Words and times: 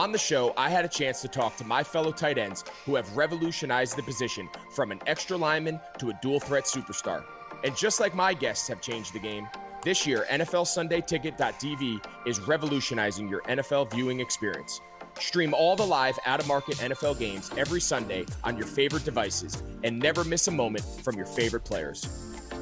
On 0.00 0.12
the 0.12 0.18
show, 0.18 0.54
I 0.56 0.70
had 0.70 0.86
a 0.86 0.88
chance 0.88 1.20
to 1.20 1.28
talk 1.28 1.56
to 1.56 1.64
my 1.66 1.84
fellow 1.84 2.10
tight 2.10 2.38
ends 2.38 2.64
who 2.86 2.94
have 2.94 3.18
revolutionized 3.18 3.98
the 3.98 4.02
position 4.02 4.48
from 4.74 4.92
an 4.92 5.00
extra 5.06 5.36
lineman 5.36 5.78
to 5.98 6.08
a 6.08 6.18
dual 6.22 6.40
threat 6.40 6.64
superstar. 6.64 7.22
And 7.64 7.76
just 7.76 8.00
like 8.00 8.14
my 8.14 8.32
guests 8.32 8.66
have 8.68 8.80
changed 8.80 9.12
the 9.12 9.18
game, 9.18 9.46
this 9.84 10.06
year, 10.06 10.24
NFL 10.30 10.66
Sunday 10.68 11.02
Ticket.tv 11.02 12.02
is 12.24 12.40
revolutionizing 12.40 13.28
your 13.28 13.42
NFL 13.42 13.90
viewing 13.90 14.20
experience. 14.20 14.80
Stream 15.18 15.52
all 15.52 15.76
the 15.76 15.86
live 15.86 16.18
out 16.24 16.40
of 16.40 16.48
market 16.48 16.76
NFL 16.76 17.18
games 17.18 17.50
every 17.58 17.82
Sunday 17.82 18.24
on 18.42 18.56
your 18.56 18.66
favorite 18.66 19.04
devices 19.04 19.62
and 19.84 19.98
never 19.98 20.24
miss 20.24 20.48
a 20.48 20.50
moment 20.50 20.86
from 21.04 21.14
your 21.16 21.26
favorite 21.26 21.64
players. 21.66 22.06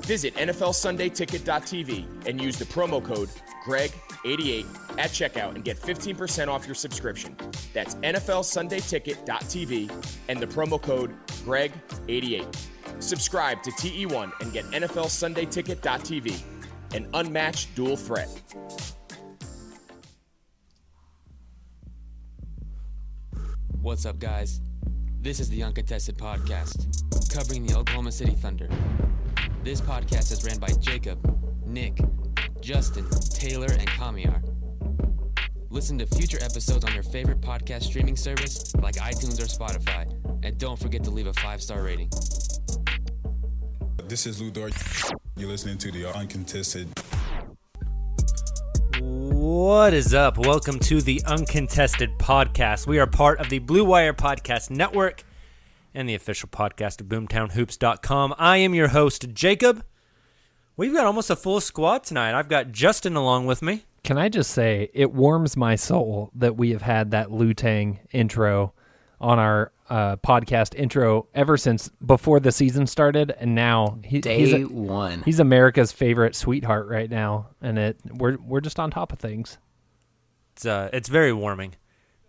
Visit 0.06 0.34
NFLSundayTicket.tv 0.34 2.26
and 2.26 2.40
use 2.40 2.58
the 2.58 2.64
promo 2.64 3.04
code 3.04 3.28
GREG88 3.68 4.64
at 4.98 5.10
checkout 5.10 5.54
and 5.54 5.62
get 5.62 5.76
15% 5.76 6.48
off 6.48 6.66
your 6.66 6.74
subscription. 6.74 7.36
That's 7.74 7.96
NFLSundayTicket.tv 7.96 10.14
and 10.28 10.40
the 10.40 10.46
promo 10.46 10.80
code 10.80 11.14
GREG88. 11.44 12.56
Subscribe 12.98 13.62
to 13.62 13.70
TE1 13.72 14.32
and 14.40 14.52
get 14.52 14.64
NFLSundayTicket.tv, 14.66 16.42
an 16.94 17.08
unmatched 17.12 17.74
dual 17.74 17.96
threat. 17.96 18.28
What's 23.82 24.06
up, 24.06 24.18
guys? 24.18 24.62
This 25.20 25.40
is 25.40 25.50
the 25.50 25.62
Uncontested 25.62 26.16
Podcast, 26.16 27.32
covering 27.32 27.66
the 27.66 27.76
Oklahoma 27.76 28.12
City 28.12 28.32
Thunder. 28.32 28.68
This 29.62 29.80
podcast 29.80 30.32
is 30.32 30.44
ran 30.44 30.58
by 30.58 30.68
Jacob, 30.80 31.18
Nick, 31.68 32.00
Justin, 32.62 33.04
Tayler, 33.04 33.70
and 33.70 33.86
Kamiar. 33.90 34.42
Listen 35.68 35.98
to 35.98 36.06
future 36.06 36.38
episodes 36.40 36.82
on 36.82 36.94
your 36.94 37.02
favorite 37.02 37.42
podcast 37.42 37.82
streaming 37.82 38.16
service 38.16 38.74
like 38.76 38.94
iTunes 38.94 39.38
or 39.38 39.44
Spotify. 39.44 40.10
And 40.42 40.56
don't 40.56 40.78
forget 40.78 41.04
to 41.04 41.10
leave 41.10 41.26
a 41.26 41.34
five 41.34 41.62
star 41.62 41.82
rating. 41.82 42.08
This 44.06 44.26
is 44.26 44.40
Lou 44.40 44.50
Dort. 44.50 44.72
You're 45.36 45.50
listening 45.50 45.76
to 45.78 45.92
the 45.92 46.06
Uncontested. 46.06 46.88
What 49.02 49.92
is 49.92 50.14
up? 50.14 50.38
Welcome 50.38 50.78
to 50.80 51.02
the 51.02 51.22
Uncontested 51.26 52.18
Podcast. 52.18 52.86
We 52.86 52.98
are 52.98 53.06
part 53.06 53.40
of 53.40 53.50
the 53.50 53.58
Blue 53.58 53.84
Wire 53.84 54.14
Podcast 54.14 54.70
Network 54.70 55.22
and 55.94 56.08
the 56.08 56.14
official 56.14 56.48
podcast 56.48 57.02
of 57.02 57.08
BoomtownHoops.com. 57.08 58.34
I 58.38 58.56
am 58.56 58.74
your 58.74 58.88
host, 58.88 59.34
Jacob. 59.34 59.84
We've 60.78 60.94
got 60.94 61.06
almost 61.06 61.28
a 61.28 61.34
full 61.34 61.60
squad 61.60 62.04
tonight. 62.04 62.38
I've 62.38 62.48
got 62.48 62.70
Justin 62.70 63.16
along 63.16 63.46
with 63.46 63.62
me. 63.62 63.82
Can 64.04 64.16
I 64.16 64.28
just 64.28 64.52
say 64.52 64.88
it 64.94 65.12
warms 65.12 65.56
my 65.56 65.74
soul 65.74 66.30
that 66.36 66.56
we 66.56 66.70
have 66.70 66.82
had 66.82 67.10
that 67.10 67.32
Lu 67.32 67.52
Tang 67.52 67.98
intro 68.12 68.72
on 69.20 69.40
our 69.40 69.72
uh, 69.90 70.18
podcast 70.18 70.76
intro 70.76 71.26
ever 71.34 71.56
since 71.56 71.88
before 72.06 72.38
the 72.38 72.52
season 72.52 72.86
started, 72.86 73.34
and 73.40 73.56
now 73.56 73.98
he, 74.04 74.20
Day 74.20 74.38
he's 74.38 74.52
a, 74.52 74.62
one. 74.66 75.24
He's 75.24 75.40
America's 75.40 75.90
favorite 75.90 76.36
sweetheart 76.36 76.86
right 76.86 77.10
now, 77.10 77.48
and 77.60 77.76
it 77.76 77.98
we're 78.08 78.36
we're 78.36 78.60
just 78.60 78.78
on 78.78 78.92
top 78.92 79.12
of 79.12 79.18
things. 79.18 79.58
It's 80.54 80.64
uh, 80.64 80.90
it's 80.92 81.08
very 81.08 81.32
warming. 81.32 81.74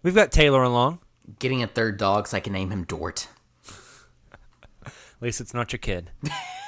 We've 0.01 0.15
got 0.15 0.31
Tayler 0.31 0.65
along. 0.65 1.01
Getting 1.37 1.61
a 1.61 1.67
third 1.67 1.97
dog 1.97 2.27
so 2.27 2.37
I 2.37 2.39
can 2.39 2.53
name 2.53 2.71
him 2.71 2.83
Dort. 2.83 3.27
At 4.83 4.91
least 5.21 5.39
it's 5.39 5.53
not 5.53 5.71
your 5.71 5.77
kid. 5.77 6.09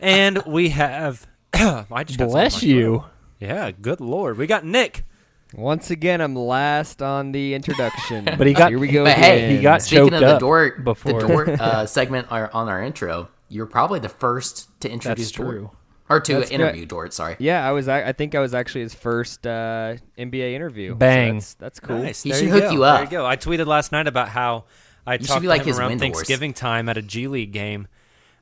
and 0.00 0.42
we 0.46 0.70
have. 0.70 1.26
I 1.54 2.04
just 2.04 2.18
got 2.18 2.28
Bless 2.28 2.54
something 2.54 2.70
in 2.70 2.76
my 2.76 2.80
you. 2.82 2.98
throat. 2.98 3.08
Yeah, 3.40 3.70
good 3.72 4.00
lord. 4.00 4.38
We 4.38 4.46
got 4.46 4.64
Nick. 4.64 5.04
Once 5.54 5.90
again, 5.90 6.20
I'm 6.22 6.34
last 6.34 7.02
on 7.02 7.32
the 7.32 7.52
introduction. 7.54 8.24
But 8.24 8.46
he 8.46 8.54
got- 8.54 8.70
here 8.70 8.78
we 8.78 8.88
go. 8.88 9.04
But 9.04 9.18
hey, 9.18 9.44
again. 9.44 9.56
he 9.56 9.62
got 9.62 9.82
speaking 9.82 10.04
choked 10.10 10.14
of 10.14 10.20
the 10.20 10.34
up 10.34 10.40
Dort, 10.40 10.82
before. 10.84 11.20
the 11.20 11.26
Dort 11.28 11.48
uh, 11.48 11.84
segment 11.86 12.28
are 12.30 12.50
on 12.54 12.68
our 12.68 12.82
intro, 12.82 13.28
you're 13.48 13.66
probably 13.66 14.00
the 14.00 14.08
first 14.08 14.68
to 14.80 14.90
introduce 14.90 15.26
That's 15.26 15.30
true. 15.32 15.60
Dort. 15.62 15.76
Or 16.08 16.20
to 16.20 16.34
That's 16.40 16.50
interview 16.50 16.82
good. 16.82 16.88
Dort, 16.88 17.12
sorry. 17.14 17.36
Yeah, 17.38 17.66
I 17.66 17.72
was. 17.72 17.88
I 17.88 18.08
I 18.08 18.12
think 18.12 18.34
I 18.34 18.40
was 18.40 18.54
actually 18.54 18.82
his 18.82 18.94
first 18.94 19.46
uh, 19.46 19.96
NBA 20.18 20.52
interview. 20.54 20.90
So 20.92 20.94
Bang. 20.96 21.34
that's, 21.34 21.54
that's 21.54 21.80
cool. 21.80 21.98
Nice. 22.02 22.22
He 22.22 22.30
there 22.30 22.38
should 22.38 22.46
you 22.48 22.52
hook 22.52 22.62
go. 22.64 22.70
you 22.72 22.84
up. 22.84 22.96
There 22.96 23.04
you 23.04 23.10
go. 23.10 23.26
I 23.26 23.36
tweeted 23.36 23.66
last 23.66 23.92
night 23.92 24.06
about 24.06 24.28
how 24.28 24.64
I 25.06 25.16
should 25.18 25.26
talked 25.26 25.42
be 25.42 25.48
to 25.48 25.54
him 25.54 25.64
his 25.64 25.78
around 25.78 25.90
Windhorse. 25.92 26.00
Thanksgiving 26.00 26.52
time 26.54 26.88
at 26.88 26.96
a 26.98 27.02
G 27.02 27.28
League 27.28 27.52
game, 27.52 27.88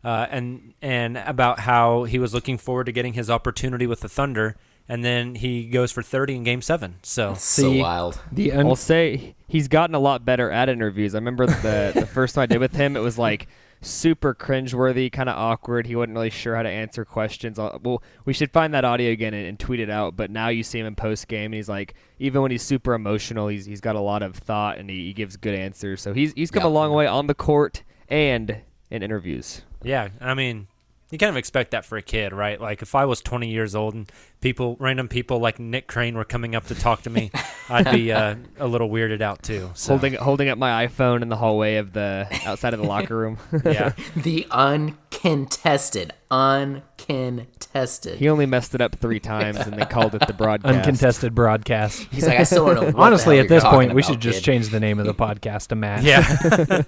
uh, 0.04 0.26
and 0.30 0.74
and 0.82 1.16
about 1.18 1.60
how 1.60 2.04
he 2.04 2.18
was 2.18 2.32
looking 2.34 2.58
forward 2.58 2.84
to 2.84 2.92
getting 2.92 3.12
his 3.14 3.28
opportunity 3.30 3.86
with 3.86 4.00
the 4.00 4.08
Thunder, 4.08 4.56
and 4.88 5.04
then 5.04 5.34
he 5.36 5.66
goes 5.66 5.92
for 5.92 6.02
thirty 6.02 6.34
in 6.36 6.42
Game 6.44 6.62
Seven. 6.62 6.96
So 7.02 7.34
So 7.34 7.70
See, 7.72 7.80
wild. 7.80 8.20
The 8.32 8.52
un- 8.52 8.66
I'll 8.66 8.76
say 8.76 9.34
he's 9.46 9.68
gotten 9.68 9.94
a 9.94 10.00
lot 10.00 10.24
better 10.24 10.50
at 10.50 10.68
interviews. 10.68 11.14
I 11.14 11.18
remember 11.18 11.46
the 11.46 11.92
the 11.94 12.06
first 12.14 12.34
time 12.34 12.42
I 12.42 12.46
did 12.46 12.58
with 12.60 12.74
him, 12.74 12.96
it 12.96 13.00
was 13.00 13.18
like 13.18 13.48
super 13.82 14.34
cringeworthy, 14.34 15.10
kind 15.10 15.28
of 15.30 15.36
awkward. 15.38 15.86
He 15.86 15.96
wasn't 15.96 16.14
really 16.14 16.28
sure 16.28 16.54
how 16.54 16.62
to 16.62 16.68
answer 16.68 17.04
questions. 17.06 17.58
Uh, 17.58 17.78
Well, 17.82 18.02
we 18.26 18.34
should 18.34 18.50
find 18.50 18.74
that 18.74 18.84
audio 18.84 19.10
again 19.10 19.32
and, 19.32 19.46
and 19.46 19.58
tweet 19.58 19.80
it 19.80 19.88
out. 19.88 20.16
But 20.16 20.30
now 20.30 20.48
you 20.48 20.62
see 20.62 20.78
him 20.78 20.84
in 20.86 20.94
post 20.96 21.28
game, 21.28 21.46
and 21.46 21.54
he's 21.54 21.68
like, 21.68 21.94
even 22.18 22.42
when 22.42 22.50
he's 22.50 22.62
super 22.62 22.92
emotional, 22.94 23.48
he's 23.48 23.64
he's 23.66 23.80
got 23.80 23.96
a 23.96 24.00
lot 24.00 24.22
of 24.22 24.34
thought 24.36 24.76
and 24.78 24.88
he, 24.90 25.06
he 25.06 25.12
gives 25.12 25.36
good 25.36 25.54
answers. 25.54 26.00
So 26.02 26.12
he's 26.14 26.32
he's 26.34 26.50
come 26.50 26.62
Yeah. 26.62 26.68
a 26.68 26.72
long 26.72 26.92
way 26.92 27.06
on 27.06 27.26
the 27.26 27.34
court 27.34 27.82
and 28.08 28.56
in 28.90 29.02
interviews. 29.02 29.62
Yeah, 29.82 30.08
I 30.20 30.34
mean, 30.34 30.66
you 31.10 31.18
kind 31.18 31.30
of 31.30 31.36
expect 31.36 31.72
that 31.72 31.84
for 31.84 31.98
a 31.98 32.02
kid, 32.02 32.32
right? 32.32 32.60
Like 32.60 32.82
if 32.82 32.94
I 32.94 33.04
was 33.04 33.20
twenty 33.20 33.48
years 33.50 33.74
old 33.74 33.94
and 33.94 34.10
people, 34.40 34.76
random 34.78 35.08
people 35.08 35.38
like 35.40 35.58
Nick 35.58 35.86
Crane 35.88 36.16
were 36.16 36.24
coming 36.24 36.54
up 36.54 36.66
to 36.66 36.74
talk 36.74 37.02
to 37.02 37.10
me, 37.10 37.30
I'd 37.68 37.90
be 37.90 38.12
uh, 38.12 38.36
a 38.58 38.66
little 38.68 38.88
weirded 38.88 39.20
out 39.20 39.42
too. 39.42 39.70
So 39.74 39.94
Holding 39.94 40.14
holding 40.14 40.48
up 40.48 40.58
my 40.58 40.86
iPhone 40.86 41.22
in 41.22 41.28
the 41.28 41.36
hallway 41.36 41.76
of 41.76 41.92
the 41.92 42.28
outside 42.46 42.74
of 42.74 42.80
the 42.80 42.86
locker 42.86 43.16
room. 43.16 43.38
yeah, 43.64 43.92
The 44.16 44.46
uncontested, 44.52 46.12
uncontested. 46.30 48.18
He 48.18 48.28
only 48.28 48.46
messed 48.46 48.74
it 48.74 48.80
up 48.80 48.96
three 48.96 49.20
times 49.20 49.58
and 49.58 49.72
they 49.78 49.86
called 49.86 50.14
it 50.14 50.26
the 50.26 50.32
broadcast. 50.32 50.74
Uncontested 50.76 51.34
broadcast. 51.34 52.06
He's 52.12 52.26
like, 52.26 52.38
I 52.38 52.44
still 52.44 52.66
don't 52.66 52.74
know. 52.76 52.84
What 52.86 52.96
Honestly, 53.06 53.36
the 53.36 53.42
hell 53.42 53.44
at 53.44 53.48
this 53.48 53.62
you're 53.64 53.72
point, 53.72 53.88
talking 53.88 53.96
we 53.96 54.02
should 54.02 54.20
just 54.20 54.38
kid. 54.38 54.44
change 54.44 54.68
the 54.68 54.80
name 54.80 54.98
of 55.00 55.06
the 55.06 55.14
podcast 55.14 55.68
to 55.68 55.74
Matt. 55.74 56.02
Yeah. 56.04 56.82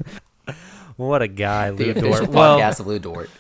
What 1.09 1.23
a 1.23 1.29
guy, 1.29 1.71
the 1.71 1.85
Lou 1.85 1.91
official 1.91 2.11
Dort. 2.27 2.29
Well, 2.31 2.59
podcast 2.59 2.81
of 2.81 2.87
Lou 2.87 2.99
Dort. 2.99 3.31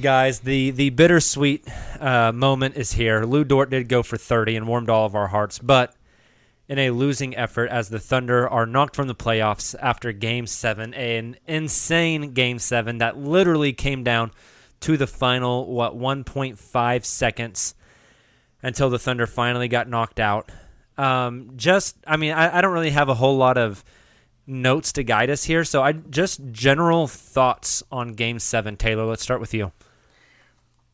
guys, 0.00 0.40
the 0.40 0.70
the 0.70 0.90
bittersweet 0.90 1.66
uh, 2.00 2.32
moment 2.32 2.76
is 2.76 2.92
here. 2.92 3.24
Lou 3.24 3.44
Dort 3.44 3.70
did 3.70 3.88
go 3.88 4.02
for 4.02 4.16
30 4.16 4.56
and 4.56 4.68
warmed 4.68 4.90
all 4.90 5.06
of 5.06 5.14
our 5.14 5.28
hearts, 5.28 5.58
but 5.58 5.94
in 6.68 6.78
a 6.78 6.90
losing 6.90 7.34
effort 7.36 7.70
as 7.70 7.88
the 7.88 7.98
Thunder 7.98 8.46
are 8.48 8.66
knocked 8.66 8.94
from 8.94 9.08
the 9.08 9.14
playoffs 9.14 9.74
after 9.80 10.12
Game 10.12 10.46
7, 10.46 10.92
an 10.92 11.36
insane 11.46 12.32
Game 12.34 12.58
7 12.58 12.98
that 12.98 13.16
literally 13.16 13.72
came 13.72 14.04
down 14.04 14.30
to 14.80 14.96
the 14.98 15.06
final, 15.06 15.66
what, 15.72 15.96
1.5 15.96 17.04
seconds 17.04 17.74
until 18.62 18.90
the 18.90 18.98
Thunder 18.98 19.26
finally 19.26 19.66
got 19.66 19.88
knocked 19.88 20.20
out. 20.20 20.50
Um, 20.98 21.52
just, 21.56 21.96
I 22.06 22.18
mean, 22.18 22.32
I, 22.32 22.58
I 22.58 22.60
don't 22.60 22.74
really 22.74 22.90
have 22.90 23.08
a 23.08 23.14
whole 23.14 23.36
lot 23.38 23.56
of 23.56 23.82
notes 24.48 24.92
to 24.94 25.04
guide 25.04 25.30
us 25.30 25.44
here, 25.44 25.64
so 25.64 25.82
I 25.82 25.92
just 25.92 26.40
general 26.50 27.06
thoughts 27.06 27.82
on 27.92 28.14
Game 28.14 28.38
7. 28.38 28.76
Tayler, 28.76 29.08
let's 29.08 29.22
start 29.22 29.40
with 29.40 29.54
you. 29.54 29.72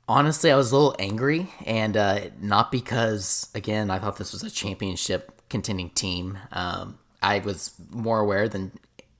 Honestly, 0.06 0.50
I 0.50 0.56
was 0.56 0.70
a 0.70 0.76
little 0.76 0.96
angry, 0.98 1.48
and 1.64 1.96
uh, 1.96 2.20
not 2.40 2.70
because, 2.70 3.48
again, 3.54 3.90
I 3.90 3.98
thought 3.98 4.18
this 4.18 4.32
was 4.32 4.42
a 4.42 4.50
championship 4.50 5.40
contending 5.48 5.88
team. 5.90 6.36
Um, 6.52 6.98
I 7.22 7.38
was 7.38 7.72
more 7.90 8.20
aware 8.20 8.48
than 8.48 8.72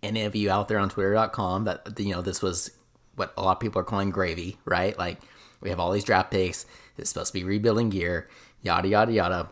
any 0.03 0.23
of 0.23 0.37
you 0.37 0.51
out 0.51 0.69
there 0.69 0.79
on 0.79 0.91
Twitter.com 0.91 1.65
that 1.65 1.99
you 1.99 2.13
know 2.13 2.21
this 2.21 2.43
was 2.43 2.71
what 3.17 3.33
a 3.37 3.43
lot 3.43 3.53
of 3.53 3.61
people 3.61 3.81
are 3.81 3.85
calling 3.85 4.11
gravy, 4.11 4.59
right? 4.65 4.97
Like 4.99 5.21
we 5.61 5.71
have 5.71 5.81
all 5.81 5.91
these 5.91 6.05
draft 6.05 6.31
picks. 6.31 6.67
It's 6.99 7.11
supposed 7.11 7.33
to 7.33 7.39
be 7.39 7.45
rebuilding 7.45 7.89
gear, 7.89 8.29
yada 8.63 8.89
yada 8.89 9.13
yada. 9.13 9.49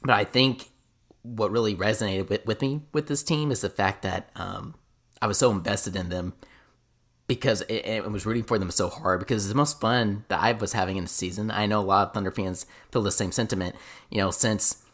But 0.00 0.12
I 0.12 0.24
think 0.24 0.70
what 1.22 1.50
really 1.50 1.74
resonated 1.74 2.28
with, 2.28 2.44
with 2.46 2.60
me 2.62 2.80
with 2.92 3.06
this 3.06 3.22
team 3.22 3.50
is 3.50 3.60
the 3.60 3.70
fact 3.70 4.02
that 4.02 4.30
um, 4.36 4.74
I 5.20 5.26
was 5.26 5.38
so 5.38 5.50
invested 5.50 5.94
in 5.96 6.08
them 6.08 6.32
because 7.28 7.60
it, 7.62 7.86
it 7.86 8.10
was 8.10 8.26
rooting 8.26 8.42
for 8.42 8.58
them 8.58 8.70
so 8.70 8.88
hard 8.88 9.20
because 9.20 9.44
it's 9.44 9.52
the 9.52 9.56
most 9.56 9.80
fun 9.80 10.24
that 10.28 10.40
I 10.42 10.52
was 10.52 10.72
having 10.72 10.96
in 10.96 11.04
the 11.04 11.08
season. 11.08 11.50
I 11.50 11.66
know 11.66 11.80
a 11.80 11.82
lot 11.82 12.08
of 12.08 12.14
Thunder 12.14 12.30
fans 12.32 12.66
feel 12.90 13.02
the 13.02 13.12
same 13.12 13.32
sentiment, 13.32 13.76
you 14.10 14.18
know, 14.18 14.30
since 14.30 14.84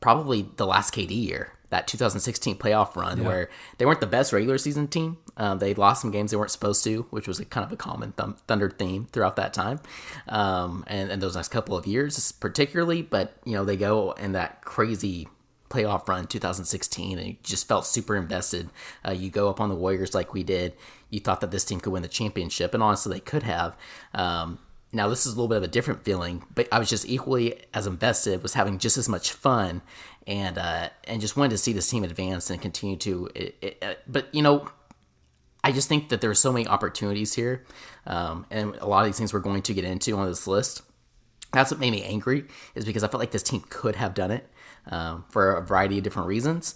probably 0.00 0.48
the 0.56 0.66
last 0.66 0.94
KD 0.94 1.10
year, 1.10 1.52
that 1.70 1.86
2016 1.88 2.56
playoff 2.56 2.94
run 2.96 3.18
Yeah. 3.18 3.26
where 3.26 3.50
they 3.78 3.86
weren't 3.86 4.00
the 4.00 4.06
best 4.06 4.32
regular 4.32 4.58
season 4.58 4.86
team. 4.88 5.18
Um, 5.36 5.58
they 5.58 5.74
lost 5.74 6.02
some 6.02 6.10
games 6.10 6.30
they 6.30 6.36
weren't 6.36 6.50
supposed 6.50 6.84
to, 6.84 7.06
which 7.10 7.26
was 7.26 7.40
a 7.40 7.44
kind 7.44 7.64
of 7.64 7.72
a 7.72 7.76
common 7.76 8.12
thum- 8.12 8.36
Thunder 8.46 8.70
theme 8.70 9.06
throughout 9.12 9.36
that 9.36 9.52
time, 9.54 9.80
um, 10.28 10.84
and, 10.86 11.10
and 11.10 11.22
those 11.22 11.34
next 11.34 11.48
couple 11.48 11.76
of 11.76 11.86
years 11.86 12.30
particularly. 12.32 13.02
But 13.02 13.34
you 13.44 13.54
know, 13.54 13.64
they 13.64 13.76
go 13.76 14.12
in 14.12 14.32
that 14.32 14.62
crazy 14.64 15.28
playoff 15.72 16.08
run 16.08 16.26
2016 16.26 17.18
and 17.18 17.28
you 17.28 17.36
just 17.42 17.66
felt 17.66 17.86
super 17.86 18.16
invested. 18.16 18.68
Uh, 19.06 19.12
you 19.12 19.30
go 19.30 19.48
up 19.48 19.60
on 19.60 19.68
the 19.68 19.74
warriors 19.74 20.14
like 20.14 20.34
we 20.34 20.42
did. 20.42 20.74
You 21.10 21.20
thought 21.20 21.40
that 21.40 21.50
this 21.50 21.64
team 21.64 21.80
could 21.80 21.92
win 21.92 22.02
the 22.02 22.08
championship 22.08 22.74
and 22.74 22.82
honestly 22.82 23.14
they 23.14 23.20
could 23.20 23.42
have. 23.42 23.76
Um, 24.14 24.58
now 24.92 25.08
this 25.08 25.26
is 25.26 25.32
a 25.32 25.36
little 25.36 25.48
bit 25.48 25.56
of 25.56 25.62
a 25.62 25.68
different 25.68 26.04
feeling 26.04 26.44
but 26.54 26.68
i 26.70 26.78
was 26.78 26.90
just 26.90 27.08
equally 27.08 27.58
as 27.72 27.86
invested 27.86 28.42
was 28.42 28.52
having 28.52 28.76
just 28.76 28.98
as 28.98 29.08
much 29.08 29.32
fun 29.32 29.80
and 30.26 30.58
uh, 30.58 30.90
and 31.04 31.22
just 31.22 31.34
wanted 31.34 31.48
to 31.48 31.56
see 31.56 31.72
this 31.72 31.88
team 31.88 32.04
advance 32.04 32.50
and 32.50 32.60
continue 32.60 32.96
to 32.96 33.28
it, 33.34 33.56
it, 33.62 33.78
uh, 33.80 33.94
but 34.06 34.28
you 34.34 34.42
know 34.42 34.68
I 35.64 35.72
just 35.72 35.88
think 35.88 36.08
that 36.08 36.20
there's 36.20 36.40
so 36.40 36.52
many 36.52 36.66
opportunities 36.66 37.34
here, 37.34 37.64
um, 38.06 38.46
and 38.50 38.74
a 38.76 38.86
lot 38.86 39.00
of 39.00 39.06
these 39.06 39.18
things 39.18 39.32
we're 39.32 39.40
going 39.40 39.62
to 39.62 39.74
get 39.74 39.84
into 39.84 40.16
on 40.16 40.26
this 40.26 40.46
list. 40.46 40.82
That's 41.52 41.70
what 41.70 41.80
made 41.80 41.92
me 41.92 42.02
angry, 42.02 42.44
is 42.74 42.84
because 42.84 43.02
I 43.04 43.08
felt 43.08 43.20
like 43.20 43.30
this 43.30 43.42
team 43.42 43.62
could 43.68 43.96
have 43.96 44.14
done 44.14 44.30
it 44.30 44.48
um, 44.90 45.24
for 45.28 45.54
a 45.54 45.62
variety 45.64 45.98
of 45.98 46.04
different 46.04 46.28
reasons, 46.28 46.74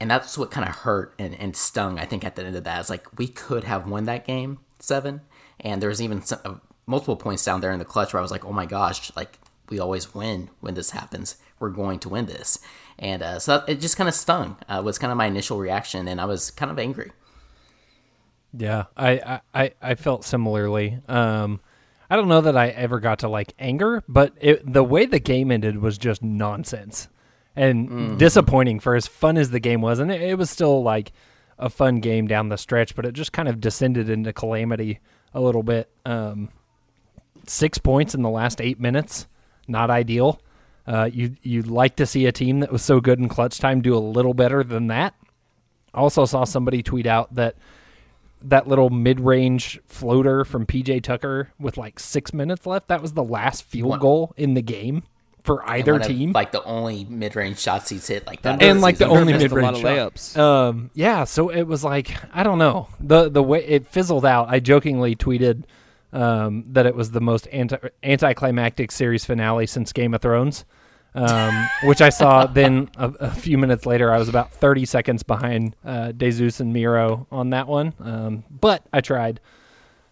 and 0.00 0.10
that's 0.10 0.38
what 0.38 0.50
kind 0.50 0.68
of 0.68 0.74
hurt 0.76 1.14
and, 1.18 1.34
and 1.34 1.56
stung. 1.56 1.98
I 1.98 2.04
think 2.04 2.24
at 2.24 2.36
the 2.36 2.44
end 2.44 2.56
of 2.56 2.64
that, 2.64 2.80
it's 2.80 2.90
like 2.90 3.18
we 3.18 3.26
could 3.26 3.64
have 3.64 3.88
won 3.88 4.04
that 4.04 4.24
game 4.26 4.58
seven, 4.78 5.20
and 5.60 5.82
there 5.82 5.88
was 5.88 6.00
even 6.00 6.22
some, 6.22 6.38
uh, 6.44 6.54
multiple 6.86 7.16
points 7.16 7.44
down 7.44 7.60
there 7.60 7.72
in 7.72 7.78
the 7.78 7.84
clutch 7.84 8.12
where 8.12 8.20
I 8.20 8.22
was 8.22 8.30
like, 8.30 8.44
oh 8.44 8.52
my 8.52 8.66
gosh, 8.66 9.10
like 9.16 9.38
we 9.68 9.78
always 9.78 10.14
win 10.14 10.50
when 10.60 10.74
this 10.74 10.90
happens. 10.90 11.36
We're 11.58 11.70
going 11.70 11.98
to 12.00 12.08
win 12.08 12.26
this, 12.26 12.58
and 12.98 13.22
uh, 13.22 13.38
so 13.38 13.64
it 13.66 13.80
just 13.80 13.96
kind 13.96 14.08
of 14.08 14.14
stung. 14.14 14.58
Uh, 14.68 14.82
was 14.84 14.98
kind 14.98 15.10
of 15.10 15.16
my 15.16 15.26
initial 15.26 15.58
reaction, 15.58 16.06
and 16.06 16.20
I 16.20 16.24
was 16.26 16.50
kind 16.50 16.70
of 16.70 16.78
angry. 16.78 17.10
Yeah, 18.56 18.84
I, 18.96 19.10
I- 19.18 19.40
I, 19.54 19.72
I 19.82 19.94
felt 19.96 20.24
similarly. 20.24 20.98
Um, 21.08 21.60
I 22.14 22.16
don't 22.16 22.28
know 22.28 22.42
that 22.42 22.56
I 22.56 22.68
ever 22.68 23.00
got 23.00 23.18
to 23.20 23.28
like 23.28 23.54
anger, 23.58 24.04
but 24.06 24.34
it, 24.40 24.72
the 24.72 24.84
way 24.84 25.04
the 25.04 25.18
game 25.18 25.50
ended 25.50 25.78
was 25.82 25.98
just 25.98 26.22
nonsense 26.22 27.08
and 27.56 27.88
Mhm. 27.88 28.18
disappointing 28.18 28.78
for 28.78 28.94
as 28.94 29.08
fun 29.08 29.36
as 29.36 29.50
the 29.50 29.58
game 29.58 29.80
was. 29.80 29.98
And 29.98 30.12
it, 30.12 30.22
it 30.22 30.38
was 30.38 30.48
still 30.48 30.80
like 30.80 31.10
a 31.58 31.68
fun 31.68 31.96
game 31.96 32.28
down 32.28 32.50
the 32.50 32.56
stretch, 32.56 32.94
but 32.94 33.04
it 33.04 33.14
just 33.14 33.32
kind 33.32 33.48
of 33.48 33.60
descended 33.60 34.08
into 34.08 34.32
calamity 34.32 35.00
a 35.34 35.40
little 35.40 35.64
bit. 35.64 35.90
Um, 36.06 36.50
six 37.48 37.78
points 37.78 38.14
in 38.14 38.22
the 38.22 38.30
last 38.30 38.60
eight 38.60 38.78
minutes, 38.78 39.26
not 39.66 39.90
ideal. 39.90 40.40
Uh, 40.86 41.10
you 41.12 41.34
you'd 41.42 41.66
like 41.66 41.96
to 41.96 42.06
see 42.06 42.26
a 42.26 42.32
team 42.32 42.60
that 42.60 42.70
was 42.70 42.82
so 42.82 43.00
good 43.00 43.18
in 43.18 43.28
clutch 43.28 43.58
time 43.58 43.80
do 43.80 43.96
a 43.96 43.98
little 43.98 44.34
better 44.34 44.62
than 44.62 44.86
that. 44.86 45.14
Also 45.92 46.26
saw 46.26 46.44
somebody 46.44 46.80
tweet 46.80 47.06
out 47.06 47.34
that 47.34 47.56
that 48.44 48.68
little 48.68 48.90
mid-range 48.90 49.80
floater 49.86 50.44
from 50.44 50.66
PJ 50.66 51.02
Tucker 51.02 51.50
with 51.58 51.76
like 51.76 51.98
six 51.98 52.32
minutes 52.32 52.66
left. 52.66 52.88
That 52.88 53.02
was 53.02 53.12
the 53.14 53.24
last 53.24 53.64
field 53.64 53.90
One- 53.90 53.98
goal 54.00 54.34
in 54.36 54.54
the 54.54 54.62
game 54.62 55.02
for 55.42 55.62
either 55.68 55.92
one 55.92 56.00
of, 56.00 56.06
team, 56.06 56.32
like 56.32 56.52
the 56.52 56.64
only 56.64 57.04
mid-range 57.04 57.58
shots 57.58 57.90
he's 57.90 58.06
hit 58.06 58.26
like 58.26 58.40
that, 58.42 58.62
and 58.62 58.78
this 58.78 58.82
like 58.82 58.96
the 58.96 59.06
only 59.06 59.34
missed 59.34 59.44
a 59.52 59.54
lot 59.54 59.74
mid-range 59.74 59.82
shot. 59.82 60.14
layups. 60.14 60.36
Um, 60.38 60.90
yeah, 60.94 61.24
so 61.24 61.50
it 61.50 61.64
was 61.64 61.84
like 61.84 62.16
I 62.34 62.42
don't 62.42 62.58
know 62.58 62.88
the 62.98 63.28
the 63.28 63.42
way 63.42 63.62
it 63.64 63.86
fizzled 63.86 64.24
out. 64.24 64.48
I 64.48 64.58
jokingly 64.60 65.14
tweeted 65.14 65.64
um, 66.14 66.64
that 66.68 66.86
it 66.86 66.94
was 66.94 67.10
the 67.10 67.20
most 67.20 67.46
anti 67.52 67.76
anticlimactic 68.02 68.90
series 68.90 69.24
finale 69.26 69.66
since 69.66 69.92
Game 69.92 70.14
of 70.14 70.22
Thrones, 70.22 70.64
um, 71.14 71.68
which 71.84 72.00
I 72.02 72.08
saw. 72.08 72.46
then 72.60 72.90
a, 72.96 73.08
a 73.20 73.30
few 73.30 73.58
minutes 73.58 73.86
later, 73.86 74.12
I 74.12 74.18
was 74.18 74.28
about 74.28 74.52
thirty 74.52 74.84
seconds 74.84 75.22
behind 75.22 75.76
uh, 75.84 76.12
DeZeus 76.16 76.60
and 76.60 76.72
Miro 76.72 77.26
on 77.30 77.50
that 77.50 77.66
one, 77.68 77.94
um, 78.00 78.44
but 78.50 78.84
I 78.92 79.00
tried. 79.00 79.40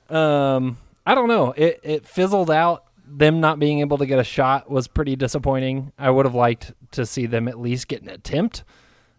Um, 0.08 0.78
I 1.06 1.14
don't 1.14 1.28
know. 1.28 1.52
It 1.56 1.80
it 1.82 2.06
fizzled 2.06 2.50
out. 2.50 2.84
Them 3.14 3.40
not 3.40 3.58
being 3.58 3.80
able 3.80 3.98
to 3.98 4.06
get 4.06 4.18
a 4.18 4.24
shot 4.24 4.70
was 4.70 4.88
pretty 4.88 5.16
disappointing. 5.16 5.92
I 5.98 6.08
would 6.10 6.24
have 6.24 6.34
liked 6.34 6.72
to 6.92 7.04
see 7.04 7.26
them 7.26 7.46
at 7.48 7.58
least 7.58 7.88
get 7.88 8.00
an 8.02 8.08
attempt. 8.08 8.64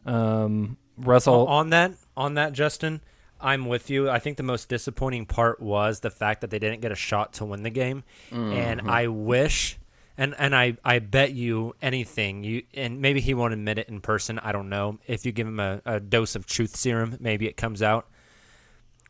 Um, 0.05 0.77
Russell, 0.97 1.47
on 1.47 1.69
that, 1.71 1.93
on 2.17 2.33
that, 2.35 2.53
Justin, 2.53 3.01
I'm 3.39 3.65
with 3.67 3.89
you. 3.89 4.09
I 4.09 4.19
think 4.19 4.37
the 4.37 4.43
most 4.43 4.67
disappointing 4.69 5.25
part 5.27 5.61
was 5.61 5.99
the 5.99 6.09
fact 6.09 6.41
that 6.41 6.49
they 6.49 6.59
didn't 6.59 6.81
get 6.81 6.91
a 6.91 6.95
shot 6.95 7.33
to 7.33 7.45
win 7.45 7.61
the 7.63 7.69
game, 7.69 8.03
and 8.31 8.81
Mhm. 8.81 8.89
I 8.89 9.07
wish, 9.07 9.77
and 10.17 10.35
and 10.37 10.55
I 10.55 10.77
I 10.83 10.99
bet 10.99 11.31
you 11.33 11.75
anything 11.81 12.43
you 12.43 12.63
and 12.73 13.01
maybe 13.01 13.19
he 13.21 13.33
won't 13.33 13.53
admit 13.53 13.77
it 13.79 13.89
in 13.89 14.01
person. 14.01 14.39
I 14.39 14.51
don't 14.51 14.69
know. 14.69 14.99
If 15.07 15.25
you 15.25 15.31
give 15.31 15.47
him 15.47 15.59
a, 15.59 15.81
a 15.85 15.99
dose 15.99 16.35
of 16.35 16.45
truth 16.45 16.75
serum, 16.75 17.17
maybe 17.19 17.47
it 17.47 17.57
comes 17.57 17.81
out. 17.81 18.07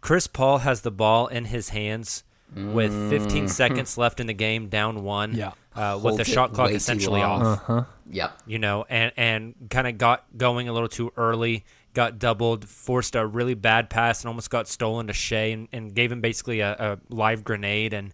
Chris 0.02 0.28
Paul 0.28 0.60
has 0.60 0.82
the 0.82 0.92
ball 0.92 1.28
in 1.28 1.46
his 1.46 1.70
hands 1.70 2.24
with 2.56 2.92
15 3.10 3.46
Mm. 3.46 3.50
seconds 3.50 3.98
left 3.98 4.20
in 4.20 4.28
the 4.28 4.34
game, 4.34 4.68
down 4.70 5.04
one. 5.04 5.34
Yeah. 5.34 5.52
Uh, 5.76 6.00
with 6.04 6.18
the 6.18 6.24
shot 6.24 6.54
clock 6.54 6.70
essentially 6.72 7.22
off 7.24 7.42
Uh-huh. 7.42 7.84
Yep. 8.12 8.32
you 8.46 8.60
know, 8.60 8.86
and 8.90 9.12
and 9.18 9.56
kind 9.72 9.88
of 9.88 9.98
got 9.98 10.26
going 10.38 10.68
a 10.70 10.74
little 10.74 10.88
too 10.90 11.12
early, 11.18 11.66
got 11.96 12.20
doubled, 12.20 12.68
forced 12.70 13.16
a 13.16 13.26
really 13.26 13.56
bad 13.56 13.90
pass, 13.90 14.22
and 14.22 14.28
almost 14.28 14.52
got 14.52 14.68
stolen 14.68 15.08
to 15.08 15.14
Shai, 15.14 15.46
and, 15.52 15.68
and 15.72 15.96
gave 15.96 16.12
him 16.12 16.22
basically 16.22 16.60
a, 16.60 16.74
a 16.74 17.00
live 17.10 17.44
grenade, 17.44 17.92
and 17.94 18.14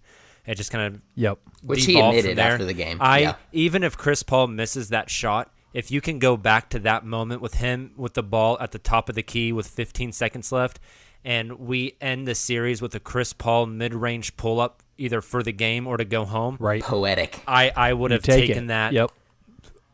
it 0.50 0.56
just 0.56 0.72
kind 0.72 0.94
of 0.96 1.02
Yep. 1.16 1.40
Which 1.64 1.86
he 1.86 2.00
admitted 2.00 2.38
there. 2.38 2.52
after 2.54 2.66
the 2.66 2.74
game. 2.74 2.98
I 3.00 3.20
Yeah. 3.20 3.36
even 3.52 3.84
if 3.84 3.98
Chris 3.98 4.24
Paul 4.24 4.48
misses 4.48 4.90
that 4.90 5.10
shot, 5.10 5.52
if 5.74 5.92
you 5.92 6.02
can 6.02 6.18
go 6.20 6.36
back 6.38 6.70
to 6.72 6.80
that 6.80 7.06
moment 7.06 7.42
with 7.42 7.56
him 7.56 7.92
with 7.96 8.16
the 8.16 8.24
ball 8.24 8.58
at 8.60 8.72
the 8.72 8.80
top 8.80 9.10
of 9.10 9.16
the 9.16 9.22
key 9.24 9.52
with 9.52 9.68
15 9.68 10.12
seconds 10.12 10.52
left, 10.52 10.80
and 11.24 11.60
we 11.60 11.96
end 12.02 12.28
the 12.28 12.34
series 12.36 12.82
with 12.82 12.96
a 12.96 13.00
Chris 13.00 13.34
Paul 13.34 13.66
mid-range 13.68 14.36
pull-up 14.38 14.82
either 14.98 15.22
for 15.22 15.44
the 15.44 15.52
game 15.52 15.86
or 15.86 15.98
to 15.98 16.06
go 16.06 16.26
home. 16.26 16.58
Right. 16.60 16.82
Poetic. 16.82 17.42
I 17.48 17.72
I 17.76 17.94
would 17.94 18.12
You 18.12 18.16
have 18.16 18.24
take 18.24 18.48
taken 18.48 18.66
it. 18.66 18.68
that 18.68 18.94
Yep. 18.94 19.12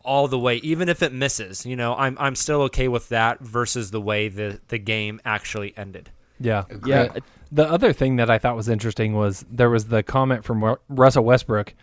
all 0.04 0.28
the 0.28 0.40
way, 0.40 0.58
even 0.58 0.88
if 0.88 1.02
it 1.04 1.12
misses. 1.12 1.66
You 1.66 1.76
know, 1.76 1.96
I'm 1.96 2.16
I'm 2.20 2.36
still 2.36 2.62
okay 2.64 2.88
with 2.88 3.10
that 3.10 3.42
versus 3.42 3.92
the 3.92 4.02
way 4.02 4.30
the 4.30 4.62
the 4.70 4.78
game 4.78 5.20
actually 5.26 5.74
ended. 5.78 6.12
Yeah. 6.40 6.64
Agreed. 6.70 6.92
Yeah. 6.92 7.20
The 7.52 7.70
other 7.70 7.94
thing 7.94 8.18
that 8.18 8.30
I 8.30 8.38
thought 8.38 8.56
was 8.56 8.70
interesting 8.70 9.14
was 9.14 9.46
there 9.50 9.70
was 9.70 9.86
the 9.86 10.04
comment 10.04 10.44
from 10.44 10.76
Russell 10.90 11.24
Westbrook 11.24 11.74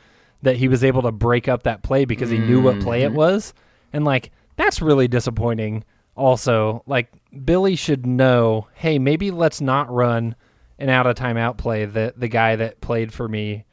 that 0.43 0.57
he 0.57 0.69
was 0.69 0.85
able 0.85 1.03
to 1.03 1.13
break 1.13 1.49
up 1.49 1.63
that 1.63 1.83
play 1.83 2.05
because 2.05 2.31
he 2.31 2.39
knew 2.39 2.61
what 2.61 2.81
play 2.81 3.03
it 3.03 3.09
mm-hmm. 3.09 3.17
was. 3.17 3.55
And 3.93 4.05
like 4.05 4.31
that's 4.57 4.83
really 4.83 5.09
disappointing 5.09 5.85
also. 6.17 6.83
Like 6.87 7.13
Billy 7.45 7.77
should 7.77 8.07
know, 8.07 8.69
hey, 8.75 8.99
maybe 8.99 9.31
let's 9.31 9.61
not 9.61 9.91
run 9.91 10.35
an 10.79 10.89
out 10.89 11.07
of 11.07 11.15
timeout 11.17 11.59
play 11.59 11.85
that 11.85 12.19
the 12.19 12.29
guy 12.29 12.57
that 12.57 12.81
played 12.81 13.13
for 13.13 13.29
me 13.29 13.65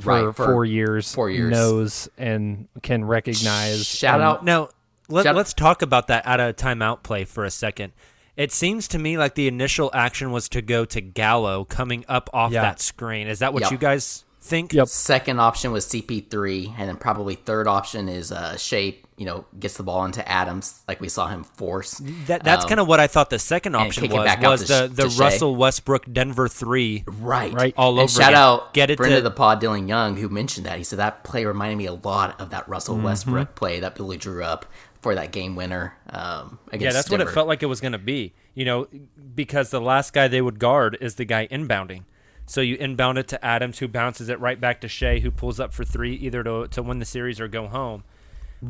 for, 0.00 0.26
Right, 0.26 0.34
for 0.34 0.46
four 0.46 0.64
years 0.64 1.14
four 1.14 1.30
years. 1.30 1.50
knows 1.50 2.08
and 2.18 2.68
can 2.82 3.04
recognize. 3.04 3.86
Shout 3.86 4.16
and- 4.16 4.22
out 4.24 4.44
Now, 4.44 4.68
let, 5.08 5.24
Shout- 5.24 5.36
let's 5.36 5.54
talk 5.54 5.82
about 5.82 6.08
that 6.08 6.26
out 6.26 6.40
of 6.40 6.56
timeout 6.56 7.02
play 7.02 7.24
for 7.24 7.44
a 7.44 7.50
second. 7.50 7.92
It 8.36 8.52
seems 8.52 8.86
to 8.88 8.98
me 8.98 9.16
like 9.16 9.34
the 9.34 9.48
initial 9.48 9.90
action 9.94 10.30
was 10.30 10.48
to 10.50 10.60
go 10.62 10.84
to 10.84 11.00
Gallo 11.00 11.64
coming 11.64 12.04
up 12.08 12.28
off 12.32 12.52
Yeah. 12.52 12.62
that 12.62 12.80
screen. 12.80 13.28
Is 13.28 13.38
that 13.38 13.54
what 13.54 13.62
Yep. 13.62 13.72
you 13.72 13.78
guys 13.78 14.24
think? 14.42 14.72
Yep. 14.74 14.88
Second 14.88 15.40
option 15.40 15.72
was 15.72 15.86
CP3, 15.86 16.74
and 16.78 16.88
then 16.88 16.96
probably 16.96 17.34
third 17.34 17.66
option 17.66 18.08
is 18.08 18.30
uh, 18.32 18.56
Shai. 18.56 18.96
You 19.18 19.24
know, 19.24 19.46
gets 19.58 19.78
the 19.78 19.82
ball 19.82 20.04
into 20.04 20.28
Adams, 20.30 20.82
like 20.86 21.00
we 21.00 21.08
saw 21.08 21.26
him 21.28 21.42
force. 21.42 22.02
That, 22.26 22.44
that's 22.44 22.64
Um, 22.64 22.68
kind 22.68 22.80
of 22.80 22.86
what 22.86 23.00
I 23.00 23.06
thought 23.06 23.30
the 23.30 23.38
second 23.38 23.74
option 23.74 24.10
was 24.10 24.24
back 24.26 24.42
was 24.42 24.68
the, 24.68 24.88
Sh- 24.88 24.90
the 24.94 25.02
to 25.04 25.10
Shai. 25.10 25.24
Russell 25.24 25.56
Westbrook 25.56 26.12
Denver 26.12 26.48
three 26.48 27.02
Right, 27.06 27.50
Right. 27.50 27.72
all 27.78 27.92
and 27.92 28.00
over 28.00 28.08
shout 28.12 28.32
again. 28.32 28.34
out 28.42 28.74
Get 28.74 28.90
it 28.90 28.98
friend 28.98 29.12
to- 29.12 29.16
of 29.16 29.24
the 29.24 29.30
pod, 29.30 29.62
Dylan 29.62 29.88
Young, 29.88 30.18
who 30.18 30.28
mentioned 30.28 30.66
that. 30.66 30.76
He 30.76 30.84
said 30.84 30.98
that 30.98 31.24
play 31.24 31.46
reminded 31.46 31.76
me 31.78 31.86
a 31.86 31.94
lot 31.94 32.38
of 32.38 32.50
that 32.50 32.68
Russell 32.68 32.96
Mm-hmm. 32.96 33.04
Westbrook 33.06 33.54
play 33.54 33.80
that 33.80 33.94
Billy 33.94 34.18
drew 34.18 34.44
up 34.44 34.66
for 35.06 35.14
that 35.14 35.30
game 35.30 35.54
winner. 35.54 35.96
Um, 36.10 36.58
against 36.66 36.82
Yeah, 36.82 36.90
that's 36.90 37.08
what 37.10 37.20
it 37.20 37.28
felt 37.30 37.46
like 37.46 37.62
it 37.62 37.66
was 37.66 37.80
going 37.80 37.92
to 37.92 37.98
be. 37.98 38.34
You 38.54 38.64
know, 38.64 38.88
because 39.36 39.70
the 39.70 39.80
last 39.80 40.12
guy 40.12 40.26
they 40.26 40.42
would 40.42 40.58
guard 40.58 40.98
is 41.00 41.14
the 41.14 41.24
guy 41.24 41.46
inbounding. 41.46 42.02
So 42.44 42.60
you 42.60 42.74
inbound 42.74 43.16
it 43.18 43.28
to 43.28 43.44
Adams, 43.44 43.78
who 43.78 43.86
bounces 43.86 44.28
it 44.28 44.40
right 44.40 44.60
back 44.60 44.80
to 44.80 44.88
Shai, 44.88 45.20
who 45.20 45.30
pulls 45.30 45.60
up 45.60 45.72
for 45.72 45.84
three, 45.84 46.14
either 46.14 46.42
to 46.42 46.66
to 46.66 46.82
win 46.82 46.98
the 46.98 47.04
series 47.04 47.38
or 47.38 47.46
go 47.46 47.68
home. 47.68 48.02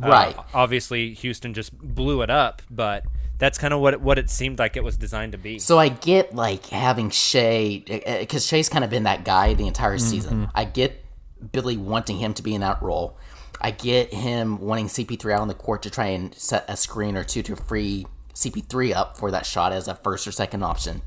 Uh, 0.03 0.09
Right. 0.09 0.37
obviously, 0.53 1.15
Houston 1.15 1.55
just 1.55 1.73
blew 1.79 2.21
it 2.21 2.29
up, 2.29 2.61
but 2.71 3.05
that's 3.39 3.57
kind 3.57 3.73
of 3.73 3.81
what 3.81 3.95
it, 3.95 4.03
what 4.03 4.19
it 4.19 4.29
seemed 4.29 4.59
like 4.59 4.77
it 4.77 4.85
was 4.85 4.99
designed 4.99 5.33
to 5.33 5.39
be. 5.39 5.59
So 5.59 5.79
I 5.79 5.89
get 5.89 6.35
like 6.35 6.67
having 6.67 7.09
Shai 7.09 7.83
because 8.21 8.45
Shai's 8.47 8.69
kind 8.69 8.85
of 8.85 8.91
been 8.91 9.05
that 9.05 9.25
guy 9.25 9.55
the 9.55 9.67
entire 9.67 9.97
season. 9.97 10.51
I 10.55 10.65
get 10.65 11.03
Billy 11.53 11.79
wanting 11.79 12.19
him 12.19 12.35
to 12.35 12.43
be 12.43 12.55
in 12.55 12.61
that 12.61 12.83
role. 12.83 13.17
I 13.61 13.71
get 13.71 14.13
him 14.13 14.61
wanting 14.61 14.87
CP3 14.87 15.33
out 15.33 15.41
on 15.41 15.49
the 15.49 15.55
court 15.55 15.83
to 15.83 15.91
try 15.91 16.07
and 16.07 16.35
set 16.35 16.65
a 16.69 16.77
screen 16.77 17.17
or 17.17 17.25
two 17.25 17.43
to 17.45 17.57
free 17.57 18.07
CP3 18.35 18.95
up 18.95 19.17
for 19.17 19.31
that 19.31 19.47
shot 19.47 19.73
as 19.73 19.89
a 19.89 19.95
first 19.95 20.27
or 20.27 20.33
second 20.33 20.63
option. 20.63 21.03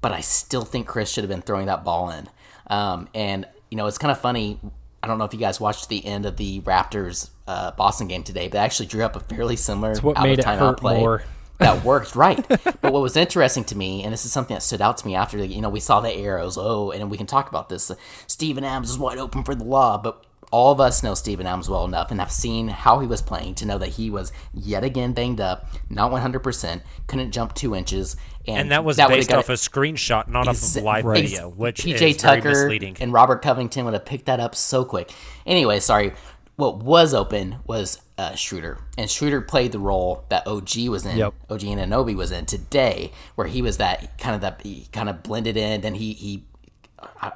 But 0.00 0.12
I 0.12 0.20
still 0.20 0.64
think 0.64 0.86
Chris 0.86 1.10
should 1.12 1.22
have 1.22 1.28
been 1.28 1.42
throwing 1.42 1.66
that 1.66 1.84
ball 1.84 2.10
in. 2.10 2.28
Um, 2.66 3.08
and 3.14 3.46
you 3.70 3.76
know, 3.76 3.86
it's 3.86 3.98
kind 3.98 4.10
of 4.10 4.20
funny. 4.20 4.58
I 5.02 5.06
don't 5.06 5.18
know 5.18 5.24
if 5.24 5.34
you 5.34 5.38
guys 5.40 5.60
watched 5.60 5.88
the 5.88 6.04
end 6.04 6.24
of 6.24 6.36
the 6.38 6.60
Raptors 6.62 7.28
uh, 7.46 7.72
Boston 7.72 8.08
game 8.08 8.22
today, 8.22 8.48
but 8.48 8.58
I 8.58 8.64
actually 8.64 8.86
drew 8.86 9.04
up 9.04 9.16
a 9.16 9.20
fairly 9.20 9.56
similar 9.56 9.94
what 9.96 10.16
out 10.16 10.22
made 10.22 10.38
of 10.38 10.46
it 10.46 10.48
timeout 10.48 10.58
hurt 10.58 10.80
play 10.80 10.98
more. 10.98 11.22
that 11.58 11.84
worked 11.84 12.16
right. 12.16 12.42
but 12.48 12.82
what 12.82 13.02
was 13.02 13.16
interesting 13.16 13.64
to 13.64 13.76
me, 13.76 14.02
and 14.02 14.12
this 14.12 14.24
is 14.24 14.32
something 14.32 14.54
that 14.54 14.62
stood 14.62 14.80
out 14.80 14.96
to 14.98 15.06
me 15.06 15.14
after 15.14 15.36
the, 15.36 15.46
you 15.46 15.60
know 15.60 15.68
we 15.68 15.80
saw 15.80 16.00
the 16.00 16.10
arrows. 16.10 16.56
Oh, 16.56 16.90
and 16.90 17.10
we 17.10 17.18
can 17.18 17.26
talk 17.26 17.50
about 17.50 17.68
this. 17.68 17.92
Steven 18.26 18.64
Adams 18.64 18.90
is 18.90 18.98
wide 18.98 19.18
open 19.18 19.44
for 19.44 19.54
the 19.54 19.64
law, 19.64 19.98
but 19.98 20.24
all 20.54 20.70
of 20.70 20.78
us 20.78 21.02
know 21.02 21.14
Steven 21.14 21.48
Adams 21.48 21.68
well 21.68 21.84
enough 21.84 22.12
and 22.12 22.20
have 22.20 22.30
seen 22.30 22.68
how 22.68 23.00
he 23.00 23.08
was 23.08 23.20
playing 23.20 23.56
to 23.56 23.66
know 23.66 23.76
that 23.76 23.88
he 23.88 24.08
was 24.08 24.30
yet 24.52 24.84
again 24.84 25.12
banged 25.12 25.40
up, 25.40 25.66
not 25.90 26.12
100%, 26.12 26.80
couldn't 27.08 27.32
jump 27.32 27.54
two 27.54 27.74
inches, 27.74 28.14
and, 28.46 28.58
and 28.58 28.70
that 28.70 28.84
was 28.84 28.96
would've 28.98 29.08
based 29.10 29.30
got 29.30 29.40
off 29.40 29.48
a 29.48 29.54
screenshot, 29.54 30.28
not 30.28 30.46
off 30.46 30.62
of 30.62 30.82
live 30.84 31.04
Right. 31.04 31.24
video, 31.24 31.48
which 31.48 31.82
PJ 31.82 31.94
is 31.94 32.00
very 32.00 32.12
Tucker 32.14 32.48
misleading. 32.50 32.96
and 33.00 33.12
Robert 33.12 33.42
Covington 33.42 33.84
would 33.84 33.94
have 33.94 34.04
picked 34.04 34.26
that 34.26 34.38
up 34.38 34.54
so 34.54 34.84
quick. 34.84 35.10
Anyway, 35.44 35.80
sorry. 35.80 36.12
What 36.54 36.84
was 36.84 37.14
open 37.14 37.56
was 37.66 38.00
uh, 38.16 38.36
Schroeder, 38.36 38.78
and 38.96 39.10
Schroeder 39.10 39.40
played 39.40 39.72
the 39.72 39.80
role 39.80 40.24
that 40.28 40.46
OG 40.46 40.86
was 40.88 41.04
in. 41.04 41.16
Yep. 41.16 41.34
OG 41.50 41.60
Anunoby 41.62 42.14
was 42.14 42.30
in 42.30 42.46
today, 42.46 43.10
where 43.34 43.48
he 43.48 43.60
was 43.60 43.78
that 43.78 44.18
kind 44.18 44.36
of 44.36 44.40
that 44.42 44.60
he 44.62 44.86
kind 44.92 45.08
of 45.08 45.24
blended 45.24 45.56
in. 45.56 45.80
Then 45.80 45.94
he 45.96 46.12
he. 46.12 46.44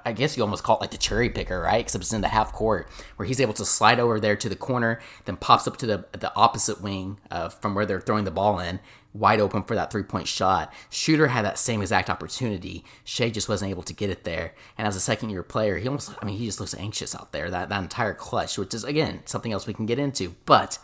I- 0.05 0.12
guess 0.12 0.37
you 0.37 0.43
almost 0.43 0.65
call 0.65 0.77
it 0.77 0.81
like 0.81 0.91
the 0.91 0.99
cherry 0.99 1.29
picker, 1.31 1.61
right? 1.61 1.81
Except 1.81 2.03
it's 2.03 2.12
in 2.12 2.21
the 2.21 2.29
half 2.29 2.53
court 2.53 2.88
where 3.17 3.27
he's 3.27 3.41
able 3.41 3.55
to 3.55 3.65
slide 3.65 4.00
over 4.00 4.19
there 4.19 4.37
to 4.37 4.49
the 4.49 4.57
corner, 4.57 5.00
then 5.25 5.37
pops 5.37 5.67
up 5.67 5.77
to 5.79 5.87
the 5.87 6.07
the 6.12 6.35
opposite 6.35 6.81
wing 6.81 7.19
uh, 7.31 7.49
from 7.49 7.75
where 7.75 7.85
they're 7.85 8.00
throwing 8.00 8.25
the 8.25 8.31
ball 8.31 8.59
in, 8.59 8.81
wide 9.12 9.41
open 9.41 9.62
for 9.62 9.75
that 9.75 9.91
three 9.91 10.03
point 10.03 10.27
shot. 10.29 10.73
Schroeder 10.91 11.29
had 11.29 11.45
that 11.45 11.59
same 11.59 11.81
exact 11.83 12.11
opportunity. 12.11 12.85
Shai 13.05 13.31
just 13.31 13.49
wasn't 13.49 13.71
able 13.71 13.83
to 13.83 13.93
get 13.93 14.11
it 14.11 14.25
there. 14.25 14.55
And 14.77 14.87
as 14.87 14.97
a 14.97 15.00
second 15.00 15.31
year 15.31 15.43
player, 15.43 15.77
he 15.79 15.87
almost, 15.87 16.12
I 16.21 16.25
mean, 16.25 16.37
he 16.37 16.47
just 16.47 16.61
looks 16.61 16.75
anxious 16.75 17.15
out 17.15 17.33
there, 17.33 17.50
that, 17.50 17.69
that 17.69 17.83
entire 17.83 18.15
clutch, 18.15 18.59
which 18.59 18.75
is, 18.75 18.85
again, 18.85 19.21
something 19.25 19.53
else 19.53 19.67
we 19.67 19.75
can 19.75 19.87
get 19.87 19.99
into. 19.99 20.35
But 20.47 20.79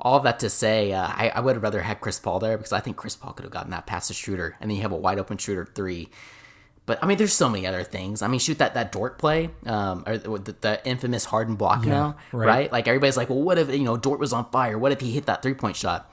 all 0.00 0.20
that 0.20 0.38
to 0.40 0.50
say, 0.50 0.92
uh, 0.92 1.06
I, 1.06 1.32
I 1.34 1.40
would 1.40 1.56
have 1.56 1.62
rather 1.62 1.82
had 1.82 2.00
Chris 2.00 2.18
Paul 2.18 2.38
there 2.38 2.56
because 2.56 2.72
I 2.72 2.80
think 2.80 2.96
Chris 2.96 3.16
Paul 3.16 3.32
could 3.32 3.44
have 3.44 3.52
gotten 3.52 3.70
that 3.70 3.86
past 3.86 4.08
the 4.08 4.14
shooter. 4.14 4.56
And 4.60 4.70
then 4.70 4.76
you 4.76 4.82
have 4.82 4.92
a 4.92 4.96
wide 4.96 5.18
open 5.18 5.38
shooter 5.38 5.64
three. 5.64 6.08
But 6.88 6.98
I 7.02 7.06
mean, 7.06 7.18
there's 7.18 7.34
so 7.34 7.48
many 7.50 7.66
other 7.66 7.84
things. 7.84 8.22
I 8.22 8.26
mean, 8.28 8.40
shoot 8.40 8.58
that 8.58 8.72
that 8.74 8.90
Dort 8.90 9.18
play, 9.18 9.50
um, 9.66 10.02
or 10.06 10.16
the, 10.16 10.56
the 10.60 10.80
infamous 10.84 11.26
Harden 11.26 11.54
block 11.54 11.84
now, 11.84 12.16
right. 12.32 12.46
right. 12.48 12.72
Like 12.72 12.88
everybody's 12.88 13.16
like, 13.18 13.28
well, 13.28 13.42
what 13.42 13.58
if 13.58 13.68
you 13.68 13.84
know 13.84 13.96
Dort 13.98 14.18
was 14.18 14.32
on 14.32 14.50
fire? 14.50 14.78
What 14.78 14.90
if 14.90 15.00
he 15.02 15.12
hit 15.12 15.26
that 15.26 15.42
three 15.42 15.52
point 15.54 15.76
shot? 15.76 16.10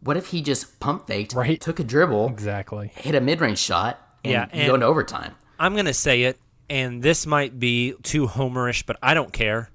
What 0.00 0.16
if 0.16 0.28
he 0.28 0.40
just 0.42 0.80
pump 0.80 1.06
faked, 1.06 1.34
Right. 1.34 1.60
took 1.60 1.78
a 1.78 1.84
dribble, 1.84 2.28
Exactly. 2.30 2.90
hit 2.94 3.14
a 3.14 3.20
mid 3.20 3.40
range 3.40 3.58
shot, 3.58 4.00
and, 4.24 4.32
Yeah, 4.32 4.46
and- 4.50 4.66
go 4.66 4.74
into 4.74 4.86
overtime? 4.86 5.34
I'm 5.58 5.74
going 5.74 5.84
to 5.86 5.94
say 5.94 6.22
it, 6.24 6.38
and 6.68 7.02
this 7.02 7.26
might 7.26 7.60
be 7.60 7.94
too 8.02 8.26
homerish, 8.26 8.84
but 8.86 8.96
I 9.02 9.14
don't 9.14 9.32
care. 9.32 9.70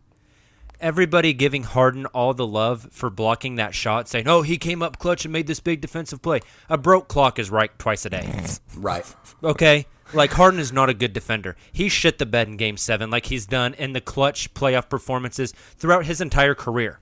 Everybody 0.81 1.33
giving 1.33 1.63
Harden 1.63 2.05
all 2.07 2.33
the 2.33 2.47
love 2.47 2.87
for 2.91 3.09
blocking 3.09 3.55
that 3.55 3.75
shot, 3.75 4.07
saying, 4.07 4.27
"Oh, 4.29 4.43
he 4.43 4.57
came 4.57 4.81
up 4.81 4.97
clutch 4.97 5.25
and 5.25 5.31
made 5.33 5.45
this 5.45 5.59
big 5.59 5.81
defensive 5.81 6.21
play." 6.21 6.39
A 6.69 6.77
broke 6.77 7.09
clock 7.09 7.37
is 7.37 7.49
right 7.51 7.77
twice 7.77 8.05
a 8.05 8.09
day. 8.09 8.29
Right. 8.77 9.03
Okay, 9.43 9.87
like 10.13 10.31
Harden 10.31 10.59
is 10.59 10.71
not 10.71 10.89
a 10.89 10.93
good 10.93 11.13
defender. 11.13 11.55
He 11.71 11.89
shit 11.89 12.17
the 12.17 12.25
bed 12.25 12.47
in 12.47 12.57
Game 12.57 12.77
Seven, 12.77 13.09
like 13.09 13.27
he's 13.27 13.45
done 13.45 13.73
in 13.75 13.93
the 13.93 14.01
clutch 14.01 14.53
playoff 14.53 14.89
performances 14.89 15.53
throughout 15.77 16.05
his 16.05 16.21
entire 16.21 16.55
career. 16.55 16.99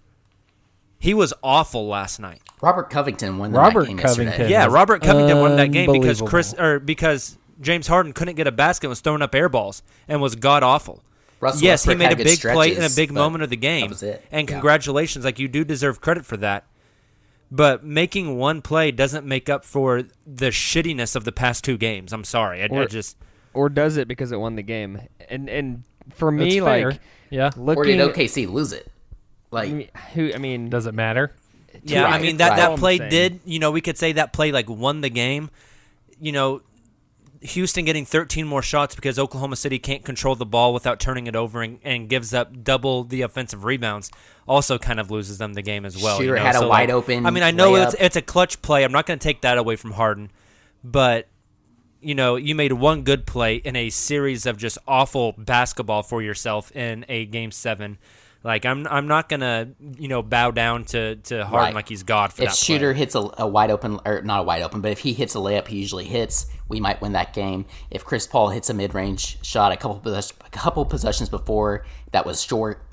He 0.99 1.13
was 1.13 1.33
awful 1.43 1.87
last 1.87 2.19
night. 2.19 2.41
Robert 2.61 2.89
Covington 2.89 3.37
won 3.37 3.51
the 3.51 3.59
Robert 3.59 3.85
game 3.87 3.99
yesterday. 3.99 4.49
Yeah, 4.49 4.65
Robert 4.65 5.03
Covington 5.03 5.39
won 5.39 5.55
that 5.57 5.71
game 5.71 5.91
because. 5.91 6.21
Chris 6.21 6.53
or 6.57 6.79
because 6.79 7.37
James 7.61 7.87
Harden 7.87 8.13
couldn't 8.13 8.35
get 8.35 8.47
a 8.47 8.51
basket 8.51 8.87
and 8.87 8.89
was 8.89 9.01
throwing 9.01 9.21
up 9.21 9.33
air 9.35 9.49
balls 9.49 9.83
and 10.07 10.21
was 10.21 10.35
god 10.35 10.63
awful. 10.63 11.03
Russell 11.39 11.63
yes, 11.63 11.83
he 11.83 11.93
made 11.93 12.11
a 12.11 12.15
good 12.15 12.23
big 12.23 12.39
play 12.41 12.75
in 12.75 12.83
a 12.83 12.89
big 12.89 13.11
moment 13.11 13.43
of 13.43 13.51
the 13.51 13.57
game. 13.57 13.81
that 13.83 13.89
was 13.89 14.03
it. 14.03 14.25
And 14.31 14.49
Yeah. 14.49 14.55
congratulations, 14.55 15.23
like 15.23 15.37
you 15.37 15.47
do 15.47 15.63
deserve 15.63 16.01
credit 16.01 16.25
for 16.25 16.37
that. 16.37 16.65
But 17.49 17.83
making 17.83 18.37
one 18.37 18.61
play 18.61 18.91
doesn't 18.91 19.25
make 19.25 19.47
up 19.49 19.63
for 19.63 20.03
the 20.25 20.47
shittiness 20.47 21.15
of 21.15 21.23
the 21.23 21.31
past 21.31 21.63
two 21.63 21.77
games. 21.77 22.11
I'm 22.11 22.23
sorry. 22.25 22.61
I, 22.61 22.65
I 22.65 22.67
Or- 22.69 22.87
just 22.87 23.15
or 23.53 23.69
does 23.69 23.97
it 23.97 24.07
because 24.07 24.31
it 24.31 24.39
won 24.39 24.55
the 24.55 24.61
game? 24.63 25.01
And 25.29 25.49
and 25.49 25.83
for 26.13 26.31
me, 26.31 26.59
fair. 26.59 26.91
like 26.91 26.99
yeah. 27.29 27.51
Or 27.57 27.61
looking, 27.75 27.97
did 27.97 28.13
OKC 28.13 28.49
lose 28.51 28.71
it? 28.73 28.91
Like, 29.49 29.95
who? 30.13 30.31
I 30.33 30.37
mean, 30.37 30.69
Does 30.69 30.85
it 30.87 30.93
matter? 30.93 31.31
Yeah, 31.83 32.05
I 32.05 32.19
mean 32.19 32.37
that 32.37 32.49
right. 32.49 32.57
that 32.57 32.79
play 32.79 32.97
did. 32.97 33.39
You 33.45 33.59
know, 33.59 33.71
we 33.71 33.81
could 33.81 33.97
say 33.97 34.11
that 34.13 34.33
play 34.33 34.51
like 34.51 34.69
won 34.69 35.01
the 35.01 35.09
game. 35.09 35.49
You 36.19 36.31
know, 36.33 36.61
Houston 37.41 37.85
getting 37.85 38.05
13 38.05 38.47
more 38.47 38.61
shots 38.61 38.95
because 38.95 39.19
Oklahoma 39.19 39.55
City 39.55 39.79
can't 39.79 40.03
control 40.03 40.35
the 40.35 40.45
ball 40.45 40.73
without 40.73 40.99
turning 40.99 41.27
it 41.27 41.35
over 41.35 41.61
and, 41.61 41.79
and 41.83 42.09
gives 42.09 42.33
up 42.33 42.63
double 42.63 43.03
the 43.03 43.21
offensive 43.21 43.63
rebounds. 43.63 44.11
Also, 44.47 44.77
kind 44.77 44.99
of 44.99 45.11
loses 45.11 45.37
them 45.37 45.53
the 45.53 45.61
game 45.61 45.85
as 45.85 46.01
well. 46.01 46.17
you 46.23 46.33
know? 46.33 46.41
had 46.41 46.55
a 46.55 46.59
So, 46.59 46.67
wide 46.69 46.89
like, 46.89 46.95
open 46.95 47.25
I 47.25 47.31
mean, 47.31 47.43
I 47.43 47.51
know 47.51 47.75
it's 47.75 47.95
it's 47.99 48.15
a 48.15 48.21
clutch 48.21 48.61
play. 48.61 48.83
I'm 48.83 48.91
not 48.91 49.05
going 49.05 49.19
to 49.19 49.23
take 49.23 49.41
that 49.41 49.57
away 49.57 49.75
from 49.75 49.91
Harden, 49.91 50.31
but 50.83 51.27
you 52.01 52.15
know, 52.15 52.35
you 52.35 52.55
made 52.55 52.73
one 52.73 53.03
good 53.03 53.25
play 53.25 53.55
in 53.55 53.75
a 53.75 53.89
series 53.89 54.45
of 54.45 54.57
just 54.57 54.77
awful 54.87 55.33
basketball 55.37 56.03
for 56.03 56.21
yourself 56.21 56.71
in 56.75 57.05
a 57.09 57.25
game 57.25 57.51
seven. 57.51 57.97
Like 58.47 58.65
I'm, 58.65 58.87
I'm 58.87 59.07
not 59.07 59.29
gonna, 59.29 59.69
you 59.99 60.07
know, 60.07 60.23
bow 60.23 60.51
down 60.51 60.85
to 60.85 61.17
to 61.17 61.45
Harden 61.45 61.53
Right. 61.67 61.75
like 61.75 61.89
he's 61.89 62.03
God 62.03 62.33
for 62.33 62.43
if 62.43 62.49
that. 62.49 62.55
shooter 62.55 62.93
play. 62.93 62.99
hits 62.99 63.13
a, 63.13 63.29
a 63.37 63.45
wide 63.47 63.69
open 63.69 63.99
or 64.05 64.21
not 64.21 64.39
a 64.39 64.43
wide 64.43 64.63
open, 64.63 64.81
but 64.81 64.91
if 64.91 64.99
he 64.99 65.13
hits 65.13 65.35
a 65.35 65.39
layup, 65.39 65.67
he 65.67 65.77
usually 65.77 66.05
hits. 66.05 66.47
We 66.69 66.79
might 66.79 67.01
win 67.01 67.11
that 67.11 67.33
game. 67.33 67.65
If 67.91 68.03
Chris 68.05 68.25
Paul 68.25 68.49
hits 68.49 68.69
a 68.69 68.73
mid 68.73 68.93
range 68.95 69.37
shot 69.45 69.71
a 69.71 69.77
couple 69.77 69.99
possess- 69.99 70.33
a 70.45 70.49
couple 70.49 70.83
possessions 70.85 71.29
before 71.29 71.85
that 72.13 72.25
was 72.25 72.41
short, 72.41 72.83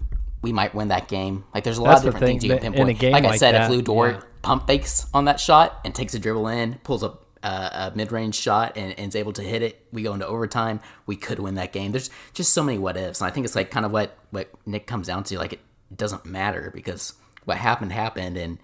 we 0.42 0.52
might 0.52 0.74
win 0.74 0.88
that 0.88 1.08
game. 1.08 1.44
Like 1.54 1.64
there's 1.64 1.78
a 1.78 1.82
lot 1.82 1.90
That's 1.90 2.00
of 2.00 2.04
the 2.06 2.10
different 2.18 2.26
things 2.32 2.44
you 2.44 2.50
can 2.50 2.58
that 2.58 2.66
in 2.66 2.72
a 2.72 2.76
pinpoint. 2.76 2.98
game 2.98 3.12
like 3.12 3.24
I 3.24 3.28
like 3.28 3.38
said, 3.38 3.54
that, 3.54 3.62
if 3.64 3.70
Lou 3.70 3.80
Dort 3.82 4.14
yeah. 4.16 4.20
pump 4.42 4.66
fakes 4.66 5.06
on 5.14 5.24
that 5.26 5.40
shot 5.40 5.80
and 5.84 5.94
takes 5.94 6.14
a 6.14 6.18
dribble 6.18 6.48
in, 6.48 6.74
pulls 6.84 7.02
up 7.02 7.23
a, 7.44 7.48
a 7.48 7.92
mid 7.94 8.10
range 8.10 8.34
shot 8.34 8.72
and, 8.76 8.98
and 8.98 9.08
is 9.08 9.16
able 9.16 9.32
to 9.34 9.42
hit 9.42 9.62
it, 9.62 9.86
we 9.92 10.02
go 10.02 10.14
into 10.14 10.26
overtime. 10.26 10.80
We 11.06 11.16
could 11.16 11.38
win 11.38 11.54
that 11.54 11.72
game. 11.72 11.92
There's 11.92 12.10
just 12.32 12.52
so 12.52 12.62
many 12.62 12.78
what 12.78 12.96
ifs, 12.96 13.20
and 13.20 13.28
I 13.28 13.30
think 13.30 13.44
it's 13.46 13.54
like 13.54 13.70
kind 13.70 13.86
of 13.86 13.92
what 13.92 14.18
what 14.30 14.48
Nick 14.66 14.86
comes 14.86 15.06
down 15.06 15.24
to. 15.24 15.38
Like 15.38 15.52
it, 15.54 15.60
doesn't 15.94 16.26
matter 16.26 16.72
because 16.74 17.14
what 17.44 17.58
happened 17.58 17.92
happened, 17.92 18.36
and 18.36 18.58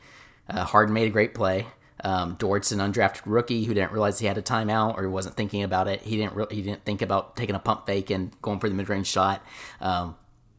uh, 0.49 0.65
Harden 0.65 0.93
made 0.93 1.07
a 1.07 1.11
great 1.11 1.35
play. 1.35 1.67
Um, 2.03 2.35
Dort's 2.39 2.73
an 2.73 2.79
undrafted 2.79 3.23
rookie 3.27 3.65
who 3.65 3.75
didn't 3.75 3.93
realize 3.93 4.19
he 4.19 4.27
had 4.27 4.39
a 4.39 4.43
timeout 4.43 4.97
or 4.97 5.03
he 5.03 5.09
wasn't 5.09 5.37
thinking 5.37 5.63
about 5.63 5.87
it. 5.87 6.01
He 6.03 6.17
didn't. 6.17 6.35
Re- 6.35 6.47
he 6.51 6.63
didn't 6.63 6.85
think 6.85 7.03
about 7.03 7.37
taking 7.37 7.55
a 7.55 7.59
pump 7.59 7.87
fake 7.87 8.11
and 8.11 8.35
going 8.41 8.59
for 8.59 8.69
the 8.69 8.75
mid 8.75 8.89
range 8.89 9.07
shot. 9.07 9.45
Um, 9.81 10.17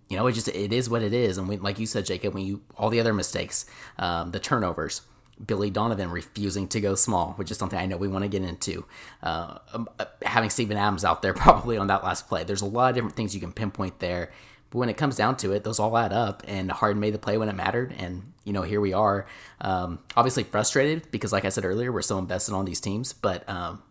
you 0.08 0.18
know, 0.18 0.28
it 0.28 0.34
just 0.34 0.50
it 0.50 0.72
is 0.74 0.90
what 0.90 1.02
it 1.02 1.14
is. 1.14 1.38
And 1.38 1.62
like 1.62 1.80
you 1.80 1.86
said, 1.86 2.06
Jacob, 2.06 2.34
when 2.34 2.46
you 2.46 2.62
all 2.78 2.90
the 2.90 3.00
other 3.00 3.14
mistakes, 3.14 3.66
um, 3.98 4.32
the 4.32 4.40
turnovers, 4.40 5.02
Billy 5.46 5.70
Donovan 5.70 6.12
refusing 6.12 6.68
to 6.70 6.82
go 6.82 6.96
small, 6.96 7.34
which 7.34 7.52
is 7.52 7.58
something 7.58 7.78
I 7.78 7.86
know 7.86 7.98
we 7.98 8.08
want 8.08 8.24
to 8.24 8.30
get 8.30 8.44
into. 8.44 8.86
Uh, 9.24 9.58
um, 9.74 9.90
uh, 10.00 10.06
having 10.24 10.50
Steven 10.50 10.78
Adams 10.78 11.06
out 11.06 11.22
there 11.22 11.34
probably 11.36 11.78
on 11.78 11.88
that 11.88 12.04
last 12.04 12.28
play. 12.28 12.44
There's 12.44 12.62
a 12.62 12.66
lot 12.66 12.90
of 12.90 12.96
different 12.96 13.16
things 13.16 13.34
you 13.34 13.42
can 13.42 13.52
pinpoint 13.52 14.00
there. 14.00 14.32
But 14.70 14.80
when 14.80 14.90
it 14.90 14.96
comes 14.96 15.18
down 15.18 15.36
to 15.38 15.52
it, 15.52 15.64
those 15.64 15.80
all 15.80 15.98
add 15.98 16.14
up, 16.14 16.44
and 16.48 16.72
Harden 16.72 17.02
made 17.02 17.14
the 17.14 17.20
play 17.20 17.38
when 17.38 17.50
it 17.50 17.56
mattered. 17.56 17.94
And, 17.98 18.32
you 18.46 18.54
know, 18.54 18.62
here 18.62 18.80
we 18.80 18.94
are. 18.94 19.26
Um, 19.60 20.00
obviously 20.16 20.44
frustrated 20.44 21.12
because, 21.12 21.34
like 21.34 21.44
I 21.44 21.50
said 21.50 21.66
earlier, 21.66 21.92
we're 21.92 22.02
so 22.02 22.18
invested 22.18 22.54
on 22.54 22.64
these 22.64 22.80
teams, 22.80 23.12
but 23.12 23.48
um, 23.50 23.84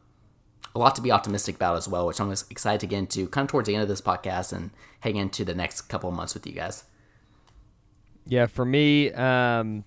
a 0.74 0.78
lot 0.78 0.94
to 0.94 1.02
be 1.02 1.10
optimistic 1.10 1.56
about 1.56 1.76
as 1.76 1.86
well, 1.86 2.06
which 2.06 2.18
I'm 2.18 2.30
excited 2.30 2.80
to 2.80 2.86
get 2.86 2.98
into 2.98 3.28
kind 3.28 3.44
of 3.44 3.50
towards 3.50 3.66
the 3.66 3.74
end 3.74 3.82
of 3.82 3.88
this 3.88 4.00
podcast 4.00 4.54
and 4.54 4.70
hang 5.00 5.16
into 5.16 5.44
the 5.44 5.54
next 5.54 5.82
couple 5.82 6.08
of 6.08 6.16
months 6.16 6.32
with 6.32 6.46
you 6.46 6.54
guys. 6.54 6.84
Yeah, 8.26 8.46
for 8.46 8.64
me, 8.64 9.12
um, 9.12 9.84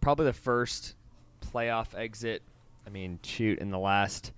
probably 0.00 0.26
the 0.26 0.32
first 0.32 0.94
playoff 1.40 1.96
exit. 1.96 2.42
I 2.86 2.90
mean, 2.90 3.18
shoot, 3.22 3.58
in 3.58 3.70
the 3.70 3.78
last 3.78 4.32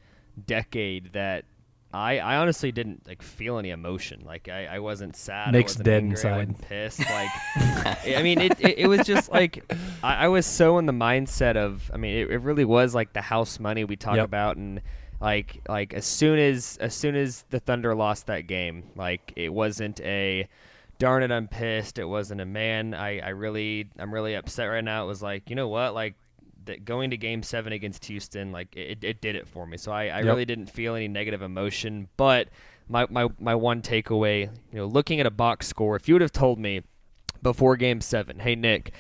decade 0.47 1.13
that 1.13 1.45
I, 1.93 2.19
I 2.19 2.37
honestly 2.37 2.71
didn't 2.73 3.07
like 3.07 3.21
feel 3.23 3.59
any 3.59 3.71
emotion. 3.71 4.23
Like 4.25 4.49
I, 4.49 4.67
I 4.67 4.79
wasn't 4.79 5.17
sad. 5.17 5.53
Nick's 5.53 5.73
I 5.73 5.81
wasn't 5.81 5.85
dead 5.85 6.03
angry, 6.03 6.09
I 6.09 6.13
inside. 6.13 6.37
wasn't 6.37 6.61
pissed. 6.63 7.01
Like 7.01 7.31
I 8.17 8.23
mean, 8.23 8.41
it, 8.41 8.61
it, 8.61 8.79
it 8.81 8.87
was 8.87 9.07
just 9.07 9.31
like 9.31 9.65
I, 10.03 10.25
I 10.25 10.29
was 10.29 10.47
so 10.47 10.79
in 10.79 10.87
the 10.87 10.93
mindset 10.93 11.57
of. 11.57 11.91
I 11.93 11.97
mean, 11.97 12.17
it, 12.17 12.31
it 12.31 12.39
really 12.43 12.65
was 12.65 12.95
like 12.95 13.13
the 13.13 13.21
house 13.23 13.59
money 13.59 13.85
we 13.85 13.97
talk 13.97 14.17
Yep. 14.17 14.25
about, 14.25 14.57
and 14.57 14.81
like 15.21 15.61
like 15.69 15.93
as 15.93 16.05
soon 16.07 16.39
as 16.39 16.79
as 16.81 16.95
soon 16.95 17.15
as 17.17 17.45
the 17.51 17.59
Thunder 17.61 17.95
lost 17.95 18.27
that 18.29 18.47
game, 18.47 18.85
like 18.97 19.33
it 19.37 19.53
wasn't 19.53 20.01
a 20.01 20.49
darn 21.01 21.25
it, 21.25 21.33
I'm 21.33 21.49
pissed. 21.49 21.99
It 21.99 22.05
wasn't 22.05 22.41
a 22.41 22.47
man. 22.47 22.95
I, 22.95 23.19
I 23.19 23.31
really 23.31 23.91
I'm 23.99 24.15
really 24.15 24.35
upset 24.37 24.69
right 24.69 24.85
now. 24.85 25.03
It 25.03 25.09
was 25.09 25.21
like 25.23 25.51
you 25.51 25.57
know 25.57 25.67
what, 25.67 25.95
like 25.95 26.15
that 26.67 26.85
going 26.85 27.11
to 27.11 27.17
Game 27.17 27.43
Seven 27.43 27.73
against 27.73 28.05
Houston, 28.05 28.53
like 28.53 28.77
it, 28.77 29.03
it 29.03 29.21
did 29.21 29.35
it 29.35 29.49
for 29.49 29.67
me. 29.67 29.77
So 29.79 29.91
I, 29.91 30.03
I 30.05 30.19
Yep. 30.19 30.25
really 30.27 30.45
didn't 30.45 30.67
feel 30.67 30.95
any 30.95 31.09
negative 31.09 31.43
emotion. 31.43 32.07
But 32.17 32.49
my, 32.89 33.07
my 33.11 33.29
my 33.41 33.55
one 33.57 33.83
takeaway, 33.83 34.43
you 34.73 34.79
know, 34.79 34.87
looking 34.87 35.19
at 35.19 35.27
a 35.27 35.31
box 35.31 35.67
score, 35.67 35.97
if 35.97 36.07
you 36.07 36.15
would 36.15 36.23
have 36.23 36.33
told 36.33 36.59
me 36.61 36.83
before 37.43 37.77
Game 37.77 38.01
Seven, 38.01 38.39
hey 38.39 38.55
Nick. 38.55 38.93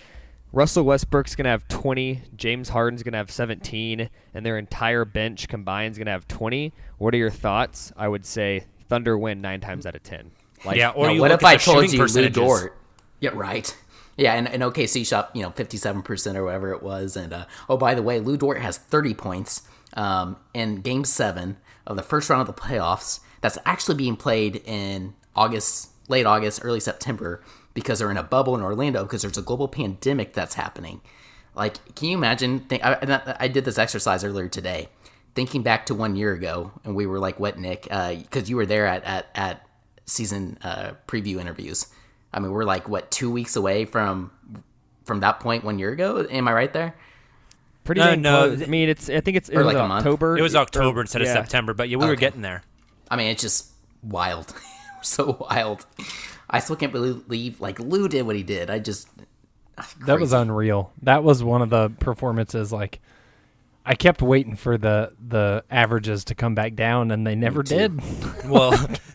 Russell 0.52 0.82
Westbrook's 0.82 1.36
going 1.36 1.44
to 1.44 1.50
have 1.50 1.68
20, 1.68 2.22
James 2.34 2.70
Harden's 2.70 3.04
going 3.04 3.12
to 3.12 3.18
have 3.18 3.30
17, 3.30 4.10
and 4.34 4.44
their 4.44 4.58
entire 4.58 5.04
bench 5.04 5.46
combined 5.46 5.92
is 5.92 5.98
going 5.98 6.06
to 6.06 6.10
have 6.10 6.26
20. 6.26 6.72
What 6.98 7.14
are 7.14 7.18
your 7.18 7.30
thoughts? 7.30 7.92
I 7.96 8.08
would 8.08 8.26
say 8.26 8.64
Thunder 8.88 9.16
win 9.16 9.40
9 9.40 9.60
times 9.60 9.86
out 9.86 9.94
of 9.94 10.02
10. 10.02 10.32
Like, 10.64 10.76
yeah, 10.76 10.90
or 10.90 11.14
what 11.18 11.30
if 11.30 11.44
I 11.44 11.56
told 11.56 11.90
you 11.92 12.04
Lou. 12.04 12.28
Dort? 12.28 12.76
Yeah, 13.20 13.30
right. 13.34 13.76
Yeah, 14.16 14.34
and, 14.34 14.46
and 14.48 14.62
OKC 14.62 15.06
shot 15.06 15.30
you 15.34 15.40
know 15.40 15.50
fifty 15.50 15.78
seven 15.78 16.02
percent 16.02 16.36
or 16.36 16.44
whatever 16.44 16.74
it 16.74 16.82
was, 16.82 17.16
and 17.16 17.32
uh, 17.32 17.46
oh 17.70 17.78
by 17.78 17.94
the 17.94 18.02
way, 18.02 18.20
Lou 18.20 18.36
Dort 18.36 18.60
has 18.60 18.76
thirty 18.76 19.14
points 19.14 19.62
um, 19.94 20.36
in 20.52 20.82
Game 20.82 21.04
Seven 21.04 21.56
of 21.86 21.96
the 21.96 22.02
first 22.02 22.28
round 22.28 22.46
of 22.46 22.54
the 22.54 22.60
playoffs. 22.60 23.20
That's 23.40 23.56
actually 23.64 23.94
being 23.94 24.16
played 24.16 24.56
in 24.66 25.14
August, 25.34 25.90
late 26.08 26.26
August, 26.26 26.60
early 26.62 26.80
September, 26.80 27.42
because 27.72 27.98
they're 27.98 28.10
in 28.10 28.18
a 28.18 28.22
bubble 28.22 28.54
in 28.54 28.60
Orlando 28.60 29.04
because 29.04 29.22
there's 29.22 29.38
a 29.38 29.42
global 29.42 29.68
pandemic 29.68 30.34
that's 30.34 30.54
happening. 30.54 31.00
Like, 31.54 31.94
can 31.94 32.08
you 32.08 32.18
imagine? 32.18 32.60
Think, 32.60 32.84
I, 32.84 33.36
I 33.40 33.48
did 33.48 33.64
this 33.64 33.78
exercise 33.78 34.22
earlier 34.22 34.48
today, 34.48 34.88
thinking 35.34 35.62
back 35.62 35.86
to 35.86 35.94
one 35.94 36.14
year 36.14 36.32
ago, 36.32 36.72
and 36.84 36.94
we 36.94 37.06
were 37.06 37.18
like, 37.18 37.40
"What, 37.40 37.58
Nick?" 37.58 37.84
Because 37.84 38.50
you 38.50 38.56
were 38.56 38.66
there 38.66 38.86
at 38.86 39.02
at, 39.04 39.26
at 39.34 39.66
season 40.10 40.58
uh, 40.62 40.92
preview 41.06 41.40
interviews. 41.40 41.86
I 42.32 42.40
mean, 42.40 42.50
we're 42.52 42.64
like 42.64 42.88
what 42.88 43.10
two 43.10 43.30
weeks 43.30 43.56
away 43.56 43.84
from 43.84 44.30
from 45.04 45.20
that 45.20 45.40
point 45.40 45.64
one 45.64 45.78
year 45.78 45.90
ago. 45.90 46.26
Am 46.28 46.46
I 46.48 46.52
right 46.52 46.72
there? 46.72 46.94
Pretty 47.84 48.00
No, 48.00 48.14
no, 48.14 48.46
close. 48.48 48.62
I 48.62 48.66
mean, 48.66 48.88
it's. 48.88 49.08
I 49.08 49.20
think 49.20 49.36
it's 49.36 49.48
it 49.48 49.58
like. 49.58 49.76
October. 49.76 50.36
It 50.36 50.42
was 50.42 50.54
or- 50.54 50.58
October 50.58 51.00
instead 51.00 51.22
of 51.22 51.28
yeah. 51.28 51.34
September, 51.34 51.74
but 51.74 51.88
yeah, 51.88 51.96
we 51.96 52.06
were 52.06 52.16
getting 52.16 52.42
there. 52.42 52.62
I 53.10 53.16
mean, 53.16 53.28
it's 53.28 53.42
just 53.42 53.70
wild, 54.02 54.54
so 55.02 55.36
wild. 55.50 55.86
I 56.48 56.58
still 56.60 56.76
can't 56.76 56.92
believe 56.92 57.60
like 57.60 57.80
Lou 57.80 58.08
did 58.08 58.22
what 58.22 58.36
he 58.36 58.42
did. 58.42 58.70
I 58.70 58.78
just 58.78 59.08
That 60.06 60.20
was 60.20 60.32
unreal. 60.32 60.92
That 61.02 61.24
was 61.24 61.42
one 61.42 61.62
of 61.62 61.70
the 61.70 61.88
performances. 61.88 62.72
Like, 62.72 63.00
I 63.84 63.94
kept 63.94 64.22
waiting 64.22 64.56
for 64.56 64.76
the 64.78 65.12
the 65.26 65.64
averages 65.70 66.24
to 66.26 66.34
come 66.34 66.54
back 66.54 66.74
down, 66.74 67.10
and 67.10 67.26
they 67.26 67.34
never 67.34 67.62
did. 67.62 68.00
Well, 68.46 68.72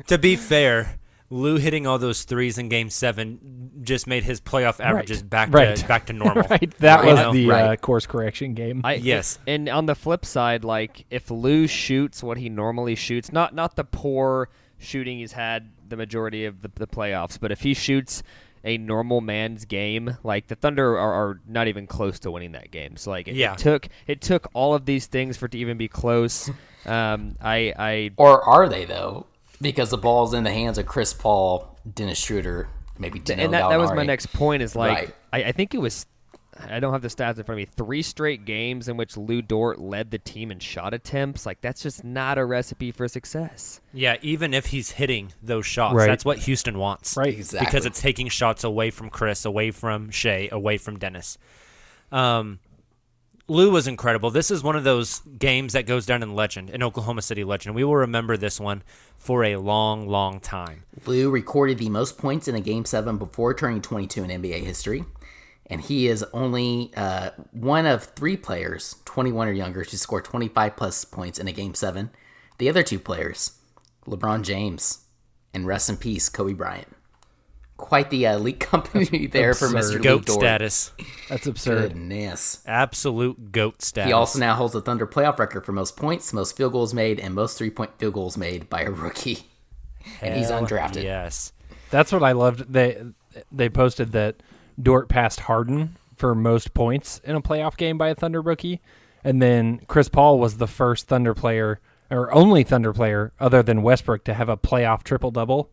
to 0.07 0.17
be 0.17 0.35
fair, 0.35 0.97
Lou 1.29 1.57
hitting 1.57 1.85
all 1.87 1.97
those 1.99 2.23
threes 2.23 2.57
in 2.57 2.69
Game 2.69 2.89
Seven 2.89 3.71
just 3.81 4.07
made 4.07 4.23
his 4.23 4.39
playoff 4.41 4.79
averages 4.79 5.21
back 5.21 5.53
right. 5.53 5.75
to 5.75 5.87
back 5.87 6.05
to 6.07 6.13
normal. 6.13 6.43
right. 6.49 6.71
That 6.79 7.01
Right. 7.01 7.05
was 7.05 7.19
You 7.19 7.25
know? 7.25 7.33
the 7.33 7.47
Right. 7.47 7.63
uh, 7.71 7.75
course 7.75 8.05
correction 8.05 8.53
game. 8.53 8.81
I, 8.83 8.95
Yes. 8.95 9.39
And 9.45 9.67
on 9.69 9.85
the 9.87 9.95
flip 9.95 10.25
side, 10.25 10.63
like 10.63 11.05
if 11.09 11.29
Lou 11.29 11.67
shoots 11.67 12.23
what 12.23 12.37
he 12.37 12.49
normally 12.49 12.95
shoots, 12.95 13.31
not 13.31 13.53
not 13.53 13.75
the 13.75 13.83
poor 13.83 14.49
shooting 14.77 15.19
he's 15.19 15.33
had 15.33 15.71
the 15.87 15.97
majority 15.97 16.45
of 16.45 16.61
the, 16.61 16.71
the 16.75 16.87
playoffs, 16.87 17.39
but 17.39 17.51
if 17.51 17.61
he 17.61 17.73
shoots 17.73 18.23
a 18.65 18.77
normal 18.77 19.21
man's 19.21 19.63
game, 19.63 20.17
like 20.23 20.47
the 20.47 20.55
Thunder 20.55 20.97
are, 20.99 21.13
are 21.13 21.41
not 21.47 21.67
even 21.69 21.87
close 21.87 22.19
to 22.19 22.31
winning 22.31 22.51
that 22.53 22.71
game. 22.71 22.97
So 22.97 23.11
like 23.11 23.27
it, 23.29 23.35
Yeah. 23.35 23.53
it 23.53 23.59
took 23.59 23.87
it 24.07 24.21
took 24.21 24.47
all 24.53 24.73
of 24.73 24.85
these 24.85 25.05
things 25.05 25.37
for 25.37 25.45
it 25.45 25.53
to 25.53 25.57
even 25.59 25.77
be 25.77 25.87
close. 25.87 26.49
Um, 26.87 27.35
I 27.41 27.73
I 27.79 28.11
Or 28.17 28.43
are 28.43 28.69
they 28.69 28.85
though? 28.85 29.25
Because 29.59 29.89
the 29.89 29.97
ball's 29.97 30.35
in 30.35 30.43
the 30.43 30.51
hands 30.51 30.77
of 30.77 30.85
Chris 30.85 31.13
Paul, 31.13 31.79
Dennis 31.95 32.23
Schroeder, 32.23 32.67
maybe 32.99 33.17
Dino 33.17 33.43
and 33.43 33.53
that, 33.55 33.69
that 33.69 33.79
was 33.79 33.91
my 33.91 34.03
next 34.03 34.27
point 34.33 34.61
is 34.61 34.75
like 34.75 34.95
Right. 34.95 35.15
I, 35.33 35.43
I 35.45 35.51
think 35.51 35.73
it 35.73 35.79
was 35.79 36.05
I 36.57 36.79
don't 36.79 36.93
have 36.93 37.01
the 37.01 37.09
stats 37.09 37.37
in 37.37 37.43
front 37.43 37.49
of 37.49 37.57
me. 37.57 37.65
Three 37.65 38.01
straight 38.01 38.45
games 38.45 38.87
in 38.87 38.95
which 38.95 39.17
Lou 39.17 39.41
Dort 39.41 39.77
led 39.79 40.11
the 40.11 40.17
team 40.19 40.51
in 40.51 40.59
shot 40.59 40.93
attempts. 40.93 41.45
Like 41.45 41.59
that's 41.61 41.81
just 41.81 42.03
not 42.03 42.37
a 42.37 42.45
recipe 42.45 42.91
for 42.91 43.07
success. 43.09 43.81
Yeah, 43.93 44.15
even 44.21 44.53
if 44.53 44.67
he's 44.67 44.91
hitting 44.91 45.33
those 45.43 45.65
shots, 45.65 45.95
Right. 45.95 46.07
that's 46.07 46.23
what 46.23 46.39
Houston 46.39 46.77
wants. 46.77 47.17
Right. 47.17 47.33
Exactly. 47.35 47.65
Because 47.65 47.85
it's 47.85 47.99
taking 47.99 48.29
shots 48.29 48.63
away 48.63 48.89
from 48.89 49.09
Chris, 49.09 49.43
away 49.43 49.71
from 49.71 50.09
Shai, 50.11 50.47
away 50.51 50.77
from 50.77 50.97
Dennis. 50.97 51.37
Um, 52.11 52.59
Lou 53.47 53.69
was 53.69 53.85
incredible. 53.85 54.31
This 54.31 54.49
is 54.49 54.63
one 54.63 54.75
of 54.75 54.83
those 54.83 55.19
games 55.37 55.73
that 55.73 55.85
goes 55.85 56.07
down 56.07 56.23
in 56.23 56.33
legend, 56.33 56.71
in 56.71 56.81
Oklahoma 56.81 57.21
City 57.21 57.43
legend. 57.43 57.75
We 57.75 57.83
will 57.83 57.97
remember 57.97 58.37
this 58.37 58.59
one 58.59 58.81
for 59.17 59.43
a 59.43 59.57
long, 59.57 60.07
long 60.07 60.39
time. 60.39 60.83
Lou 61.05 61.29
recorded 61.29 61.77
the 61.77 61.89
most 61.89 62.17
points 62.17 62.47
in 62.47 62.55
a 62.55 62.59
game 62.61 62.85
seven 62.85 63.17
before 63.17 63.53
turning 63.53 63.81
22 63.83 64.23
in 64.23 64.41
NBA 64.41 64.63
history. 64.63 65.05
And 65.67 65.81
he 65.81 66.07
is 66.07 66.23
only 66.31 66.91
uh, 66.95 67.31
one 67.51 67.85
of 67.85 68.03
three 68.03 68.37
players, 68.37 68.97
21 69.05 69.47
or 69.47 69.51
younger, 69.51 69.83
to 69.83 69.97
score 69.97 70.21
25 70.21 70.75
plus 70.75 71.05
points 71.05 71.39
in 71.39 71.47
a 71.47 71.51
game 71.51 71.73
seven. 71.73 72.11
The 72.59 72.69
other 72.69 72.83
two 72.83 72.99
players, 72.99 73.57
LeBron 74.05 74.43
James 74.43 75.05
and 75.53 75.65
rest 75.65 75.89
in 75.89 75.97
peace, 75.97 76.29
Kobe 76.29 76.53
Bryant. 76.53 76.87
Quite 77.77 78.09
the 78.09 78.27
uh, 78.27 78.35
elite 78.35 78.59
company 78.71 79.27
there 79.27 79.53
for 79.53 79.67
Mr. 79.67 80.01
Goat 80.01 80.25
Dort. 80.25 80.39
status. 80.39 80.91
That's 81.29 81.47
absurd. 81.47 81.93
Goodness. 81.93 82.61
Absolute 82.65 83.51
goat 83.51 83.81
status. 83.81 84.07
He 84.07 84.13
also 84.13 84.39
now 84.39 84.53
holds 84.55 84.73
the 84.73 84.81
Thunder 84.81 85.07
playoff 85.07 85.39
record 85.39 85.65
for 85.65 85.71
most 85.71 85.97
points, 85.97 86.31
most 86.31 86.55
field 86.55 86.73
goals 86.73 86.93
made, 86.93 87.19
and 87.19 87.33
most 87.33 87.57
three 87.57 87.69
point 87.69 87.91
field 87.97 88.13
goals 88.13 88.37
made 88.37 88.69
by 88.69 88.81
a 88.81 88.91
rookie. 88.91 89.39
And 90.21 90.35
he's 90.35 90.51
undrafted. 90.51 91.01
Yes. 91.01 91.51
That's 91.89 92.11
what 92.11 92.21
I 92.21 92.33
loved. 92.33 92.71
They 92.71 93.03
they 93.51 93.69
posted 93.69 94.11
that 94.11 94.35
Dort 94.81 95.09
passed 95.09 95.41
Harden 95.41 95.95
for 96.15 96.33
most 96.35 96.73
points 96.73 97.19
in 97.23 97.35
a 97.35 97.41
playoff 97.41 97.77
game 97.77 97.97
by 97.97 98.09
a 98.09 98.15
Thunder 98.15 98.41
rookie, 98.41 98.81
and 99.23 99.41
then 99.41 99.81
Chris 99.87 100.09
Paul 100.09 100.39
was 100.39 100.57
the 100.57 100.67
first 100.67 101.07
Thunder 101.07 101.33
player 101.33 101.79
or 102.11 102.33
only 102.33 102.63
Thunder 102.63 102.93
player 102.93 103.33
other 103.39 103.63
than 103.63 103.81
Westbrook 103.81 104.23
to 104.25 104.33
have 104.33 104.47
a 104.49 104.57
playoff 104.57 105.03
triple 105.03 105.31
double. 105.31 105.71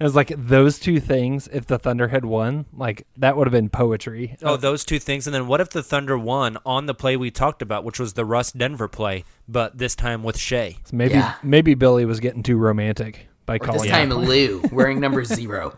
It 0.00 0.04
was 0.04 0.16
like 0.16 0.32
those 0.36 0.78
two 0.80 0.98
things. 0.98 1.48
If 1.52 1.66
the 1.66 1.78
Thunder 1.78 2.08
had 2.08 2.24
won, 2.24 2.66
like 2.72 3.06
that 3.16 3.36
would 3.36 3.46
have 3.46 3.52
been 3.52 3.68
poetry. 3.68 4.36
Oh, 4.42 4.56
those 4.56 4.84
two 4.84 4.98
things. 4.98 5.26
And 5.28 5.34
then 5.34 5.46
what 5.46 5.60
if 5.60 5.70
the 5.70 5.82
Thunder 5.82 6.18
won 6.18 6.58
on 6.66 6.86
the 6.86 6.94
play 6.94 7.16
we 7.16 7.30
talked 7.30 7.62
about, 7.62 7.84
which 7.84 8.00
was 8.00 8.14
the 8.14 8.24
Russ 8.24 8.50
Denver 8.52 8.88
play, 8.88 9.24
but 9.46 9.78
this 9.78 9.94
time 9.94 10.22
with 10.24 10.38
Shai? 10.38 10.76
So 10.84 10.96
maybe 10.96 11.14
Yeah. 11.14 11.34
maybe 11.42 11.74
Billy 11.74 12.04
was 12.04 12.18
getting 12.20 12.42
too 12.42 12.56
romantic 12.56 13.28
by 13.46 13.56
Or 13.56 13.58
calling 13.60 13.82
this 13.82 13.90
it. 13.90 13.92
time, 13.92 14.10
Lou 14.10 14.62
wearing 14.72 14.98
number 15.00 15.24
zero. 15.24 15.76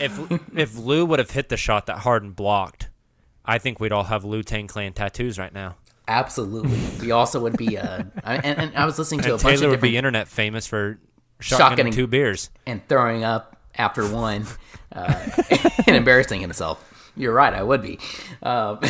If 0.00 0.56
if 0.56 0.76
Lou 0.76 1.04
would 1.06 1.18
have 1.18 1.30
hit 1.30 1.48
the 1.48 1.56
shot 1.56 1.86
that 1.86 1.98
Harden 1.98 2.32
blocked, 2.32 2.88
I 3.44 3.58
think 3.58 3.80
we'd 3.80 3.92
all 3.92 4.04
have 4.04 4.24
Lu 4.24 4.42
Tang 4.42 4.66
Clan 4.66 4.92
tattoos 4.92 5.38
right 5.38 5.52
now. 5.52 5.76
Absolutely. 6.06 6.76
He 7.04 7.10
also 7.10 7.40
would 7.40 7.56
be. 7.56 7.76
Uh, 7.76 8.04
and, 8.24 8.44
and 8.58 8.76
I 8.76 8.86
was 8.86 8.98
listening 8.98 9.20
to 9.22 9.32
And 9.34 9.40
a 9.40 9.44
bunch 9.44 9.58
Tayler 9.60 9.64
of 9.66 9.70
would 9.72 9.80
be 9.82 9.96
internet 9.96 10.26
famous 10.28 10.66
for 10.66 10.98
shotgunning 11.40 11.76
Shotgunning. 11.88 11.92
two 11.94 12.06
beers. 12.06 12.48
and 12.66 12.86
throwing 12.88 13.24
up 13.24 13.56
after 13.76 14.08
one 14.08 14.46
uh, 14.92 15.14
and 15.86 15.96
embarrassing 15.96 16.40
himself. 16.40 16.82
You're 17.14 17.34
right. 17.34 17.52
I 17.52 17.62
would 17.62 17.82
be. 17.82 17.98
Um, 18.42 18.80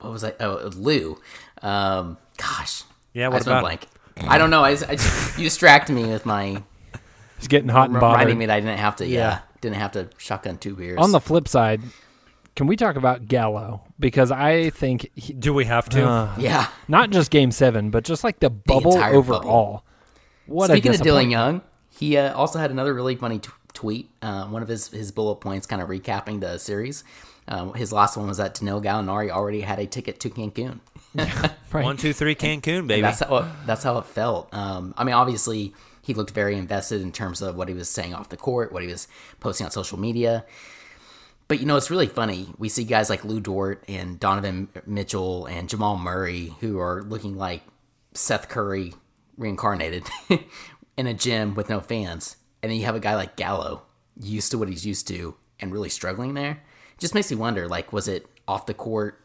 what 0.00 0.12
was 0.12 0.24
I? 0.24 0.34
Oh, 0.40 0.70
Lou. 0.76 1.18
Um, 1.62 2.18
gosh. 2.36 2.82
Yeah, 3.14 3.26
I 3.26 3.28
what 3.28 3.38
just 3.38 3.46
went 3.46 3.58
about 3.60 3.62
blank. 3.62 3.86
I 4.30 4.36
don't 4.38 4.50
know. 4.50 4.62
I, 4.64 4.70
I 4.70 4.74
just- 4.96 5.38
you 5.38 5.44
distracted 5.44 5.92
me 5.94 6.04
with 6.06 6.26
my 6.26 6.62
He's 7.38 7.48
getting 7.48 7.68
hot 7.68 7.86
and 7.86 7.94
reminding 7.94 8.18
bothered. 8.26 8.38
me 8.38 8.46
that 8.46 8.54
I 8.56 8.60
didn't 8.60 8.78
have 8.78 8.96
to. 8.96 9.06
Yeah, 9.06 9.18
Yeah. 9.18 9.38
Didn't 9.62 9.76
have 9.76 9.92
to 9.92 10.10
shotgun 10.18 10.58
two 10.58 10.74
beers. 10.76 10.98
On 10.98 11.12
the 11.12 11.20
flip 11.20 11.48
side, 11.48 11.80
can 12.54 12.66
we 12.66 12.76
talk 12.76 12.96
about 12.96 13.26
Gallo? 13.28 13.82
because 13.98 14.30
I 14.30 14.68
think. 14.70 15.08
He, 15.14 15.32
Do 15.32 15.54
we 15.54 15.64
have 15.64 15.88
to? 15.90 16.04
uh, 16.06 16.34
Yeah. 16.38 16.66
Not 16.88 17.08
just 17.10 17.30
Game 17.30 17.50
Seven, 17.52 17.90
but 17.90 18.04
just 18.04 18.22
like 18.24 18.40
the 18.40 18.50
bubble 18.50 18.94
entire 18.96 19.14
overall. 19.14 19.40
bubble. 19.40 19.84
What 20.46 20.70
Speaking 20.70 20.90
a 20.92 20.94
of 20.96 21.00
Dylan. 21.00 21.30
Young, 21.30 21.62
he 21.88 22.16
uh, 22.18 22.34
also 22.34 22.58
had 22.58 22.70
another 22.70 22.92
really 22.92 23.14
funny 23.16 23.38
t- 23.38 23.48
tweet. 23.72 24.10
Uh, 24.20 24.46
one 24.48 24.60
of 24.60 24.68
his, 24.68 24.88
his 24.88 25.12
bullet 25.12 25.36
points, 25.36 25.66
kind 25.66 25.80
of 25.80 25.88
recapping 25.88 26.40
the 26.40 26.58
series. 26.58 27.04
Um, 27.48 27.74
his 27.74 27.92
last 27.92 28.16
one 28.16 28.26
was 28.28 28.36
that 28.38 28.54
Danilo 28.54 28.80
Gallinari 28.80 29.30
already 29.30 29.60
had 29.62 29.78
a 29.78 29.86
ticket 29.86 30.18
to 30.20 30.30
Cancun. 30.30 30.80
One, 31.72 31.96
two, 31.96 32.12
three, 32.12 32.34
Cancun, 32.36 32.78
And 32.80 32.88
baby. 32.88 33.02
that's 33.02 33.20
how 33.20 33.36
it, 33.38 33.44
that's 33.66 33.82
how 33.82 33.98
it 33.98 34.06
felt. 34.06 34.52
Um, 34.54 34.94
I 34.96 35.04
mean, 35.04 35.14
obviously, 35.14 35.74
he 36.02 36.14
looked 36.14 36.32
very 36.32 36.56
invested 36.56 37.00
in 37.00 37.12
terms 37.12 37.40
of 37.40 37.56
what 37.56 37.68
he 37.68 37.74
was 37.74 37.88
saying 37.88 38.12
off 38.12 38.28
the 38.28 38.36
court, 38.36 38.72
what 38.72 38.82
he 38.82 38.88
was 38.88 39.08
posting 39.40 39.64
on 39.64 39.70
social 39.70 39.98
media. 39.98 40.44
But 41.48 41.60
you 41.60 41.66
know, 41.66 41.76
it's 41.76 41.90
really 41.90 42.06
funny. 42.06 42.48
We 42.58 42.68
see 42.68 42.84
guys 42.84 43.08
like 43.08 43.24
Lou 43.24 43.40
Dort 43.40 43.84
and 43.88 44.18
Donovan 44.18 44.68
Mitchell 44.86 45.46
and 45.46 45.68
Jamal 45.68 45.96
Murray 45.96 46.54
who 46.60 46.78
are 46.78 47.02
looking 47.02 47.36
like 47.36 47.62
Seth 48.14 48.48
Curry 48.48 48.94
reincarnated 49.36 50.08
in 50.96 51.06
a 51.06 51.14
gym 51.14 51.54
with 51.54 51.68
no 51.68 51.80
fans, 51.80 52.36
and 52.62 52.70
then 52.70 52.78
you 52.78 52.84
have 52.84 52.94
a 52.94 53.00
guy 53.00 53.14
like 53.14 53.36
Gallo, 53.36 53.82
used 54.20 54.50
to 54.50 54.58
what 54.58 54.68
he's 54.68 54.86
used 54.86 55.08
to, 55.08 55.36
and 55.60 55.72
really 55.72 55.88
struggling 55.88 56.34
there. 56.34 56.62
It 56.94 57.00
just 57.00 57.14
makes 57.14 57.30
me 57.30 57.36
wonder, 57.36 57.68
like, 57.68 57.92
was 57.92 58.08
it 58.08 58.26
off 58.46 58.66
the 58.66 58.74
court? 58.74 59.21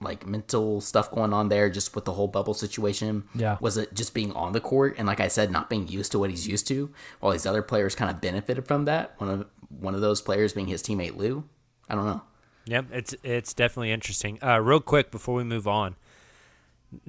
Like 0.00 0.26
mental 0.26 0.80
stuff 0.80 1.10
going 1.10 1.32
on 1.32 1.48
there, 1.50 1.68
just 1.68 1.94
with 1.94 2.04
the 2.06 2.12
whole 2.12 2.28
bubble 2.28 2.54
situation. 2.54 3.24
Yeah. 3.34 3.58
Was 3.60 3.76
it 3.76 3.92
just 3.92 4.14
being 4.14 4.32
on 4.32 4.52
the 4.52 4.60
court 4.60 4.94
and, 4.96 5.06
like 5.06 5.20
I 5.20 5.28
said, 5.28 5.50
not 5.50 5.68
being 5.68 5.88
used 5.88 6.12
to 6.12 6.18
what 6.18 6.30
he's 6.30 6.48
used 6.48 6.66
to, 6.68 6.90
while 7.20 7.32
these 7.32 7.44
other 7.46 7.62
players 7.62 7.94
kind 7.94 8.10
of 8.10 8.20
benefited 8.20 8.66
from 8.66 8.86
that? 8.86 9.14
One 9.18 9.30
of 9.30 9.46
one 9.68 9.94
of 9.94 10.00
those 10.00 10.20
players 10.22 10.52
being 10.52 10.66
his 10.68 10.82
teammate 10.82 11.16
Lou. 11.16 11.44
I 11.88 11.94
don't 11.94 12.06
know. 12.06 12.22
yeah 12.66 12.82
it's 12.92 13.14
it's 13.22 13.52
definitely 13.54 13.92
interesting. 13.92 14.38
Uh, 14.42 14.58
real 14.60 14.80
quick 14.80 15.10
before 15.10 15.34
we 15.34 15.44
move 15.44 15.68
on, 15.68 15.96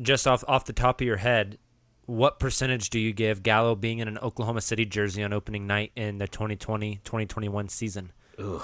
just 0.01 0.27
off 0.27 0.43
off 0.47 0.65
the 0.65 0.73
top 0.73 1.01
of 1.01 1.07
your 1.07 1.17
head, 1.17 1.57
what 2.05 2.39
percentage 2.39 2.89
do 2.89 2.99
you 2.99 3.13
give 3.13 3.41
Gallo 3.43 3.75
being 3.75 3.99
in 3.99 4.07
an 4.07 4.17
Oklahoma 4.17 4.61
City 4.61 4.85
jersey 4.85 5.23
on 5.23 5.33
opening 5.33 5.65
night 5.65 5.91
in 5.95 6.17
the 6.17 6.27
2020-2021 6.27 7.69
season? 7.71 8.11
Ugh. 8.37 8.61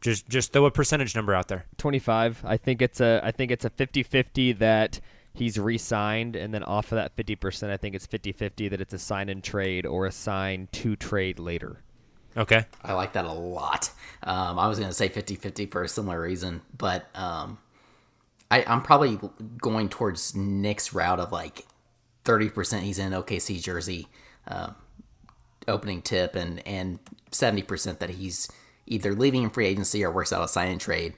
Just 0.00 0.28
just 0.28 0.52
throw 0.52 0.66
a 0.66 0.70
percentage 0.70 1.14
number 1.16 1.34
out 1.34 1.48
there. 1.48 1.66
25. 1.76 2.44
I 2.44 2.56
think 2.56 2.82
it's 2.82 3.00
a 3.00 3.20
I 3.22 3.32
think 3.32 3.50
it's 3.50 3.64
a 3.64 3.70
50-50 3.70 4.58
that 4.58 5.00
he's 5.34 5.58
re-signed 5.58 6.36
and 6.36 6.52
then 6.52 6.64
off 6.64 6.90
of 6.90 6.96
that 6.96 7.16
50%, 7.16 7.70
I 7.70 7.76
think 7.76 7.94
it's 7.94 8.06
50-50 8.06 8.70
that 8.70 8.80
it's 8.80 8.92
a 8.92 8.98
sign 8.98 9.28
and 9.28 9.42
trade 9.42 9.86
or 9.86 10.04
a 10.04 10.10
sign 10.10 10.68
to 10.72 10.96
trade 10.96 11.38
later. 11.38 11.80
Okay. 12.36 12.66
I 12.84 12.92
like 12.94 13.12
that 13.12 13.24
a 13.24 13.32
lot. 13.32 13.90
Um, 14.22 14.58
I 14.58 14.68
was 14.68 14.78
going 14.78 14.90
to 14.90 14.94
say 14.94 15.08
50 15.08 15.36
50 15.36 15.66
for 15.66 15.82
a 15.82 15.88
similar 15.88 16.20
reason, 16.20 16.62
but 16.76 17.06
um, 17.14 17.58
I, 18.50 18.64
I'm 18.66 18.82
probably 18.82 19.18
going 19.60 19.88
towards 19.88 20.34
Nick's 20.34 20.92
route 20.92 21.20
of 21.20 21.32
like 21.32 21.66
30% 22.24 22.80
he's 22.80 22.98
in 22.98 23.12
OKC 23.12 23.62
jersey 23.62 24.08
um, 24.46 24.74
opening 25.66 26.02
tip 26.02 26.34
and, 26.34 26.66
and 26.66 26.98
70% 27.30 27.98
that 27.98 28.10
he's 28.10 28.48
either 28.88 29.14
leaving 29.14 29.44
in 29.44 29.50
free 29.50 29.66
agency 29.66 30.04
or 30.04 30.10
works 30.10 30.32
out 30.32 30.42
a 30.42 30.48
sign 30.48 30.68
and 30.70 30.80
trade 30.80 31.14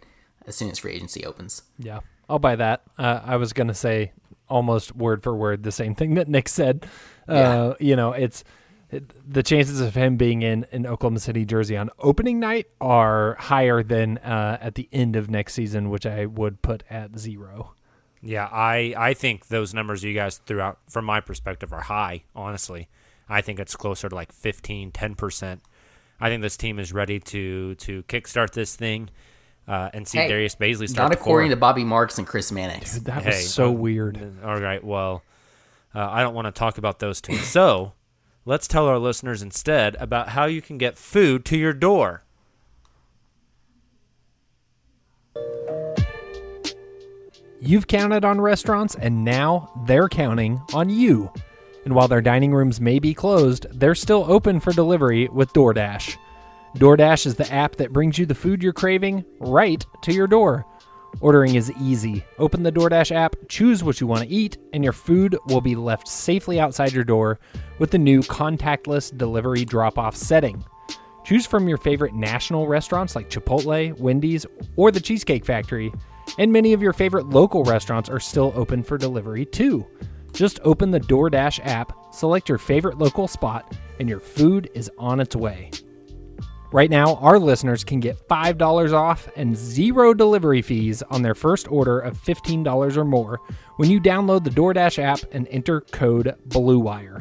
as 0.47 0.57
soon 0.57 0.71
as 0.71 0.79
free 0.79 0.93
agency 0.93 1.25
opens. 1.25 1.63
Yeah, 1.79 2.01
I'll 2.29 2.39
buy 2.39 2.57
that. 2.57 2.83
Uh, 2.99 3.21
I 3.25 3.37
was 3.37 3.53
gonna 3.53 3.75
say 3.75 4.13
almost 4.49 4.95
word 4.97 5.23
for 5.23 5.35
word 5.35 5.63
the 5.63 5.73
same 5.73 5.95
thing 5.95 6.15
that 6.15 6.29
Nick 6.29 6.49
said. 6.49 6.87
Uh, 7.29 7.35
Yeah. 7.35 7.73
You 7.81 7.97
know, 7.97 8.13
it's 8.13 8.43
it, 8.91 9.33
the 9.33 9.43
chances 9.43 9.81
of 9.81 9.95
him 9.95 10.17
being 10.17 10.43
in 10.43 10.67
an 10.73 10.85
Oklahoma 10.87 11.21
City 11.21 11.45
jersey 11.45 11.77
on 11.77 11.91
opening 12.01 12.41
night 12.41 12.67
are 12.81 13.37
higher 13.39 13.85
than 13.85 14.19
uh, 14.19 14.59
at 14.61 14.75
the 14.75 14.89
end 14.93 15.15
of 15.15 15.31
next 15.31 15.55
season, 15.55 15.91
which 15.91 16.05
I 16.07 16.27
would 16.27 16.61
put 16.63 16.83
at 16.91 17.17
zero. 17.19 17.75
Yeah, 18.21 18.49
I 18.51 18.95
I 18.97 19.15
think 19.15 19.47
those 19.47 19.73
numbers 19.73 20.03
you 20.03 20.13
guys 20.13 20.39
threw 20.39 20.61
out 20.61 20.79
from 20.89 21.05
my 21.05 21.21
perspective 21.21 21.73
are 21.73 21.83
high, 21.83 22.25
honestly. 22.35 22.89
I 23.29 23.43
think 23.43 23.61
it's 23.61 23.77
closer 23.77 24.09
to 24.09 24.15
like 24.15 24.33
15, 24.33 24.91
10%. 24.91 25.61
I 26.21 26.29
think 26.29 26.43
this 26.43 26.57
team 26.57 26.79
is 26.79 26.93
ready 26.93 27.19
to 27.21 27.75
to 27.77 28.03
kickstart 28.05 28.53
this 28.53 28.77
thing 28.77 29.11
uh, 29.67 29.91
and 29.95 30.07
see 30.07 30.19
Hey, 30.19 30.29
Darius 30.29 30.55
Bazley 30.55 30.89
start 30.89 31.11
Not 31.11 31.19
according 31.19 31.51
to 31.51 31.57
Bobby 31.57 31.85
Marks 31.85 32.19
and 32.19 32.27
Chris 32.27 32.53
Mannix. 32.53 32.99
That 33.01 33.25
was 33.25 33.53
so 33.53 33.71
weird. 33.71 34.21
All 34.45 34.61
right, 34.61 34.83
well, 34.83 35.23
uh, 35.95 36.09
I 36.11 36.23
don't 36.23 36.35
want 36.35 36.47
to 36.47 36.53
talk 36.53 36.79
about 36.79 36.99
those 36.99 37.21
two. 37.21 37.37
so 37.39 37.93
let's 38.45 38.69
tell 38.69 38.87
our 38.87 38.99
listeners 38.99 39.43
instead 39.43 39.97
about 39.97 40.31
how 40.31 40.45
you 40.45 40.61
can 40.61 40.77
get 40.77 40.99
food 40.99 41.45
to 41.47 41.57
your 41.57 41.73
door. 41.73 42.25
You've 47.63 47.87
counted 47.87 48.25
on 48.25 48.41
restaurants, 48.41 48.95
and 48.95 49.23
now 49.23 49.71
they're 49.87 50.09
counting 50.09 50.63
on 50.73 50.89
you. 50.89 51.31
And 51.90 51.96
while 51.96 52.07
their 52.07 52.20
dining 52.20 52.55
rooms 52.55 52.81
may 52.81 53.00
be 53.00 53.12
closed, 53.12 53.66
they're 53.72 53.96
still 53.96 54.24
open 54.29 54.61
for 54.61 54.72
delivery 54.72 55.26
with 55.26 55.53
DoorDash. 55.53 56.18
DoorDash 56.76 57.26
is 57.26 57.35
the 57.35 57.53
app 57.53 57.74
that 57.74 57.92
brings 57.92 58.16
you 58.16 58.26
the 58.26 58.35
food 58.37 58.62
you're 58.62 58.72
craving 58.72 59.24
right 59.40 59.85
to 60.03 60.12
your 60.12 60.29
door. 60.29 60.64
Ordering 61.20 61.57
is 61.57 61.72
easy. 61.81 62.24
Open 62.38 62.62
the 62.62 62.70
DoorDash 62.70 63.11
app, 63.11 63.35
choose 63.48 63.83
what 63.83 64.00
you 64.00 64.07
want 64.07 64.22
to 64.22 64.29
eat, 64.29 64.57
and 64.72 64.85
your 64.85 64.92
food 64.92 65.37
will 65.46 65.61
be 65.61 65.74
left 65.74 66.07
safely 66.07 66.61
outside 66.61 66.92
your 66.92 67.03
door 67.03 67.40
with 67.81 67.90
the 67.90 67.98
new 67.98 68.20
contactless 68.20 69.18
delivery 69.18 69.64
drop 69.64 69.98
off 69.98 70.14
setting. 70.14 70.64
Choose 71.24 71.44
from 71.44 71.66
your 71.66 71.79
favorite 71.79 72.14
national 72.14 72.68
restaurants 72.68 73.16
like 73.16 73.31
Chipotle, 73.31 73.98
Wendy's, 73.98 74.46
or 74.76 74.92
the 74.92 75.00
Cheesecake 75.00 75.44
Factory, 75.44 75.92
and 76.38 76.53
many 76.53 76.72
of 76.72 76.83
your 76.83 76.92
favorite 76.92 77.31
local 77.31 77.64
restaurants 77.64 78.09
are 78.09 78.20
still 78.20 78.53
open 78.55 78.85
for 78.85 78.96
delivery 78.96 79.44
too. 79.44 79.85
Just 80.33 80.61
open 80.62 80.90
the 80.90 81.01
DoorDash 81.01 81.61
app, 81.64 82.14
select 82.14 82.49
your 82.49 82.59
favorite 82.59 82.99
local 82.99 83.29
spot, 83.29 83.77
and 83.99 84.09
your 84.09 84.21
food 84.21 84.71
is 84.75 84.90
on 84.99 85.21
its 85.21 85.37
way. 85.37 85.71
Right 86.73 86.90
now, 86.90 87.16
our 87.16 87.38
listeners 87.38 87.83
can 87.83 87.99
get 87.99 88.29
$5 88.29 88.93
off 88.93 89.29
and 89.35 89.57
zero 89.57 90.14
delivery 90.14 90.62
fees 90.62 91.03
on 91.03 91.23
their 91.23 91.35
first 91.35 91.71
order 91.71 91.99
of 91.99 92.16
$15 92.16 92.97
or 92.97 93.05
more 93.05 93.40
when 93.77 93.90
you 93.90 94.01
download 94.01 94.45
the 94.45 94.51
DoorDash 94.51 95.03
app 95.03 95.19
and 95.33 95.49
enter 95.49 95.81
code 95.81 96.37
BLUEWIRE. 96.49 97.21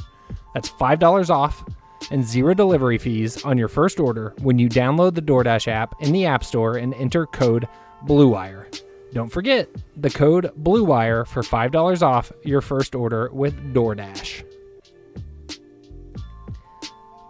That's 0.54 0.70
$5 0.70 1.30
off 1.32 1.66
and 2.12 2.24
zero 2.24 2.54
delivery 2.54 3.00
fees 3.00 3.44
on 3.44 3.58
your 3.58 3.68
first 3.68 4.00
order 4.00 4.34
when 4.42 4.60
you 4.60 4.70
download 4.70 5.16
the 5.16 5.22
DoorDash 5.22 5.68
app 5.68 5.96
in 6.02 6.12
the 6.12 6.26
App 6.26 6.44
Store 6.44 6.78
and 6.78 6.94
enter 6.94 7.26
code 7.26 7.68
BLUEWIRE. 8.06 8.89
Don't 9.14 9.30
forget 9.30 9.70
the 9.98 10.10
code 10.10 10.52
BLUEWIRE 10.62 11.28
for 11.28 11.42
$5 11.42 12.02
off 12.04 12.32
your 12.44 12.62
first 12.62 12.94
order 12.94 13.30
with 13.34 13.56
DoorDash. 13.74 14.44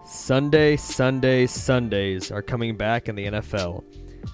Sunday, 0.06 0.76
Sunday, 0.76 1.48
Sundays 1.48 2.32
are 2.32 2.42
coming 2.42 2.76
back 2.76 3.08
in 3.10 3.16
the 3.16 3.26
NFL. 3.26 3.84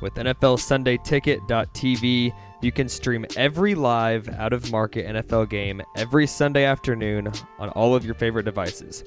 With 0.01 0.15
NFL 0.15 0.59
Sunday 0.59 0.97
Ticket.tv, 1.03 2.33
you 2.61 2.71
can 2.71 2.89
stream 2.89 3.25
every 3.37 3.75
live 3.75 4.27
out 4.29 4.51
of 4.51 4.71
market 4.71 5.05
NFL 5.05 5.49
game 5.49 5.81
every 5.95 6.25
Sunday 6.27 6.65
afternoon 6.65 7.31
on 7.59 7.69
all 7.69 7.95
of 7.95 8.03
your 8.03 8.15
favorite 8.15 8.43
devices. 8.43 9.03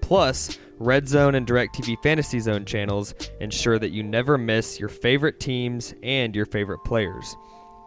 Plus, 0.00 0.58
Red 0.78 1.06
Zone 1.06 1.34
and 1.34 1.46
DirecTV 1.46 2.02
Fantasy 2.02 2.40
Zone 2.40 2.64
channels 2.64 3.14
ensure 3.40 3.78
that 3.78 3.90
you 3.90 4.02
never 4.02 4.38
miss 4.38 4.80
your 4.80 4.88
favorite 4.88 5.38
teams 5.38 5.94
and 6.02 6.34
your 6.34 6.46
favorite 6.46 6.82
players. 6.84 7.36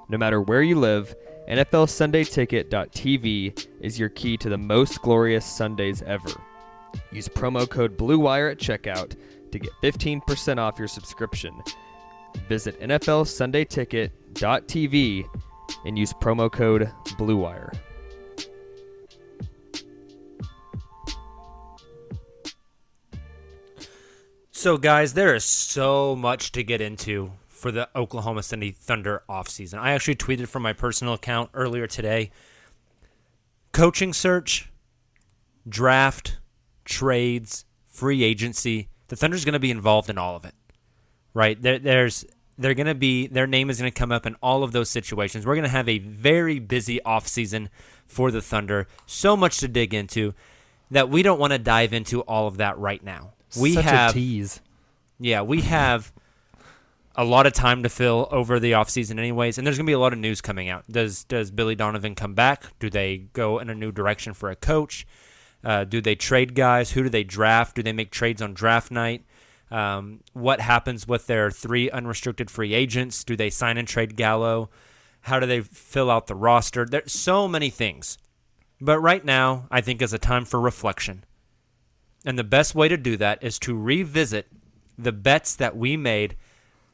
No 0.08 0.18
matter 0.18 0.42
where 0.42 0.62
you 0.62 0.80
live, 0.80 1.14
NFL 1.50 1.90
Sunday 1.90 2.24
Ticket.tv 2.24 3.68
is 3.82 4.00
your 4.00 4.08
key 4.10 4.38
to 4.38 4.50
the 4.50 4.58
most 4.58 5.02
glorious 5.02 5.46
Sundays 5.46 6.02
ever. 6.04 6.30
Use 7.12 7.28
promo 7.28 7.70
code 7.70 7.98
BLUEWIRE 7.98 8.52
at 8.52 8.58
checkout 8.58 9.18
to 9.52 9.60
get 9.60 9.72
15% 9.84 10.58
off 10.58 10.80
your 10.80 10.88
subscription. 10.88 11.62
Visit 12.48 12.80
NFLSundayTicket.tv 12.82 15.26
and 15.86 15.98
use 15.98 16.14
promo 16.14 16.52
code 16.52 16.92
BLUEWIRE. 17.18 17.74
So, 24.52 24.78
guys, 24.78 25.14
there 25.14 25.34
is 25.36 25.46
so 25.46 26.16
much 26.16 26.52
to 26.54 26.64
get 26.64 26.82
into 26.82 27.32
for 27.66 27.72
the 27.72 27.90
Oklahoma 27.96 28.44
City 28.44 28.70
Thunder 28.70 29.24
offseason. 29.28 29.80
I 29.80 29.94
actually 29.94 30.18
tweeted 30.18 30.48
from 30.48 30.62
my 30.62 30.72
personal 30.72 31.16
account 31.16 31.50
earlier 31.56 31.88
today 31.88 32.30
coaching 33.72 34.14
search, 34.14 34.70
draft, 35.68 36.38
trades, 36.84 37.66
free 37.88 38.24
agency. 38.24 38.90
The 39.08 39.16
Thunder's 39.16 39.46
going 39.46 39.54
to 39.54 39.60
be 39.60 39.72
involved 39.72 40.12
in 40.12 40.20
all 40.20 40.36
of 40.36 40.46
it, 40.46 40.54
right? 41.34 41.60
There, 41.60 41.80
there's 41.80 42.24
they're 42.60 42.76
going 42.76 42.86
to 42.86 42.94
be 42.94 43.26
their 43.26 43.48
name 43.48 43.72
is 43.72 43.80
going 43.80 43.92
to 43.92 44.00
come 44.00 44.12
up 44.12 44.28
in 44.28 44.36
all 44.44 44.62
of 44.62 44.72
those 44.72 44.92
situations. 44.92 45.44
We're 45.44 45.56
going 45.56 45.64
to 45.64 45.70
have 45.70 45.90
a 45.90 45.98
very 45.98 46.60
busy 46.60 47.00
offseason 47.04 47.70
for 48.06 48.30
the 48.30 48.44
Thunder. 48.44 48.86
So 49.08 49.36
much 49.36 49.58
to 49.62 49.68
dig 49.68 49.92
into 49.92 50.36
that 50.92 51.10
we 51.10 51.24
don't 51.24 51.40
want 51.40 51.54
to 51.54 51.58
dive 51.58 51.94
into 51.94 52.22
all 52.22 52.46
of 52.46 52.58
that 52.58 52.78
right 52.78 53.04
now. 53.04 53.34
We 53.60 53.74
Such 53.74 53.86
a 53.86 53.90
have 53.90 54.14
tease. 54.14 54.62
Yeah, 55.20 55.42
we 55.42 55.62
have 55.62 56.14
a 57.18 57.24
lot 57.24 57.48
of 57.48 57.54
time 57.54 57.84
to 57.84 57.90
fill 57.90 58.28
over 58.32 58.60
the 58.60 58.74
offseason 58.74 59.18
anyways, 59.18 59.58
and 59.58 59.66
there's 59.66 59.78
going 59.78 59.86
to 59.86 59.90
be 59.90 59.94
a 59.94 60.00
lot 60.00 60.14
of 60.14 60.20
news 60.20 60.42
coming 60.42 60.70
out. 60.70 60.86
Does 60.90 61.24
does 61.24 61.52
Billy 61.52 61.76
Donovan 61.76 62.16
come 62.16 62.34
back? 62.34 62.66
Do 62.80 62.90
they 62.90 63.18
go 63.34 63.60
in 63.60 63.70
a 63.70 63.76
new 63.76 63.92
direction 63.92 64.34
for 64.34 64.50
a 64.50 64.56
coach? 64.56 65.08
Uh, 65.64 65.84
do 65.84 66.02
they 66.02 66.16
trade 66.16 66.54
guys? 66.54 66.92
Who 66.92 67.04
do 67.04 67.10
they 67.10 67.24
draft? 67.24 67.76
Do 67.76 67.84
they 67.84 67.94
make 67.94 68.12
trades 68.12 68.42
on 68.42 68.54
draft 68.54 68.92
night? 68.92 69.26
Um, 69.72 70.22
what 70.34 70.62
happens 70.62 71.08
with 71.08 71.26
their 71.26 71.50
three 71.50 71.90
unrestricted 71.90 72.52
free 72.52 72.74
agents? 72.74 73.24
Do 73.24 73.36
they 73.36 73.50
sign 73.50 73.78
and 73.78 73.88
trade 73.88 74.16
Gallo? 74.16 74.70
How 75.22 75.40
do 75.40 75.48
they 75.48 75.62
fill 75.62 76.12
out 76.12 76.28
the 76.28 76.36
roster? 76.36 76.86
There's 76.86 77.12
so 77.12 77.48
many 77.48 77.72
things. 77.72 78.20
But 78.80 79.00
right 79.00 79.26
now, 79.26 79.68
I 79.72 79.82
think 79.82 80.02
is 80.02 80.14
a 80.14 80.20
time 80.20 80.46
for 80.46 80.60
reflection. 80.60 81.24
And 82.26 82.38
the 82.38 82.44
best 82.44 82.76
way 82.76 82.88
to 82.88 82.98
do 82.98 83.18
that 83.18 83.44
is 83.44 83.58
to 83.60 83.76
revisit 83.76 84.48
the 84.98 85.12
bets 85.12 85.56
that 85.56 85.76
we 85.76 85.98
made 85.98 86.36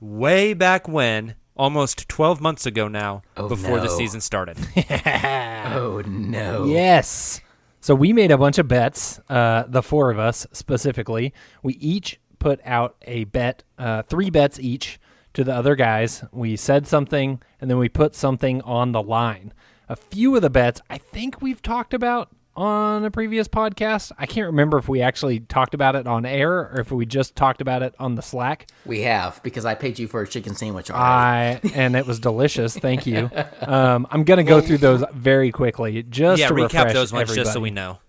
way 0.01 0.53
back 0.53 0.87
when, 0.89 1.35
almost 1.55 2.09
12 2.09 2.41
months 2.41 2.65
ago 2.65 2.87
now, 2.89 3.21
Oh, 3.37 3.47
before 3.47 3.79
the 3.79 3.87
season 3.89 4.19
started. 4.19 4.57
Oh 5.73 6.01
no. 6.05 6.65
Yes. 6.65 7.39
So 7.79 7.95
we 7.95 8.11
made 8.11 8.29
a 8.31 8.37
bunch 8.37 8.57
of 8.57 8.67
bets, 8.67 9.19
uh, 9.29 9.63
the 9.67 9.81
four 9.81 10.11
of 10.11 10.19
us 10.19 10.45
specifically. 10.51 11.33
We 11.63 11.75
each 11.75 12.19
put 12.39 12.59
out 12.65 12.97
a 13.03 13.23
bet, 13.25 13.63
uh, 13.77 14.01
three 14.03 14.29
bets 14.29 14.59
each 14.59 14.99
to 15.33 15.43
the 15.45 15.55
other 15.55 15.75
guys. 15.75 16.23
We 16.33 16.57
said 16.57 16.87
something, 16.87 17.41
and 17.61 17.69
then 17.69 17.77
we 17.77 17.87
put 17.87 18.15
something 18.15 18.61
on 18.63 18.91
the 18.91 19.01
line. 19.01 19.53
A 19.87 19.95
few 19.95 20.35
of 20.35 20.41
the 20.41 20.49
bets 20.49 20.81
I 20.89 20.97
think 20.97 21.41
we've 21.41 21.61
talked 21.61 21.93
about 21.93 22.29
on 22.55 23.05
a 23.05 23.11
previous 23.11 23.47
podcast. 23.47 24.11
I 24.17 24.25
can't 24.25 24.47
remember 24.47 24.77
if 24.77 24.89
we 24.89 25.01
actually 25.01 25.39
talked 25.39 25.73
about 25.73 25.95
it 25.95 26.07
on 26.07 26.25
air 26.25 26.51
or 26.51 26.79
if 26.79 26.91
we 26.91 27.05
just 27.05 27.35
talked 27.35 27.61
about 27.61 27.81
it 27.81 27.95
on 27.99 28.15
the 28.15 28.21
Slack. 28.21 28.67
We 28.85 29.01
have 29.01 29.41
because 29.43 29.65
I 29.65 29.75
paid 29.75 29.99
you 29.99 30.07
for 30.07 30.21
a 30.21 30.27
chicken 30.27 30.55
sandwich 30.55 30.91
already. 30.91 31.59
I 31.63 31.71
and 31.73 31.95
it 31.95 32.05
was 32.05 32.19
delicious. 32.19 32.77
Thank 32.77 33.05
you. 33.05 33.29
Um, 33.61 34.07
I'm 34.09 34.23
gonna 34.23 34.43
go 34.43 34.59
through 34.59 34.79
those 34.79 35.03
very 35.13 35.51
quickly, 35.51 36.03
just 36.03 36.39
yeah, 36.39 36.47
to 36.47 36.53
recap 36.53 36.63
refresh 36.63 36.93
those 36.93 37.13
ones 37.13 37.33
just 37.33 37.53
so 37.53 37.59
we 37.59 37.71
know. 37.71 37.99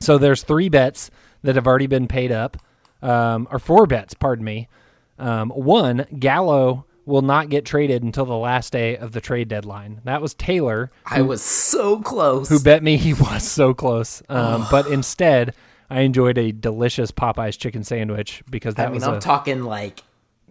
So 0.00 0.18
there's 0.18 0.42
three 0.42 0.68
bets 0.68 1.10
that 1.42 1.56
have 1.56 1.66
already 1.66 1.86
been 1.86 2.08
paid 2.08 2.32
up, 2.32 2.56
um, 3.02 3.48
or 3.50 3.58
four 3.58 3.86
bets, 3.86 4.14
pardon 4.14 4.44
me. 4.44 4.68
Um, 5.18 5.50
one, 5.50 6.06
Gallo 6.18 6.86
will 7.10 7.22
not 7.22 7.50
get 7.50 7.64
traded 7.66 8.02
until 8.02 8.24
the 8.24 8.36
last 8.36 8.72
day 8.72 8.96
of 8.96 9.12
the 9.12 9.20
trade 9.20 9.48
deadline. 9.48 10.00
That 10.04 10.22
was 10.22 10.34
Tayler, 10.34 10.88
I 11.04 11.22
was 11.22 11.42
so 11.42 12.00
close. 12.00 12.48
who 12.48 12.60
bet 12.60 12.82
me 12.82 12.96
he 12.98 13.12
was 13.12 13.42
so 13.42 13.74
close. 13.74 14.22
Um, 14.28 14.66
but 14.70 14.86
instead, 14.90 15.54
I 15.90 16.00
enjoyed 16.00 16.38
a 16.38 16.52
delicious 16.52 17.10
Popeyes 17.10 17.58
chicken 17.58 17.84
sandwich 17.84 18.42
because 18.48 18.76
that 18.76 18.86
I 18.86 18.90
mean, 18.90 18.94
was 18.94 19.04
I'm 19.04 19.14
a. 19.14 19.20
talking 19.20 19.64
like 19.64 20.02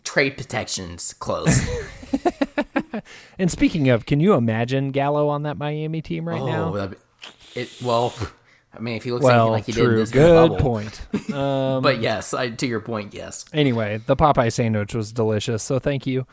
trade 0.04 0.38
protections 0.38 1.14
close. 1.14 1.60
and 3.40 3.50
speaking 3.50 3.90
of, 3.90 4.06
can 4.06 4.20
you 4.20 4.34
imagine 4.34 4.92
Gallo 4.92 5.28
on 5.30 5.44
that 5.44 5.58
Miami 5.58 6.02
team 6.02 6.28
right 6.28 6.42
oh, 6.42 6.46
now? 6.46 6.88
be- 6.88 6.98
it. 7.56 7.70
Well, 7.84 8.14
I 8.74 8.80
mean, 8.80 8.96
if 8.96 9.04
he 9.04 9.12
looks 9.12 9.24
Well, 9.24 9.50
like 9.50 9.66
he 9.66 9.72
did 9.72 9.86
in 9.86 9.96
this 9.96 10.12
Good 10.12 10.60
point. 10.60 11.02
Um, 11.34 11.82
but 11.82 12.00
yes, 12.00 12.34
I, 12.34 12.50
to 12.50 12.68
your 12.68 12.80
point, 12.80 13.14
yes. 13.14 13.46
Anyway, 13.54 14.02
the 14.06 14.16
Popeye 14.16 14.52
sandwich 14.52 14.94
was 14.94 15.12
delicious, 15.12 15.64
so 15.64 15.80
thank 15.80 16.06
you. 16.06 16.26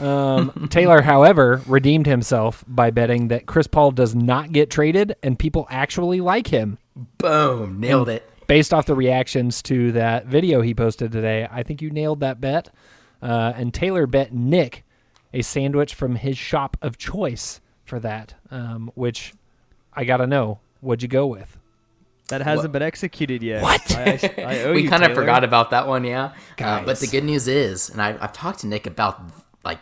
Um, 0.00 0.50
Tayler, 0.70 1.02
however, 1.02 1.62
redeemed 1.66 2.06
himself 2.06 2.64
by 2.66 2.90
betting 2.90 3.28
that 3.28 3.46
Chris 3.46 3.66
Paul 3.66 3.90
does 3.90 4.14
not 4.14 4.52
get 4.52 4.70
traded 4.70 5.16
and 5.22 5.38
people 5.38 5.66
actually 5.70 6.20
like 6.20 6.48
him. 6.48 6.78
Boom, 7.18 7.80
nailed 7.80 8.08
it. 8.08 8.28
Based 8.46 8.74
off 8.74 8.86
the 8.86 8.94
reactions 8.94 9.62
to 9.62 9.92
that 9.92 10.26
video 10.26 10.60
he 10.60 10.74
posted 10.74 11.12
today, 11.12 11.48
I 11.50 11.62
think 11.62 11.80
you 11.80 11.90
nailed 11.90 12.20
that 12.20 12.40
bet. 12.40 12.70
Uh, 13.22 13.52
and 13.56 13.72
Tayler 13.72 14.10
bet 14.10 14.32
Nick 14.32 14.84
a 15.32 15.42
sandwich 15.42 15.94
from 15.94 16.16
his 16.16 16.38
shop 16.38 16.76
of 16.80 16.96
choice 16.96 17.60
for 17.84 17.98
that, 18.00 18.34
um, 18.50 18.90
which 18.94 19.34
I 19.92 20.04
got 20.04 20.18
to 20.18 20.26
know. 20.26 20.60
What'd 20.80 21.02
you 21.02 21.08
go 21.08 21.26
with? 21.26 21.58
That 22.28 22.40
hasn't 22.40 22.72
been 22.72 22.82
executed 22.82 23.42
yet. 23.42 23.62
What? 23.62 23.96
I, 23.96 24.18
I, 24.38 24.42
I 24.42 24.58
owe 24.64 24.72
we 24.72 24.88
kind 24.88 25.04
of 25.04 25.14
forgot 25.14 25.44
about 25.44 25.70
that 25.70 25.86
one, 25.86 26.04
yeah. 26.04 26.32
Uh, 26.58 26.82
but 26.82 26.98
the 27.00 27.06
good 27.06 27.24
news 27.24 27.48
is, 27.48 27.90
and 27.90 28.00
I, 28.00 28.16
I've 28.18 28.32
talked 28.32 28.60
to 28.60 28.66
Nick 28.66 28.86
about 28.86 29.20
like 29.64 29.80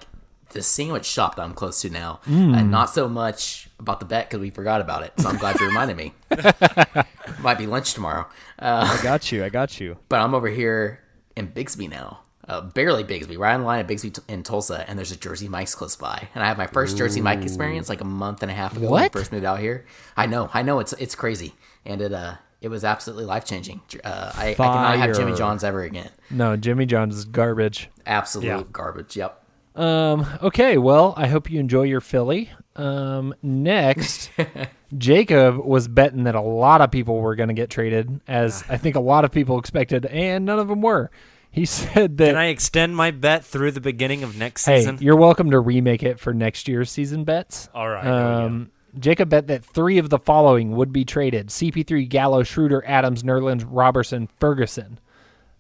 the 0.51 0.63
sandwich 0.63 1.07
shop 1.07 1.37
that 1.37 1.43
I'm 1.43 1.55
close 1.55 1.81
to 1.83 1.91
now, 1.91 2.21
Mm. 2.29 2.57
and 2.57 2.71
not 2.71 2.91
so 2.91 3.09
much 3.09 3.69
about 3.79 4.01
the 4.01 4.07
bet 4.07 4.29
because 4.29 4.41
we 4.41 4.51
forgot 4.51 4.81
about 4.81 5.03
it. 5.03 5.13
So 5.19 5.29
I'm 5.29 5.37
glad 5.39 5.59
you 5.61 5.67
reminded 5.67 5.97
me. 5.97 6.13
Might 7.41 7.59
be 7.59 7.67
lunch 7.67 7.95
tomorrow. 7.95 8.27
Uh, 8.59 8.97
I 8.99 9.03
got 9.03 9.33
you. 9.33 9.45
I 9.45 9.49
got 9.49 9.81
you. 9.81 9.97
but 10.09 10.21
I'm 10.21 10.35
over 10.35 10.49
here 10.49 11.01
in 11.37 11.47
Bixby 11.47 11.89
now. 11.89 12.21
Uh, 12.47 12.61
barely 12.61 13.05
Bixby, 13.05 13.37
right 13.37 13.55
on 13.55 13.61
the 13.61 13.67
line 13.67 13.79
at 13.81 13.87
Bixby 13.87 14.11
t- 14.11 14.23
in 14.29 14.43
Tulsa, 14.43 14.85
and 14.89 14.99
there's 14.99 15.13
a 15.13 15.17
Jersey 15.17 15.49
Mike's 15.49 15.75
close 15.77 15.95
by. 15.97 16.29
And 16.35 16.43
I 16.43 16.49
have 16.49 16.59
my 16.59 16.67
first 16.67 16.97
Jersey 16.99 17.21
Mike 17.21 17.41
experience 17.43 17.89
like 17.89 18.01
a 18.01 18.05
month 18.05 18.43
and 18.43 18.51
a 18.51 18.55
half 18.55 18.77
ago 18.77 18.91
when 18.91 19.05
I 19.05 19.09
first 19.09 19.31
moved 19.33 19.45
out 19.45 19.61
here. 19.61 19.87
I 20.17 20.27
know, 20.27 20.51
I 20.53 20.63
know, 20.63 20.81
it's 20.81 20.93
it's 20.95 21.15
crazy, 21.15 21.55
and 21.87 22.03
it 22.03 22.13
uh 22.13 22.35
it 22.61 22.69
was 22.69 22.85
absolutely 22.85 23.25
life 23.27 23.45
changing. 23.45 23.81
Uh, 24.05 24.33
I, 24.35 24.51
I 24.51 24.55
cannot 24.55 24.99
have 24.99 25.17
Jimmy 25.17 25.35
John's 25.35 25.63
ever 25.65 25.83
again. 25.83 26.11
No, 26.31 26.57
Jimmy 26.57 26.85
John's 26.85 27.17
is 27.17 27.25
garbage. 27.25 27.89
Absolute 28.07 28.47
Yeah. 28.47 28.63
garbage. 28.73 29.17
Yep. 29.17 29.42
Um, 29.75 30.27
okay, 30.43 30.77
well, 30.77 31.15
I 31.17 31.29
hope 31.29 31.51
you 31.51 31.59
enjoy 31.59 31.83
your 31.83 32.01
Philly. 32.01 32.51
Um, 32.77 33.35
next, 33.43 34.31
Jacob 34.99 35.59
was 35.59 35.89
betting 35.89 36.25
that 36.25 36.35
a 36.35 36.41
lot 36.41 36.81
of 36.81 36.91
people 36.91 37.19
were 37.19 37.35
going 37.35 37.49
to 37.49 37.55
get 37.55 37.71
traded, 37.71 38.21
as 38.29 38.65
I 38.69 38.77
think 38.77 38.97
a 38.97 39.01
lot 39.01 39.25
of 39.25 39.33
people 39.33 39.59
expected, 39.59 40.07
and 40.07 40.45
none 40.45 40.59
of 40.59 40.69
them 40.69 40.83
were. 40.83 41.11
He 41.51 41.65
said 41.67 42.19
that. 42.19 42.29
Can 42.29 42.37
I 42.37 42.47
extend 42.47 42.97
my 42.97 43.11
bet 43.11 43.45
through 43.45 43.73
the 43.73 43.81
beginning 43.81 44.23
of 44.23 44.37
next 44.37 44.67
hey, 44.67 44.81
season? 44.81 44.99
you're 45.01 45.17
welcome 45.17 45.51
to 45.51 45.61
remake 45.61 46.03
it 46.03 46.19
for 46.19 46.35
next 46.35 46.69
year's 46.69 46.91
season 46.91 47.25
bets. 47.25 47.69
All 47.75 47.89
right, 47.89 48.05
go. 48.05 48.45
Um, 48.47 48.71
Jacob 48.99 49.31
bet 49.31 49.47
that 49.47 49.65
three 49.65 49.97
of 49.97 50.11
the 50.11 50.19
following 50.19 50.77
would 50.77 50.93
be 50.93 51.05
traded: 51.05 51.49
CP3, 51.49 52.09
Gallo, 52.09 52.43
Schroeder, 52.43 52.85
Adams, 52.87 53.23
Nerlens, 53.23 53.65
Roberson, 53.67 54.29
Ferguson. 54.39 54.99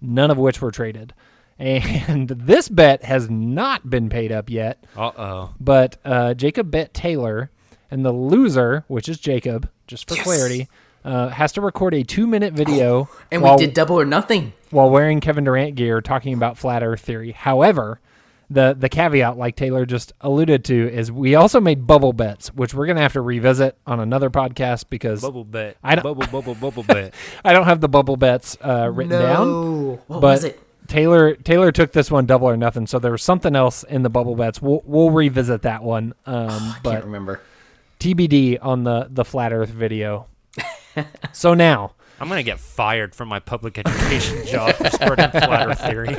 None 0.03 0.31
of 0.31 0.37
which 0.37 0.61
were 0.61 0.73
traded. 0.73 1.15
And 1.63 2.29
this 2.29 2.69
bet 2.69 3.05
has 3.05 3.31
not 3.31 3.89
been 3.89 4.09
paid 4.09 4.33
up 4.33 4.51
yet. 4.51 4.85
Uh 4.97 5.13
oh. 5.17 5.55
But 5.61 5.97
uh, 6.05 6.35
Jacob 6.35 6.71
bet 6.73 6.93
Tayler, 6.93 7.51
and 7.91 8.05
the 8.05 8.11
loser, 8.13 8.85
which 8.89 9.09
is 9.09 9.19
Jacob, 9.19 9.69
just 9.87 10.09
for 10.09 10.17
Yes. 10.17 10.25
clarity, 10.25 10.69
uh, 11.05 11.29
has 11.29 11.53
to 11.53 11.61
record 11.61 11.95
a 11.95 12.03
two-minute 12.03 12.53
video 12.53 13.09
And 13.31 13.43
while, 13.43 13.57
we 13.57 13.67
did 13.67 13.75
double 13.75 13.99
or 14.01 14.05
nothing. 14.05 14.53
while 14.71 14.91
wearing 14.91 15.21
Kevin 15.21 15.45
Durant 15.45 15.77
gear, 15.77 16.01
talking 16.01 16.35
about 16.35 16.59
flat 16.59 16.83
Earth 16.83 17.01
theory. 17.01 17.31
However, 17.33 18.01
the 18.51 18.75
the 18.79 18.89
caveat, 18.89 19.39
like 19.39 19.55
Tayler 19.57 19.87
just 19.87 20.13
alluded 20.21 20.65
to, 20.65 20.93
is 20.93 21.13
we 21.13 21.37
also 21.37 21.61
made 21.61 21.87
bubble 21.87 22.13
bets, 22.13 22.49
which 22.53 22.75
we're 22.75 22.87
gonna 22.87 23.01
have 23.03 23.13
to 23.15 23.21
revisit 23.21 23.79
on 23.87 24.01
another 24.01 24.31
podcast 24.31 24.87
because 24.91 25.23
Bubble 25.23 25.45
bet. 25.45 25.77
I 25.83 25.95
don't- 25.95 26.03
Bubble 26.03 26.27
bubble 26.27 26.55
bubble 26.57 26.83
bet. 26.87 27.15
I 27.45 27.53
don't 27.53 27.67
have 27.67 27.81
the 27.81 27.89
bubble 27.89 28.17
bets 28.17 28.57
uh, 28.65 28.91
written 28.93 29.19
down. 29.21 29.99
What 30.09 30.21
but 30.21 30.23
was 30.23 30.45
it? 30.45 30.61
Tayler 30.87 31.41
Tayler 31.43 31.73
took 31.73 31.93
this 31.93 32.11
one 32.11 32.27
double 32.27 32.49
or 32.49 32.57
nothing, 32.57 32.87
so 32.87 32.99
there 32.99 33.13
was 33.13 33.23
something 33.23 33.55
else 33.57 33.83
in 33.85 34.03
the 34.03 34.11
bubble 34.11 34.35
bets. 34.37 34.61
We'll 34.61 34.83
we'll 34.85 35.11
revisit 35.11 35.63
that 35.63 35.83
one. 35.83 36.15
Um, 36.27 36.49
I 36.51 36.79
but 36.83 36.93
can't 36.93 37.05
remember. 37.05 37.41
TBD 38.01 38.59
on 38.61 38.85
the 38.85 39.09
the 39.11 39.25
flat 39.25 39.53
Earth 39.53 39.71
video. 39.71 40.27
so 41.33 41.55
now, 41.55 41.93
I'm 42.21 42.29
gonna 42.29 42.43
get 42.43 42.61
fired 42.61 43.15
from 43.15 43.29
my 43.29 43.39
public 43.39 43.79
education 43.79 44.47
job 44.47 44.75
for 44.75 44.91
spreading 44.91 45.31
flat 45.31 45.69
Earth 45.69 45.81
theory. 45.81 46.17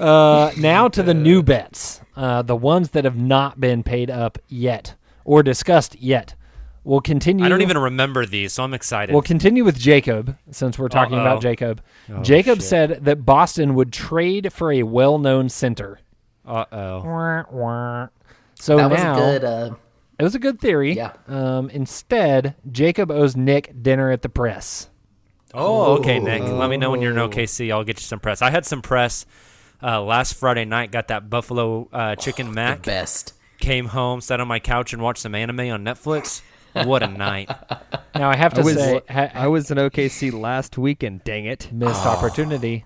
uh, 0.00 0.52
now 0.58 0.88
to 0.88 1.02
the 1.02 1.14
new 1.14 1.42
bets, 1.42 2.00
uh, 2.16 2.42
the 2.42 2.56
ones 2.56 2.90
that 2.90 3.04
have 3.04 3.16
not 3.16 3.60
been 3.60 3.82
paid 3.82 4.10
up 4.10 4.38
yet 4.48 4.94
or 5.24 5.42
discussed 5.42 5.96
yet. 6.00 6.34
We'll 6.84 7.00
continue. 7.00 7.44
I 7.44 7.48
don't 7.48 7.62
even 7.62 7.78
remember 7.78 8.26
these, 8.26 8.52
so 8.52 8.62
I'm 8.62 8.74
excited. 8.74 9.12
We'll 9.12 9.22
continue 9.22 9.64
with 9.64 9.78
Jacob 9.78 10.36
since 10.50 10.78
we're 10.78 10.88
talking 10.88 11.14
Uh-oh. 11.14 11.22
about 11.22 11.40
Jacob. 11.42 11.82
Oh, 12.12 12.22
Jacob 12.22 12.58
shit. 12.58 12.64
said 12.64 13.04
that 13.06 13.24
Boston 13.24 13.74
would 13.74 13.90
trade 13.92 14.52
for 14.52 14.70
a 14.70 14.82
well-known 14.82 15.48
center. 15.48 16.00
Uh 16.46 16.66
oh. 16.70 17.02
Wah, 17.02 17.44
wah. 17.50 18.08
So 18.56 18.76
that 18.76 18.90
was 18.90 18.98
now 18.98 19.14
a 19.14 19.16
good. 19.16 19.44
Uh, 19.44 19.74
it 20.18 20.22
was 20.22 20.34
a 20.34 20.38
good 20.38 20.60
theory. 20.60 20.94
Yeah. 20.94 21.12
Um, 21.26 21.70
instead, 21.70 22.54
Jacob 22.70 23.10
owes 23.10 23.34
Nick 23.34 23.82
dinner 23.82 24.10
at 24.10 24.20
the 24.22 24.28
press. 24.28 24.90
Oh, 25.54 25.98
okay, 25.98 26.18
Nick. 26.18 26.42
Let 26.42 26.68
me 26.68 26.76
know 26.76 26.90
when 26.90 27.00
you're 27.00 27.12
in 27.12 27.16
OKC. 27.16 27.72
I'll 27.72 27.84
get 27.84 27.98
you 27.98 28.04
some 28.04 28.20
press. 28.20 28.42
I 28.42 28.50
had 28.50 28.66
some 28.66 28.82
press 28.82 29.24
uh, 29.82 30.02
last 30.02 30.34
Friday 30.34 30.64
night. 30.64 30.90
Got 30.90 31.08
that 31.08 31.30
buffalo 31.30 31.88
uh, 31.92 32.16
chicken 32.16 32.52
mac. 32.52 32.82
best. 32.82 33.32
Came 33.58 33.86
home, 33.86 34.20
sat 34.20 34.40
on 34.40 34.48
my 34.48 34.58
couch, 34.58 34.92
and 34.92 35.00
watched 35.00 35.22
some 35.22 35.34
anime 35.34 35.60
on 35.60 35.84
Netflix. 35.84 36.42
What 36.74 37.02
a 37.02 37.08
night! 37.08 37.50
Now 38.16 38.30
I 38.30 38.36
have 38.36 38.54
to 38.54 38.60
I 38.60 38.64
was, 38.64 38.74
say, 38.76 39.00
ha- 39.10 39.30
I 39.34 39.48
was 39.48 39.72
in 39.72 39.76
OKC 39.76 40.32
last 40.32 40.78
weekend. 40.78 41.24
Dang 41.24 41.46
it! 41.46 41.68
missed 41.72 42.06
ah. 42.06 42.16
opportunity. 42.16 42.84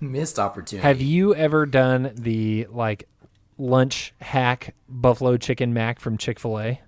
Missed 0.00 0.38
opportunity. 0.38 0.82
Have 0.88 1.02
you 1.02 1.34
ever 1.34 1.66
done 1.66 2.12
the 2.14 2.66
like 2.70 3.06
lunch 3.58 4.14
hack 4.22 4.74
buffalo 4.88 5.36
chicken 5.36 5.74
mac 5.74 6.00
from 6.00 6.16
Chick 6.16 6.40
Fil 6.40 6.58
A? 6.58 6.80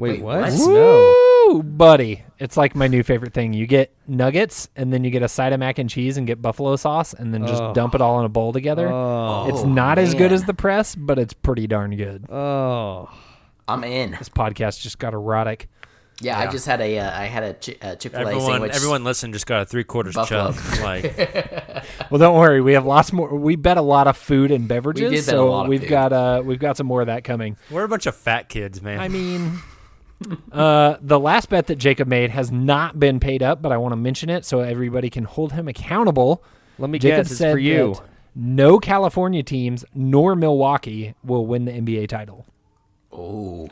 Wait, 0.00 0.22
what? 0.22 0.40
what? 0.40 0.52
No. 0.54 1.14
Woo, 1.48 1.62
buddy. 1.62 2.24
It's 2.38 2.56
like 2.56 2.74
my 2.74 2.88
new 2.88 3.02
favorite 3.02 3.34
thing. 3.34 3.52
You 3.52 3.66
get 3.66 3.94
nuggets 4.08 4.68
and 4.74 4.92
then 4.92 5.04
you 5.04 5.10
get 5.10 5.22
a 5.22 5.28
side 5.28 5.52
of 5.52 5.60
mac 5.60 5.78
and 5.78 5.88
cheese 5.88 6.16
and 6.16 6.26
get 6.26 6.40
buffalo 6.40 6.76
sauce 6.76 7.12
and 7.12 7.32
then 7.32 7.46
just 7.46 7.62
Oh. 7.62 7.74
dump 7.74 7.94
it 7.94 8.00
all 8.00 8.18
in 8.20 8.24
a 8.24 8.30
bowl 8.30 8.52
together. 8.52 8.88
Oh. 8.88 9.46
it's 9.48 9.60
Oh, 9.60 9.68
not 9.68 9.98
as 9.98 10.14
oh, 10.14 10.18
good 10.18 10.32
as 10.32 10.44
the 10.44 10.54
press, 10.54 10.94
but 10.94 11.18
it's 11.18 11.34
pretty 11.34 11.66
darn 11.66 11.94
good. 11.96 12.28
Oh. 12.30 13.10
I'm 13.68 13.84
in. 13.84 14.12
This 14.12 14.28
podcast 14.28 14.80
just 14.82 14.98
got 14.98 15.14
erotic. 15.14 15.68
Yeah, 16.20 16.38
I 16.38 16.46
just 16.46 16.64
had 16.66 16.80
a 16.80 16.98
uh, 16.98 17.20
I 17.20 17.24
had 17.24 17.42
a 17.42 17.54
Chi- 17.54 17.76
uh, 17.86 17.96
Chick 17.96 18.12
Fil 18.12 18.20
A 18.20 18.24
Everyone, 18.26 18.46
sandwich. 18.52 18.72
everyone, 18.74 19.02
listen, 19.04 19.32
just 19.32 19.46
got 19.46 19.62
a 19.62 19.64
three 19.66 19.82
quarters 19.82 20.14
Buffalo. 20.14 20.52
chub. 20.52 20.80
Like, 20.80 21.84
Well, 22.10 22.18
don't 22.20 22.36
worry. 22.38 22.60
We 22.60 22.74
have 22.74 22.86
lots 22.86 23.12
more. 23.12 23.34
We 23.34 23.56
bet 23.56 23.78
a 23.78 23.82
lot 23.82 24.06
of 24.06 24.16
food 24.16 24.52
and 24.52 24.68
beverages, 24.68 25.10
did 25.10 25.26
bet 25.26 25.34
a 25.34 25.38
so 25.38 25.50
lot 25.50 25.62
of 25.64 25.68
we've 25.70 25.80
food. 25.80 25.88
got 25.88 26.12
uh 26.12 26.42
we've 26.44 26.60
got 26.60 26.76
some 26.76 26.86
more 26.86 27.00
of 27.00 27.08
that 27.08 27.24
coming. 27.24 27.56
we're 27.70 27.82
a 27.84 27.88
bunch 27.88 28.06
of 28.06 28.14
fat 28.14 28.48
kids, 28.48 28.80
man. 28.80 29.00
I 29.00 29.08
mean, 29.08 29.58
uh, 30.52 30.96
the 31.00 31.18
last 31.18 31.48
bet 31.48 31.66
that 31.66 31.76
Jacob 31.76 32.06
made 32.06 32.30
has 32.30 32.52
not 32.52 33.00
been 33.00 33.18
paid 33.18 33.42
up, 33.42 33.60
but 33.60 33.72
I 33.72 33.76
want 33.78 33.90
to 33.92 33.96
mention 33.96 34.30
it 34.30 34.44
so 34.44 34.60
everybody 34.60 35.10
can 35.10 35.24
hold 35.24 35.52
him 35.52 35.66
accountable. 35.66 36.44
Let 36.78 36.90
me 36.90 36.98
Jacob 37.00 37.24
guess, 37.24 37.30
it's 37.32 37.38
said 37.38 37.52
for 37.52 37.58
you. 37.58 37.96
no 38.36 38.78
California 38.78 39.42
teams 39.42 39.84
nor 39.94 40.36
Milwaukee 40.36 41.14
will 41.24 41.44
win 41.46 41.64
the 41.64 41.72
NBA 41.72 42.08
title. 42.08 42.46
Oh, 43.14 43.68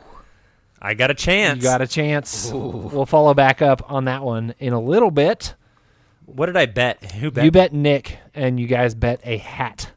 I 0.81 0.93
got 0.93 1.11
a 1.11 1.13
chance. 1.13 1.57
You 1.57 1.63
got 1.63 1.81
a 1.81 1.87
chance. 1.87 2.49
We'll 2.51 3.05
follow 3.05 3.33
back 3.33 3.61
up 3.61 3.91
on 3.91 4.05
that 4.05 4.23
one 4.23 4.53
in 4.59 4.73
a 4.73 4.79
little 4.79 5.11
bit. 5.11 5.55
What 6.25 6.45
did 6.47 6.55
I 6.57 6.65
bet? 6.65 7.11
Who 7.13 7.31
bet? 7.31 7.43
You 7.45 7.51
bet 7.51 7.73
Nick, 7.73 8.17
and 8.33 8.59
you 8.59 8.67
guys 8.67 8.95
bet 8.95 9.19
a 9.23 9.37
hat. 9.37 9.91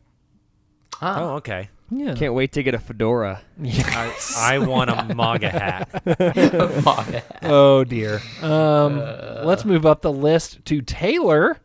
Oh, 1.01 1.35
okay. 1.37 1.69
Yeah. 1.91 2.15
Can't 2.15 2.35
wait 2.35 2.51
to 2.53 2.63
get 2.65 2.75
a 2.75 2.79
fedora. 2.81 3.43
I, 3.65 4.13
I 4.37 4.59
want 4.59 4.91
a 4.91 5.15
MAGA 5.15 5.51
hat. 5.51 6.85
my- 6.85 7.23
Oh 7.43 7.85
dear. 7.85 8.21
Um, 8.43 8.97
let's 9.45 9.65
move 9.65 9.87
up 9.87 10.03
the 10.03 10.11
list 10.13 10.65
to 10.65 10.83
Tayler, 10.83 11.59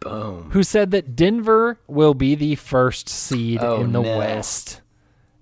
boom. 0.00 0.50
who 0.52 0.62
said 0.62 0.90
that 0.90 1.16
Denver 1.16 1.78
will 1.86 2.12
be 2.12 2.34
the 2.34 2.56
first 2.56 3.08
seed 3.08 3.60
Oh, 3.62 3.80
in 3.80 3.92
the 3.92 4.02
no. 4.02 4.18
West. 4.18 4.82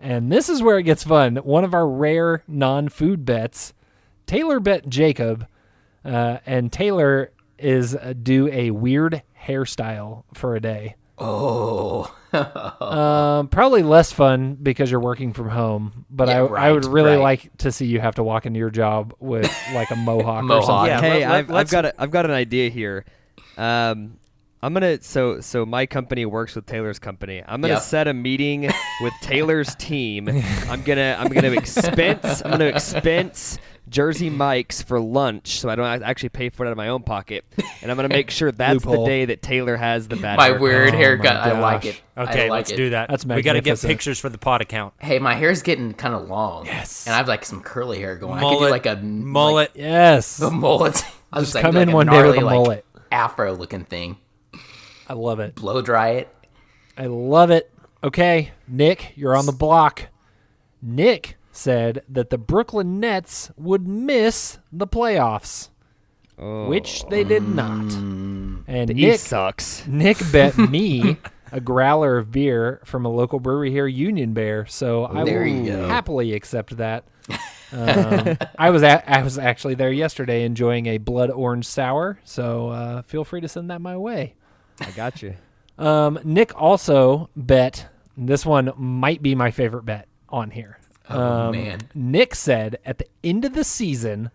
And 0.02 0.30
this 0.32 0.48
is 0.48 0.62
where 0.62 0.78
it 0.78 0.82
gets 0.82 1.04
fun. 1.04 1.36
One 1.36 1.62
of 1.64 1.72
our 1.74 1.88
rare 1.88 2.42
non-food 2.48 3.24
bets. 3.24 3.72
Tayler 4.26 4.62
bet 4.62 4.88
Jacob, 4.88 5.46
uh, 6.04 6.38
and 6.44 6.70
Tayler 6.72 7.28
is 7.58 7.94
uh, 7.94 8.12
do 8.20 8.48
a 8.48 8.72
weird 8.72 9.22
hairstyle 9.46 10.24
for 10.34 10.56
a 10.56 10.60
day. 10.60 10.96
Oh, 11.18 12.12
Um, 12.80 13.48
probably 13.48 13.82
less 13.82 14.10
fun 14.10 14.54
because 14.60 14.90
you're 14.90 15.00
working 15.00 15.32
from 15.34 15.50
home, 15.50 16.06
but 16.10 16.28
Yeah, 16.28 16.44
I, 16.44 16.68
I 16.68 16.72
would 16.72 16.86
really 16.86 17.10
right. 17.12 17.20
like 17.20 17.56
to 17.58 17.70
see 17.70 17.84
you 17.86 18.00
have 18.00 18.14
to 18.16 18.22
walk 18.24 18.46
into 18.46 18.58
your 18.58 18.70
job 18.70 19.14
with 19.20 19.52
like 19.74 19.90
a 19.90 19.96
mohawk, 19.96 20.44
or 20.50 20.62
something. 20.62 20.86
Yeah, 20.90 21.00
hey, 21.00 21.20
let- 21.26 21.28
let- 21.28 21.30
I've, 21.30 21.50
I've 21.52 21.70
got 21.70 21.84
a, 21.84 22.02
I've 22.02 22.10
got 22.10 22.24
an 22.24 22.30
idea 22.32 22.70
here. 22.70 23.04
Um, 23.58 24.18
I'm 24.62 24.72
gonna 24.74 25.02
so 25.02 25.40
so 25.40 25.66
my 25.66 25.86
company 25.86 26.24
works 26.24 26.54
with 26.54 26.66
Tayler's 26.66 26.98
company. 27.00 27.42
I'm 27.46 27.60
gonna 27.60 27.74
Yep. 27.74 27.82
set 27.82 28.08
a 28.08 28.14
meeting 28.14 28.70
with 29.00 29.12
Tayler's 29.22 29.74
team. 29.78 30.28
I'm 30.68 30.82
gonna 30.82 31.16
I'm 31.18 31.28
gonna 31.28 31.50
expense 31.52 32.42
I'm 32.44 32.52
gonna 32.52 32.66
expense 32.66 33.58
Jersey 33.88 34.30
Mike's 34.30 34.80
for 34.80 35.00
lunch, 35.00 35.58
so 35.58 35.68
I 35.68 35.74
don't 35.74 36.02
actually 36.04 36.28
pay 36.28 36.48
for 36.48 36.64
it 36.64 36.68
out 36.68 36.70
of 36.70 36.76
my 36.78 36.88
own 36.88 37.02
pocket. 37.02 37.44
And 37.82 37.90
I'm 37.90 37.96
gonna 37.96 38.08
make 38.08 38.30
sure 38.30 38.52
that's 38.52 38.84
Loophole. 38.84 39.04
the 39.04 39.10
day 39.10 39.24
that 39.26 39.42
Tayler 39.42 39.76
has 39.76 40.06
the 40.06 40.14
bad 40.16 40.36
my 40.36 40.44
haircut. 40.44 40.62
weird 40.62 40.94
Oh, 40.94 40.96
haircut. 40.96 41.34
my 41.34 41.50
I 41.50 41.58
like 41.60 41.84
it. 41.84 42.00
Okay, 42.16 42.42
like 42.48 42.50
let's 42.58 42.70
it. 42.70 42.76
do 42.76 42.90
that. 42.90 43.08
That's 43.10 43.26
we 43.26 43.42
got 43.42 43.54
to 43.54 43.60
get 43.60 43.80
pictures 43.82 44.20
for 44.20 44.28
the 44.28 44.38
pod 44.38 44.60
account. 44.60 44.94
Hey, 45.00 45.18
my 45.18 45.34
hair's 45.34 45.62
getting 45.62 45.92
kind 45.92 46.14
of 46.14 46.28
long. 46.28 46.66
Yes. 46.66 47.06
and 47.06 47.14
I 47.14 47.16
have 47.18 47.26
like 47.26 47.44
some 47.44 47.62
curly 47.62 47.98
hair 47.98 48.16
going. 48.16 48.34
I 48.38 48.40
could 48.42 48.46
Mullet, 48.46 48.68
do 48.68 48.70
like 48.70 48.86
a 48.86 48.96
mullet. 49.02 49.70
Yes. 49.74 50.40
like, 50.40 50.52
a 50.52 50.54
mullet. 50.54 51.04
I 51.32 51.38
was 51.40 51.48
Just 51.48 51.54
like, 51.56 51.62
come 51.62 51.74
do, 51.74 51.80
in 51.80 51.88
like, 51.88 51.92
a 51.92 51.96
one 51.96 52.06
day 52.06 52.12
with 52.12 52.36
a 52.36 52.40
gnarly, 52.40 52.44
like, 52.44 52.54
mullet. 52.54 52.84
afro 53.10 53.54
looking 53.54 53.84
thing. 53.84 54.16
I 55.12 55.14
love 55.14 55.40
it. 55.40 55.56
Blow 55.56 55.82
dry 55.82 56.08
it. 56.12 56.34
I 56.96 57.04
love 57.04 57.50
it. 57.50 57.70
Okay, 58.02 58.52
Nick, 58.66 59.12
you're 59.14 59.36
on 59.36 59.44
the 59.44 59.52
block. 59.52 60.08
Nick 60.80 61.36
said 61.50 62.02
that 62.08 62.30
the 62.30 62.38
Brooklyn 62.38 62.98
Nets 62.98 63.50
would 63.58 63.86
miss 63.86 64.58
the 64.72 64.86
playoffs, 64.86 65.68
which 66.38 67.04
they 67.10 67.24
did 67.24 67.46
not. 67.46 67.92
And 67.92 68.88
The 68.88 68.94
Nick 68.94 69.16
East 69.16 69.26
sucks. 69.26 69.86
Nick 69.86 70.16
bet 70.32 70.56
me 70.56 71.18
a 71.52 71.60
growler 71.60 72.16
of 72.16 72.30
beer 72.30 72.80
from 72.86 73.04
a 73.04 73.10
local 73.10 73.38
brewery 73.38 73.70
here, 73.70 73.86
Union 73.86 74.32
Bear. 74.32 74.64
So 74.64 75.04
I 75.04 75.24
There 75.24 75.42
will 75.42 75.88
happily 75.88 76.32
accept 76.32 76.78
that. 76.78 77.04
Um, 77.74 78.36
I 78.58 78.68
was 78.68 78.82
at, 78.82 79.08
I 79.08 79.22
was 79.22 79.38
actually 79.38 79.76
there 79.76 79.90
yesterday 79.90 80.44
enjoying 80.44 80.84
a 80.88 80.98
blood 80.98 81.30
orange 81.30 81.64
sour. 81.64 82.18
So 82.22 82.68
uh, 82.68 83.00
feel 83.00 83.24
free 83.24 83.40
to 83.40 83.48
send 83.48 83.70
that 83.70 83.80
my 83.80 83.96
way. 83.96 84.34
I 84.80 84.90
got 84.92 85.22
you. 85.22 85.34
Um, 85.78 86.18
Nick 86.22 86.52
also 86.60 87.30
bet 87.34 87.88
this 88.16 88.44
one 88.44 88.72
might 88.76 89.22
be 89.22 89.34
my 89.34 89.50
favorite 89.50 89.84
bet 89.86 90.06
on 90.28 90.50
here. 90.50 90.78
Oh, 91.08 91.18
um, 91.48 91.52
man. 91.52 91.80
Nick 91.94 92.34
said 92.34 92.76
at 92.84 92.98
the 92.98 93.06
end 93.24 93.44
of 93.46 93.54
the 93.54 93.64
season, 93.64 94.30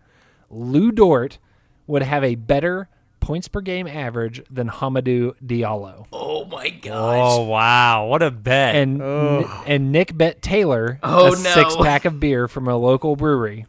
Lu 0.50 0.90
Dort 0.90 1.38
would 1.86 2.02
have 2.02 2.24
a 2.24 2.34
better 2.34 2.88
points 3.20 3.46
per 3.48 3.60
game 3.60 3.86
average 3.86 4.42
than 4.50 4.68
Hamidou 4.68 5.34
Diallo. 5.46 6.06
Oh 6.12 6.44
my 6.46 6.68
gosh. 6.70 7.18
Oh 7.22 7.44
wow, 7.44 8.06
what 8.08 8.20
a 8.22 8.32
bet! 8.32 8.74
And 8.74 9.00
and 9.00 9.92
Nick 9.92 10.14
bet 10.18 10.42
Tayler 10.42 10.98
Oh, 11.04 11.28
a 11.28 11.30
no. 11.30 11.36
six 11.36 11.76
pack 11.76 12.04
of 12.04 12.18
beer 12.20 12.48
from 12.48 12.66
a 12.68 12.76
local 12.76 13.14
brewery. 13.16 13.64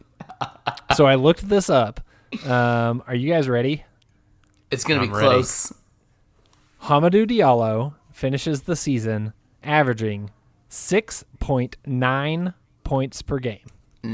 so 0.96 1.06
I 1.06 1.16
looked 1.16 1.48
this 1.48 1.70
up. 1.70 2.02
Um, 2.46 3.04
are 3.08 3.16
you 3.16 3.32
guys 3.32 3.48
ready? 3.48 3.86
It's 4.72 4.84
gonna 4.84 5.02
be 5.02 5.08
I'm 5.08 5.14
ready. 5.14 5.28
close. 5.28 5.72
Hamidou 6.84 7.26
Diallo 7.30 7.94
finishes 8.12 8.62
the 8.64 8.76
season 8.76 9.32
averaging 9.64 10.32
6.9 10.70 12.54
points 12.84 13.22
per 13.22 13.40
game. 13.40 13.66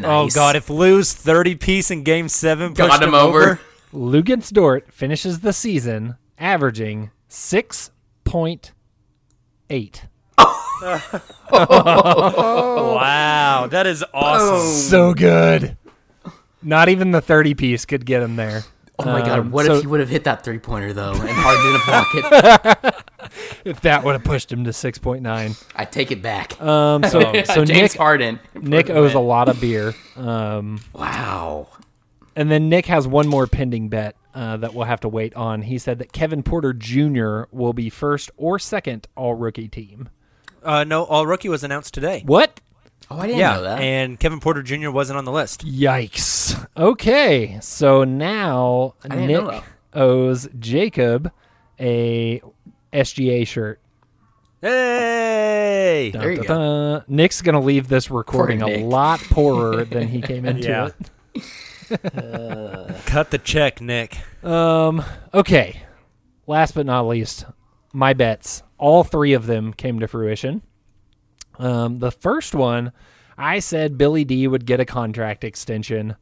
oh 0.03 0.27
god, 0.29 0.55
if 0.55 0.69
Lu's 0.69 1.13
thirty 1.13 1.55
piece 1.55 1.91
in 1.91 2.01
Game 2.03 2.27
Seven, 2.27 2.73
got 2.73 2.89
pushed 2.89 3.03
him 3.03 3.13
over. 3.13 3.59
Luguentz 3.93 4.51
Dort 4.51 4.91
finishes 4.91 5.41
the 5.41 5.53
season 5.53 6.15
averaging 6.39 7.11
6.8. 7.29 10.01
Wow, 11.51 13.67
that 13.69 13.87
is 13.87 14.03
awesome. 14.13 14.67
So 14.67 15.13
good. 15.13 15.77
Not 16.61 16.89
even 16.89 17.11
the 17.11 17.21
30 17.21 17.53
piece 17.53 17.85
could 17.85 18.05
get 18.05 18.21
him 18.23 18.35
there. 18.35 18.63
Oh 18.99 19.05
my 19.05 19.19
god! 19.21 19.39
Um, 19.39 19.51
What 19.51 19.65
so- 19.65 19.75
if 19.75 19.81
he 19.81 19.87
would 19.87 19.99
have 19.99 20.09
hit 20.09 20.23
that 20.25 20.43
three 20.43 20.59
pointer 20.59 20.93
though 20.93 21.11
and 21.13 21.29
Harden 21.29 21.65
in 21.67 21.73
the 21.73 22.83
pocket? 22.83 23.01
If 23.65 23.81
that 23.81 24.03
would 24.03 24.13
have 24.13 24.23
pushed 24.23 24.51
him 24.51 24.63
to 24.65 24.69
6.9. 24.69 25.65
I 25.75 25.85
take 25.85 26.11
it 26.11 26.21
back. 26.21 26.61
Um, 26.61 27.03
so 27.03 27.19
so 27.45 27.65
James 27.65 27.69
Nick 27.69 27.93
Harden. 27.93 28.39
Nick 28.53 28.89
owes 28.91 29.13
a 29.15 29.19
lot 29.19 29.49
of 29.49 29.59
beer. 29.59 29.93
Um, 30.15 30.79
Wow. 30.93 31.67
and 32.35 32.49
then 32.51 32.69
Nick 32.69 32.85
has 32.85 33.07
one 33.07 33.27
more 33.27 33.47
pending 33.47 33.89
bet 33.89 34.15
uh, 34.35 34.57
that 34.57 34.73
we'll 34.75 34.85
have 34.85 34.99
to 35.01 35.09
wait 35.09 35.35
on. 35.35 35.63
He 35.63 35.79
said 35.79 35.97
that 35.99 36.13
Kevin 36.13 36.43
Porter 36.43 36.71
Jr. 36.73 37.43
will 37.51 37.73
be 37.73 37.89
first 37.89 38.29
or 38.37 38.59
second 38.59 39.07
all 39.15 39.33
rookie 39.33 39.67
team. 39.67 40.09
Uh, 40.63 40.83
no, 40.83 41.03
all 41.03 41.25
rookie 41.25 41.49
was 41.49 41.63
announced 41.63 41.93
today. 41.93 42.21
What? 42.25 42.61
Oh, 43.11 43.19
I 43.19 43.27
didn't 43.27 43.39
Yeah, 43.39 43.53
know 43.55 43.61
that. 43.63 43.79
and 43.81 44.19
Kevin 44.19 44.39
Porter 44.39 44.63
Jr. 44.63 44.89
wasn't 44.89 45.17
on 45.17 45.25
the 45.25 45.31
list. 45.31 45.65
Yikes. 45.65 46.67
Okay, 46.75 47.57
so 47.61 48.03
now 48.03 48.95
Nick 49.07 49.63
owes 49.93 50.47
Jacob 50.59 51.31
a 51.79 52.41
SGA 52.91 53.45
shirt. 53.47 53.79
Hey, 54.61 56.09
There 56.11 56.31
you 56.31 56.37
go. 56.37 56.43
Dun-dun-dun. 56.43 57.03
Nick's 57.07 57.41
gonna 57.43 57.59
leave 57.61 57.87
this 57.87 58.09
recording 58.09 58.61
a 58.63 58.83
lot 58.83 59.19
poorer 59.19 59.85
than 59.85 60.07
he 60.07 60.21
came 60.21 60.45
into 60.45 60.67
Yeah. 60.67 60.89
it. 61.33 63.05
cut 63.05 63.29
the 63.31 63.37
check, 63.37 63.81
Nick. 63.81 64.17
Um. 64.43 65.03
Okay. 65.33 65.81
Last 66.47 66.73
but 66.73 66.85
not 66.85 67.07
least, 67.07 67.45
my 67.93 68.13
bets. 68.13 68.63
All 68.77 69.03
three 69.03 69.33
of 69.33 69.45
them 69.45 69.73
came 69.73 69.99
to 69.99 70.07
fruition. 70.07 70.61
Um. 71.59 71.97
The 71.97 72.11
first 72.11 72.53
one, 72.55 72.91
I 73.37 73.59
said 73.59 73.97
Billy 73.97 74.23
D 74.25 74.47
would 74.47 74.65
get 74.65 74.79
a 74.79 74.85
contract 74.85 75.43
extension. 75.43 76.15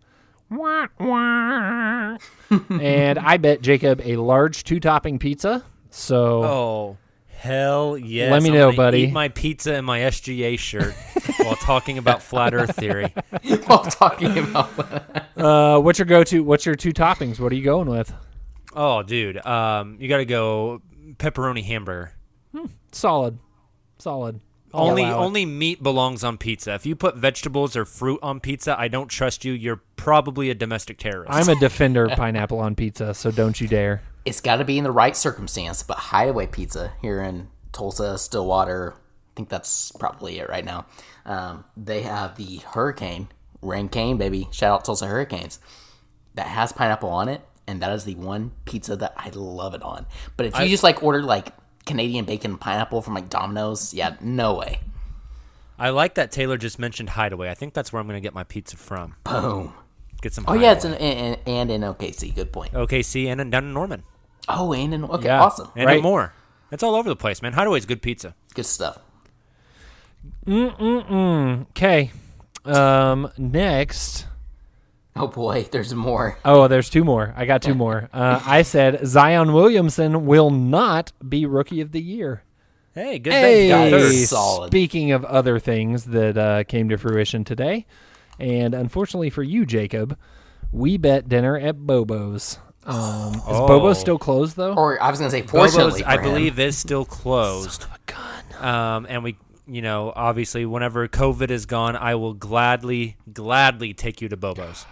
Wah, 0.50 0.88
wah. 1.00 2.18
and 2.70 3.18
I 3.20 3.38
bet 3.38 3.62
Jacob 3.62 4.02
a 4.04 4.18
large 4.18 4.64
two-topping 4.64 5.18
pizza. 5.20 5.64
So 5.90 6.44
Oh, 6.44 6.98
hell 7.28 7.98
yes! 7.98 8.32
Let 8.32 8.44
me 8.44 8.50
I'm 8.50 8.56
know, 8.56 8.72
buddy. 8.72 9.04
Eat 9.04 9.14
my 9.14 9.30
pizza 9.30 9.74
and 9.76 9.86
my 9.86 10.00
SGA 10.02 10.58
shirt 10.60 10.94
while 11.38 11.56
talking 11.56 11.98
about 11.98 12.22
flat 12.22 12.54
Earth 12.54 12.76
theory. 12.76 13.14
While 13.66 13.84
talking 13.84 14.38
about 14.38 14.70
uh, 15.38 15.80
what's 15.80 16.00
your 16.00 16.06
go-to? 16.06 16.44
What's 16.44 16.66
your 16.66 16.76
two 16.76 16.94
toppings? 16.94 17.40
What 17.40 17.52
are 17.52 17.56
you 17.56 17.64
going 17.64 17.90
with? 17.90 18.14
Oh, 18.76 19.04
dude, 19.04 19.44
um, 19.46 19.98
you 20.00 20.08
got 20.10 20.18
to 20.18 20.26
go 20.26 20.82
pepperoni 21.18 21.64
hamburger. 21.64 22.14
Solid, 22.92 23.40
solid. 23.98 24.40
I'll 24.74 24.90
only 24.90 25.04
allow 25.04 25.22
it. 25.22 25.26
only 25.26 25.46
meat 25.46 25.84
belongs 25.84 26.24
on 26.24 26.38
pizza. 26.38 26.74
If 26.74 26.86
you 26.86 26.96
put 26.96 27.16
vegetables 27.16 27.76
or 27.76 27.86
fruit 27.86 28.20
on 28.24 28.40
pizza, 28.40 28.76
I 28.80 28.88
don't 28.88 29.08
trust 29.08 29.46
you. 29.46 29.54
You're 29.54 29.82
probably 29.96 30.50
a 30.50 30.56
domestic 30.56 30.98
terrorist. 30.98 31.32
I'm 31.32 31.50
a 31.50 31.56
defender 31.60 32.06
of 32.06 32.18
pineapple 32.18 32.60
on 32.60 32.76
pizza, 32.76 33.14
so 33.14 33.32
don't 33.32 33.60
you 33.62 33.68
dare. 33.68 34.02
It's 34.26 34.42
got 34.42 34.58
to 34.58 34.66
be 34.66 34.78
in 34.78 34.84
the 34.84 34.92
right 34.92 35.16
circumstance. 35.16 35.84
But 35.84 35.98
Hideaway 35.98 36.48
Pizza 36.48 36.94
here 37.02 37.22
in 37.22 37.50
Tulsa, 37.72 38.18
Stillwater, 38.18 38.94
I 38.96 39.32
think 39.36 39.50
that's 39.50 39.92
probably 39.94 40.40
it 40.40 40.50
right 40.50 40.66
now. 40.66 40.86
Um, 41.26 41.66
they 41.78 42.02
have 42.04 42.36
the 42.38 42.58
Hurricane, 42.58 43.28
Rain 43.62 43.90
Cane, 43.90 44.18
baby. 44.18 44.48
Shout 44.52 44.72
out 44.72 44.86
Tulsa 44.86 45.08
Hurricanes. 45.08 45.60
That 46.36 46.48
has 46.48 46.72
pineapple 46.72 47.10
on 47.10 47.30
it, 47.30 47.42
and 47.68 47.82
that 47.82 47.92
is 47.92 48.06
the 48.06 48.16
one 48.16 48.52
pizza 48.66 48.96
that 48.96 49.14
I 49.18 49.30
love 49.36 49.76
it 49.76 49.84
on. 49.84 50.06
But 50.36 50.48
if 50.48 50.56
you 50.58 50.62
I- 50.64 50.68
just 50.70 50.84
like 50.84 51.04
order 51.04 51.22
like 51.22 51.50
Canadian 51.86 52.26
bacon 52.26 52.58
pineapple 52.58 53.02
from 53.02 53.14
like 53.16 53.30
Domino's, 53.30 53.94
yeah, 53.94 54.16
no 54.22 54.54
way. 54.56 54.80
I 55.78 55.90
like 55.90 56.16
that 56.16 56.32
Tayler 56.32 56.58
just 56.60 56.80
mentioned 56.80 57.10
Hideaway. 57.10 57.50
I 57.50 57.54
think 57.56 57.74
that's 57.74 57.92
where 57.92 58.00
I'm 58.00 58.08
going 58.08 58.18
to 58.18 58.22
get 58.26 58.34
my 58.34 58.44
pizza 58.44 58.78
from. 58.78 59.16
Boom. 59.24 59.74
Get 60.22 60.34
some. 60.34 60.46
Oh 60.48 60.54
yeah, 60.54 60.72
it's 60.74 60.86
in, 60.86 60.94
in, 60.94 61.18
in 61.34 61.40
and 61.48 61.72
in 61.72 61.82
OKC. 61.82 62.34
Good 62.34 62.54
point. 62.54 62.72
OKC 62.74 63.26
and 63.28 63.42
in, 63.42 63.50
down 63.50 63.66
in 63.66 63.74
Norman. 63.74 64.04
Oh, 64.48 64.72
and 64.74 64.94
in 64.94 65.04
okay, 65.04 65.26
Yeah. 65.26 65.42
awesome. 65.44 65.70
And 65.76 65.90
in 65.90 66.02
more. 66.02 66.34
It's 66.72 66.84
all 66.84 66.96
over 66.96 67.10
the 67.10 67.16
place, 67.16 67.42
man. 67.42 67.54
Hideaway's 67.54 67.86
good 67.86 68.02
pizza. 68.02 68.34
Good 68.54 68.66
stuff. 68.66 69.00
Mm-mm-mm. 70.46 71.62
Okay. 71.72 72.12
Um, 72.66 73.30
next. 73.38 74.26
Oh 75.16 75.28
boy, 75.28 75.68
there's 75.72 75.94
more. 75.94 76.40
Oh, 76.44 76.68
there's 76.68 76.90
two 76.90 77.04
more. 77.04 77.34
I 77.38 77.46
got 77.46 77.62
two 77.62 77.76
more. 77.86 78.10
Uh, 78.12 78.42
I 78.46 78.64
said 78.64 79.06
Zion 79.06 79.54
Williamson 79.54 80.26
will 80.26 80.50
not 80.50 81.12
be 81.28 81.46
Rookie 81.46 81.82
of 81.82 81.92
the 81.92 82.02
Year. 82.02 82.42
Hey, 82.96 83.20
good 83.20 83.32
Hey, 83.34 83.70
thing. 83.70 83.92
Got 83.92 84.00
third. 84.00 84.12
Solid. 84.14 84.68
Speaking 84.72 85.12
of 85.12 85.24
other 85.26 85.60
things 85.60 86.06
that 86.06 86.36
uh, 86.38 86.64
came 86.64 86.90
to 86.90 86.98
fruition 86.98 87.44
today, 87.44 87.86
and 88.40 88.74
unfortunately 88.74 89.30
for 89.30 89.44
you, 89.44 89.66
Jacob, 89.68 90.18
we 90.72 90.98
bet 90.98 91.30
dinner 91.30 91.58
at 91.60 91.76
Bobo's. 91.78 92.58
Um, 92.86 93.34
is 93.36 93.42
Oh. 93.46 93.68
Bobo's 93.68 94.00
still 94.00 94.18
closed 94.18 94.58
though? 94.58 94.74
Or 94.74 95.02
I 95.02 95.12
was 95.12 95.20
gonna 95.20 95.30
say, 95.32 95.42
Bobo's, 95.42 95.74
fortunately, 95.76 96.04
I 96.06 96.16
him. 96.18 96.24
believe, 96.24 96.58
is 96.60 96.76
still 96.78 97.06
closed. 97.06 97.86
Um, 98.60 99.06
and 99.10 99.24
we, 99.24 99.38
you 99.68 99.82
know, 99.82 100.12
obviously, 100.16 100.66
whenever 100.66 101.08
COVID 101.08 101.50
is 101.52 101.66
gone, 101.66 101.96
I 101.96 102.16
will 102.16 102.34
gladly, 102.34 103.18
gladly 103.32 103.94
take 103.94 104.22
you 104.22 104.30
to 104.30 104.38
Bobo's. 104.38 104.86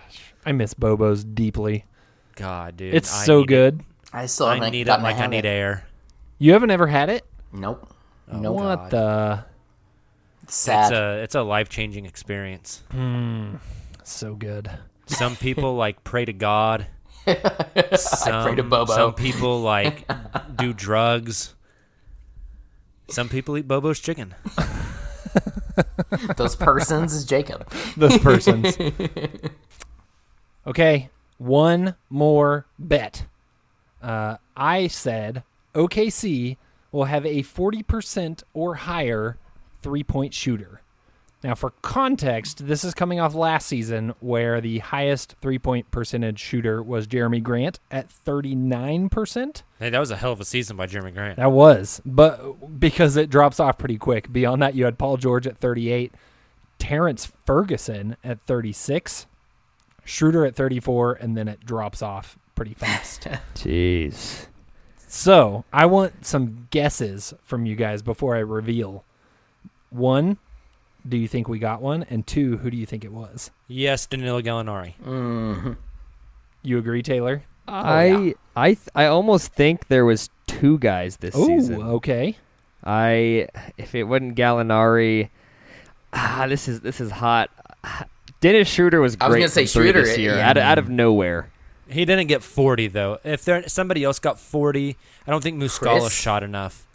I 0.46 0.52
miss 0.54 0.74
Bobo's 0.74 1.24
deeply. 1.24 1.86
God, 2.36 2.78
dude, 2.78 2.94
It's 2.94 3.14
I 3.14 3.26
so 3.26 3.38
need 3.40 3.44
it. 3.44 3.48
good. 3.48 3.84
I 4.14 4.26
still 4.26 4.48
I 4.48 4.56
haven't 4.56 4.72
need 4.72 4.82
it 4.82 4.86
gotten 4.86 5.06
to 5.06 5.12
like 5.12 5.20
I 5.22 5.28
need 5.28 5.40
it. 5.40 5.46
air. 5.46 5.86
You 6.40 6.54
haven't 6.54 6.72
ever 6.72 6.88
had 6.88 7.10
it? 7.10 7.26
Nope. 7.54 7.88
Oh, 8.32 8.40
nope. 8.40 8.56
what 8.56 8.90
the? 8.90 9.46
Sad. 10.48 10.92
It's 10.92 10.92
a 11.00 11.24
it's 11.24 11.36
a 11.36 11.42
life 11.44 11.70
changing 11.70 12.06
experience. 12.06 12.84
Mm, 12.94 13.60
so 14.04 14.36
good. 14.36 14.70
Some 15.06 15.36
people 15.36 15.76
like 15.76 16.04
pray 16.04 16.26
to 16.26 16.34
God. 16.34 16.88
Some, 17.96 18.44
pray 18.44 18.56
to 18.56 18.64
Bobo. 18.64 18.94
Some 18.94 19.14
people 19.14 19.62
like 19.62 20.10
do 20.58 20.74
drugs. 20.88 21.54
Some 23.12 23.30
people 23.30 23.58
eat 23.58 23.68
Bobo's 23.68 24.00
chicken. 24.00 24.36
Those 26.38 26.56
persons 26.56 27.14
is 27.14 27.26
Jacob. 27.26 27.70
Those 27.98 28.18
persons. 28.18 28.78
okay, 30.68 31.10
one 31.38 31.96
more 32.10 32.66
bet. 32.78 33.26
Uh, 34.02 34.38
I 34.56 34.88
said 34.88 35.44
OKC 35.74 36.58
will 36.92 37.06
have 37.06 37.26
a 37.26 37.44
40% 37.44 38.44
or 38.54 38.76
higher 38.76 39.38
three 39.82 40.04
point 40.04 40.34
shooter. 40.34 40.82
Now, 41.44 41.56
for 41.56 41.72
context, 41.82 42.68
this 42.68 42.84
is 42.84 42.94
coming 42.94 43.20
off 43.20 43.34
last 43.34 43.66
season 43.68 44.14
where 44.20 44.62
the 44.62 44.80
highest 44.80 45.36
three 45.42 45.58
point 45.58 45.90
percentage 45.90 46.40
shooter 46.40 46.84
was 46.84 47.08
Jerami 47.08 47.42
Grant 47.42 47.80
at 47.90 48.10
39%. 48.10 49.64
Hey, 49.80 49.90
that 49.90 50.00
was 50.00 50.12
a 50.12 50.18
hell 50.18 50.34
of 50.34 50.40
a 50.40 50.46
season 50.46 50.78
by 50.78 50.86
Jerami 50.86 51.14
Grant. 51.14 51.38
That 51.38 51.52
was, 51.52 52.00
but 52.06 52.80
because 52.80 53.18
it 53.18 53.32
drops 53.32 53.60
off 53.60 53.80
pretty 53.80 53.98
quick. 53.98 54.32
Beyond 54.32 54.62
that, 54.62 54.76
you 54.76 54.86
had 54.86 55.00
Paul 55.00 55.18
George 55.18 55.48
at 55.48 55.58
38, 55.58 56.14
Terrence 56.78 57.32
Ferguson 57.46 58.18
at 58.24 58.40
36, 58.46 59.26
Schroeder 60.06 60.46
at 60.46 60.56
34, 60.56 61.14
and 61.14 61.36
then 61.36 61.48
it 61.48 61.66
drops 61.66 62.04
off 62.04 62.38
pretty 62.54 62.76
fast. 62.76 63.28
Jeez. 63.56 64.46
so 65.08 65.66
I 65.74 65.88
want 65.88 66.24
some 66.24 66.68
guesses 66.70 67.34
from 67.44 67.66
you 67.66 67.76
guys 67.76 68.04
before 68.04 68.36
I 68.36 68.40
reveal. 68.40 69.04
One, 69.90 70.38
do 71.08 71.18
you 71.18 71.28
think 71.28 71.48
we 71.48 71.60
got 71.60 71.82
one? 71.82 72.04
And 72.10 72.26
two, 72.26 72.58
who 72.58 72.70
do 72.70 72.78
you 72.78 72.86
think 72.86 73.04
it 73.04 73.12
was? 73.12 73.52
Yes, 73.68 74.06
Danilo 74.06 74.42
Gallinari. 74.42 74.94
Mm-hmm. 75.04 75.74
You 76.64 76.78
agree, 76.78 77.02
Tayler? 77.04 77.42
I 77.68 78.36
I 78.56 78.74
th- 78.74 78.90
I 78.96 79.06
almost 79.06 79.54
think 79.54 79.88
there 79.88 80.06
was 80.06 80.30
two 80.48 80.78
guys 80.80 81.18
this 81.18 81.36
Ooh, 81.36 81.46
season. 81.46 81.82
okay. 81.82 82.36
I 82.84 83.48
if 83.78 83.96
it 83.96 84.04
wasn't 84.04 84.36
Gallinari, 84.36 85.30
ah, 86.14 86.46
this 86.48 86.68
is 86.68 86.82
this 86.82 87.00
is 87.00 87.12
hot. 87.12 87.50
Dennis 88.42 88.68
Schroeder 88.68 89.00
was 89.00 89.16
great. 89.16 89.26
I 89.26 89.30
was 89.30 89.38
gonna 89.38 89.48
say 89.50 89.66
Schroeder, 89.66 90.02
this 90.02 90.18
year, 90.18 90.36
yeah. 90.36 90.50
out, 90.50 90.58
of, 90.58 90.64
out 90.64 90.78
of 90.80 90.90
nowhere. 90.90 91.50
He 91.88 92.06
didn't 92.06 92.28
get 92.28 92.42
40 92.44 92.88
though. 92.88 93.20
If 93.24 93.46
there 93.46 93.68
somebody 93.68 94.04
else 94.04 94.20
got 94.20 94.40
40, 94.40 94.98
I 95.28 95.32
don't 95.32 95.44
think 95.44 95.62
Muscala 95.62 96.02
Chris? 96.02 96.14
shot 96.14 96.42
enough. 96.44 96.88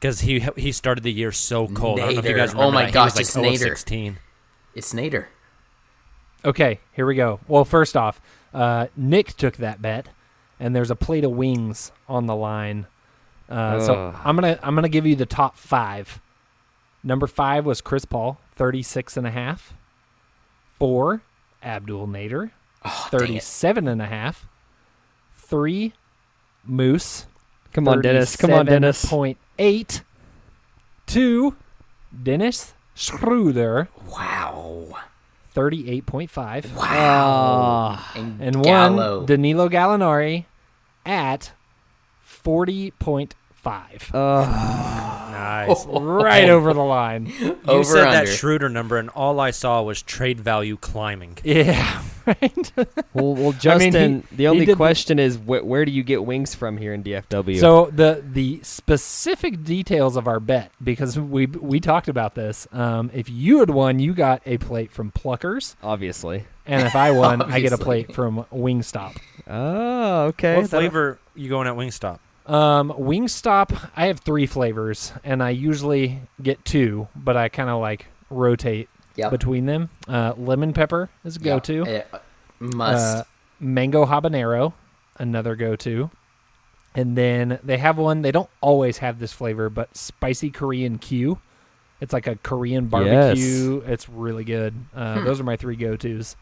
Because 0.00 0.20
he 0.20 0.40
he 0.56 0.72
started 0.72 1.04
the 1.04 1.12
year 1.12 1.32
so 1.32 1.66
cold. 1.68 1.98
I 2.00 2.06
don't 2.06 2.14
know 2.14 2.18
if 2.20 2.24
you 2.26 2.32
Nader. 2.32 2.36
guys 2.36 2.54
Oh 2.54 2.70
my 2.70 2.84
that. 2.84 2.92
gosh, 2.94 3.14
he 3.14 3.20
it's 3.20 3.34
was 3.34 3.44
like 3.44 3.54
Nader. 3.54 3.58
16. 3.70 4.18
It's 4.74 4.92
Nader. 4.92 5.26
Okay, 6.44 6.80
here 6.92 7.06
we 7.06 7.14
go. 7.14 7.40
Well, 7.48 7.64
first 7.64 7.96
off, 7.96 8.20
uh, 8.54 8.86
Nick 8.96 9.36
took 9.36 9.56
that 9.56 9.80
bet, 9.82 10.08
and 10.60 10.76
there's 10.76 10.90
a 10.90 10.96
plate 10.96 11.24
of 11.24 11.32
wings 11.32 11.92
on 12.08 12.26
the 12.26 12.36
line. 12.36 12.86
Uh, 13.48 13.80
so 13.80 14.14
I'm 14.24 14.34
gonna 14.36 14.58
I'm 14.62 14.74
gonna 14.74 14.88
give 14.88 15.06
you 15.06 15.16
the 15.16 15.26
top 15.26 15.56
five. 15.56 16.20
Number 17.02 17.26
five 17.26 17.64
was 17.64 17.80
Chris 17.80 18.04
Paul, 18.04 18.38
36 18.56 19.16
and 19.16 19.26
a 19.26 19.30
half. 19.30 19.72
Four, 20.78 21.22
Abdul 21.62 22.06
Nader, 22.08 22.50
Oh, 22.84 23.08
37 23.10 23.88
and 23.88 24.02
a 24.02 24.06
half. 24.06 24.46
Three, 25.36 25.92
Moose. 26.64 27.26
Come 27.76 27.86
on, 27.88 28.00
Dennis. 28.00 28.34
Come 28.36 28.52
on, 28.52 28.66
Dennis. 28.66 29.04
Point 29.04 29.38
eight. 29.58 30.02
Two, 31.06 31.54
Dennis 32.22 32.72
Schroeder, 32.94 33.88
Wow. 34.08 34.96
38.5. 35.54 36.74
Wow. 36.74 36.82
Ah. 36.84 38.12
And 38.16 38.40
And 38.42 38.62
Gallo. 38.64 39.18
one, 39.18 39.26
Danilo 39.26 39.68
Gallinari 39.68 40.46
at 41.04 41.52
40.5. 42.44 43.34
Nice. 45.32 45.86
right 45.88 46.48
over 46.48 46.72
the 46.74 46.80
line. 46.82 47.26
You 47.40 47.58
Over 47.66 47.84
said 47.84 48.04
that 48.04 48.18
under. 48.20 48.30
Schroeder 48.32 48.68
number, 48.68 48.96
and 48.98 49.08
all 49.10 49.38
I 49.40 49.50
saw 49.50 49.82
was 49.82 50.00
trade 50.02 50.40
value 50.40 50.76
climbing. 50.76 51.38
Yeah, 51.44 52.02
right. 52.42 52.72
Well, 53.14 53.34
well, 53.34 53.36
I 53.36 53.38
mean, 53.38 53.52
Justin. 53.60 54.24
he- 54.30 54.36
the 54.36 54.48
only 54.48 54.66
did 54.66 54.72
the- 54.72 54.76
question 54.76 55.18
is 55.18 55.36
wh- 55.36 55.64
where 55.64 55.84
do 55.84 55.92
you 55.92 56.02
get 56.02 56.24
wings 56.24 56.54
from 56.54 56.76
here 56.76 56.92
in 56.92 57.02
DFW? 57.02 57.58
So 57.60 57.90
the 57.92 58.22
the 58.26 58.60
specific 58.62 59.62
details 59.64 60.16
of 60.16 60.26
our 60.26 60.40
bet 60.40 60.70
because 60.82 61.18
we 61.18 61.46
we 61.46 61.80
talked 61.80 62.08
about 62.08 62.34
this. 62.34 62.66
Um, 62.72 63.10
if 63.14 63.28
you 63.30 63.60
had 63.60 63.70
won, 63.70 63.98
you 63.98 64.12
got 64.14 64.42
a 64.46 64.58
plate 64.58 64.90
from 64.92 65.12
Pluckers, 65.12 65.76
obviously. 65.82 66.44
and 66.66 66.86
if 66.86 66.96
I 66.96 67.10
won, 67.12 67.42
I 67.42 67.60
get 67.60 67.72
a 67.72 67.78
plate 67.78 68.12
from 68.14 68.44
Wingstop. 68.52 69.16
Oh, 69.48 70.24
okay. 70.26 70.56
What 70.56 70.70
That'll- 70.70 70.80
flavor 70.80 71.18
you 71.34 71.48
going 71.48 71.68
at 71.68 71.74
Wingstop? 71.74 72.18
Um, 72.46 72.92
Wingstop, 72.92 73.90
I 73.96 74.06
have 74.06 74.20
three 74.20 74.46
flavors, 74.46 75.12
and 75.24 75.42
I 75.42 75.50
usually 75.50 76.20
get 76.42 76.64
two, 76.64 77.08
but 77.16 77.36
I 77.36 77.48
kind 77.48 77.68
of 77.68 77.80
like 77.80 78.06
rotate 78.30 78.88
Yep. 79.16 79.30
between 79.30 79.66
them. 79.66 79.88
Uh, 80.08 80.32
lemon 80.36 80.72
pepper 80.72 81.08
is 81.24 81.36
a 81.36 81.38
go-to. 81.40 82.04
uh, 82.12 82.18
must. 82.60 83.16
Uh, 83.18 83.24
mango 83.60 84.04
habanero, 84.06 84.72
another 85.18 85.56
go-to. 85.56 86.10
And 86.94 87.16
then 87.16 87.58
they 87.62 87.76
have 87.78 87.98
one. 87.98 88.22
They 88.22 88.32
don't 88.32 88.48
always 88.60 88.98
have 88.98 89.18
this 89.18 89.32
flavor, 89.32 89.68
but 89.68 89.94
spicy 89.96 90.50
Korean 90.50 90.98
Q. 90.98 91.38
It's 92.00 92.12
like 92.12 92.26
a 92.26 92.36
Korean 92.36 92.86
barbecue. 92.86 93.82
It's 93.86 94.08
really 94.08 94.44
good. 94.44 94.74
Uh, 94.94 95.18
Hmm. 95.20 95.24
Those 95.24 95.40
are 95.40 95.44
my 95.44 95.56
three 95.56 95.76
go-tos. 95.76 96.36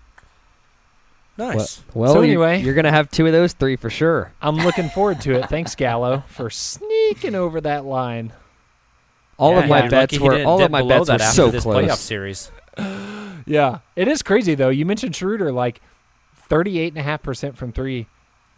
Nice. 1.37 1.83
Well, 1.95 2.13
So 2.13 2.21
you're- 2.21 2.29
anyway- 2.29 2.63
you're 2.63 2.75
gonna 2.75 2.93
have 2.93 3.11
two 3.11 3.27
of 3.27 3.33
those 3.33 3.53
three 3.55 3.75
for 3.77 3.91
sure. 3.91 4.33
I'm 4.41 4.57
looking 4.57 4.89
forward 4.91 5.21
to 5.23 5.35
it. 5.35 5.49
Thanks, 5.49 5.75
Gallo, 5.75 6.23
for 6.29 6.49
sneaking 6.51 7.35
over 7.35 7.61
that 7.61 7.85
line. 7.85 8.33
All 9.37 9.53
Yeah, 9.55 9.61
of 9.65 9.69
my 9.69 9.81
you're 9.81 9.91
bets 9.91 10.19
were 10.21 10.45
all 10.45 10.63
of 10.63 10.71
my 10.71 10.83
bets 10.83 11.09
that 11.09 11.19
were 11.19 11.25
after 11.25 11.35
so 11.35 11.51
this 11.51 11.65
close. 11.65 11.85
playoff 11.85 11.97
series. 11.97 12.53
Yeah, 13.47 13.81
it 13.95 14.09
is 14.09 14.23
crazy 14.23 14.55
though. 14.55 14.71
You 14.71 14.87
mentioned 14.87 15.15
Schroeder, 15.15 15.53
like 15.53 15.83
38.5% 16.49 17.57
from 17.57 17.73
three. 17.73 18.07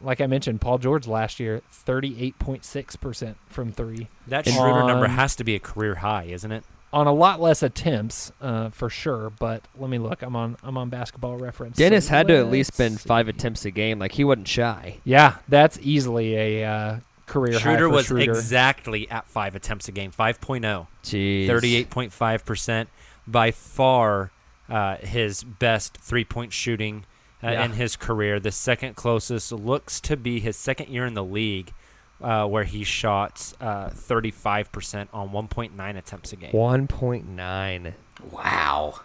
Like 0.00 0.20
I 0.20 0.28
mentioned, 0.28 0.60
Paul 0.60 0.78
George 0.78 1.08
last 1.08 1.40
year, 1.40 1.62
38.6% 1.72 3.34
from 3.48 3.72
three. 3.72 4.08
That 4.28 4.46
Schroeder 4.46 4.84
number 4.86 5.08
has 5.08 5.34
to 5.36 5.44
be 5.44 5.56
a 5.56 5.58
career 5.58 5.96
high, 5.96 6.24
isn't 6.24 6.52
it? 6.52 6.62
on 6.92 7.06
a 7.06 7.12
lot 7.12 7.40
less 7.40 7.62
attempts 7.62 8.32
uh, 8.40 8.70
for 8.70 8.88
sure. 8.88 9.30
But 9.30 9.62
let 9.76 9.90
me 9.90 9.98
look. 9.98 10.22
I'm 10.22 10.36
on 10.36 10.56
I'm 10.62 10.78
on 10.78 10.88
Basketball 10.88 11.36
Reference. 11.36 11.76
Dennis 11.76 12.06
So 12.06 12.10
had 12.14 12.28
to 12.28 12.36
at 12.36 12.50
least 12.50 12.78
let's 12.78 12.78
been 12.78 12.96
five 12.96 13.28
attempts 13.28 13.64
a 13.64 13.70
game. 13.70 13.98
Like 13.98 14.12
he 14.12 14.24
wasn't 14.24 14.48
shy. 14.48 14.98
Yeah, 15.04 15.36
that's 15.48 15.78
easily 15.82 16.36
a 16.36 16.64
uh, 16.64 17.00
career 17.26 17.54
high 17.54 17.58
Schroeder 17.58 17.88
for 17.88 17.94
was 17.94 18.06
Schroeder. 18.06 18.32
exactly 18.32 19.10
at 19.10 19.28
five 19.28 19.54
attempts 19.54 19.88
a 19.88 19.92
game, 19.92 20.10
5.0. 20.10 20.86
Jeez. 21.02 21.46
38.5%. 21.48 22.86
By 23.26 23.50
far 23.50 24.30
uh, 24.68 24.96
his 24.96 25.42
best 25.44 25.96
three 25.98 26.24
point 26.24 26.52
shooting 26.52 27.04
uh, 27.42 27.50
Yeah. 27.50 27.64
in 27.64 27.72
his 27.72 27.96
career. 27.96 28.40
The 28.40 28.52
second 28.52 28.96
closest 28.96 29.52
looks 29.52 30.00
to 30.02 30.16
be 30.16 30.40
his 30.40 30.56
second 30.56 30.88
year 30.88 31.06
in 31.06 31.14
the 31.14 31.24
league, 31.24 31.72
uh, 32.20 32.46
where 32.46 32.64
he 32.64 32.82
shot 32.84 33.52
uh, 33.60 33.90
35% 33.90 35.08
on 35.12 35.30
1.9 35.30 35.96
attempts 35.96 36.32
a 36.32 36.36
game. 36.36 36.52
One 36.52 36.86
point 36.86 37.28
nine. 37.28 37.94
Wow. 38.32 39.00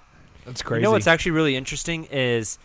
That's 0.46 0.62
crazy. 0.62 0.80
You 0.82 0.84
know 0.86 0.92
what's 0.92 1.08
actually 1.08 1.32
really 1.34 1.56
interesting 1.56 2.06
is 2.06 2.58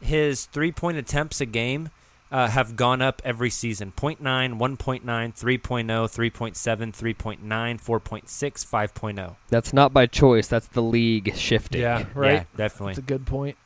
his 0.00 0.44
three 0.46 0.70
point 0.72 0.98
attempts 0.98 1.40
a 1.40 1.46
game 1.46 1.88
uh, 2.34 2.48
have 2.48 2.74
gone 2.74 3.00
up 3.00 3.22
every 3.24 3.48
season 3.48 3.92
0.9, 3.96 4.18
1.9, 4.18 5.04
3.0, 5.04 5.60
3.7, 5.60 7.14
3.9, 7.14 7.40
4.6, 7.40 8.26
5.0. 8.26 9.36
That's 9.50 9.72
not 9.72 9.92
by 9.92 10.06
choice. 10.06 10.48
That's 10.48 10.66
the 10.66 10.82
league 10.82 11.36
shifting. 11.36 11.80
yeah, 11.80 12.06
right. 12.12 12.32
Yeah, 12.32 12.44
definitely. 12.56 12.94
That's 12.94 12.98
a 12.98 13.02
good 13.02 13.24
point. 13.24 13.56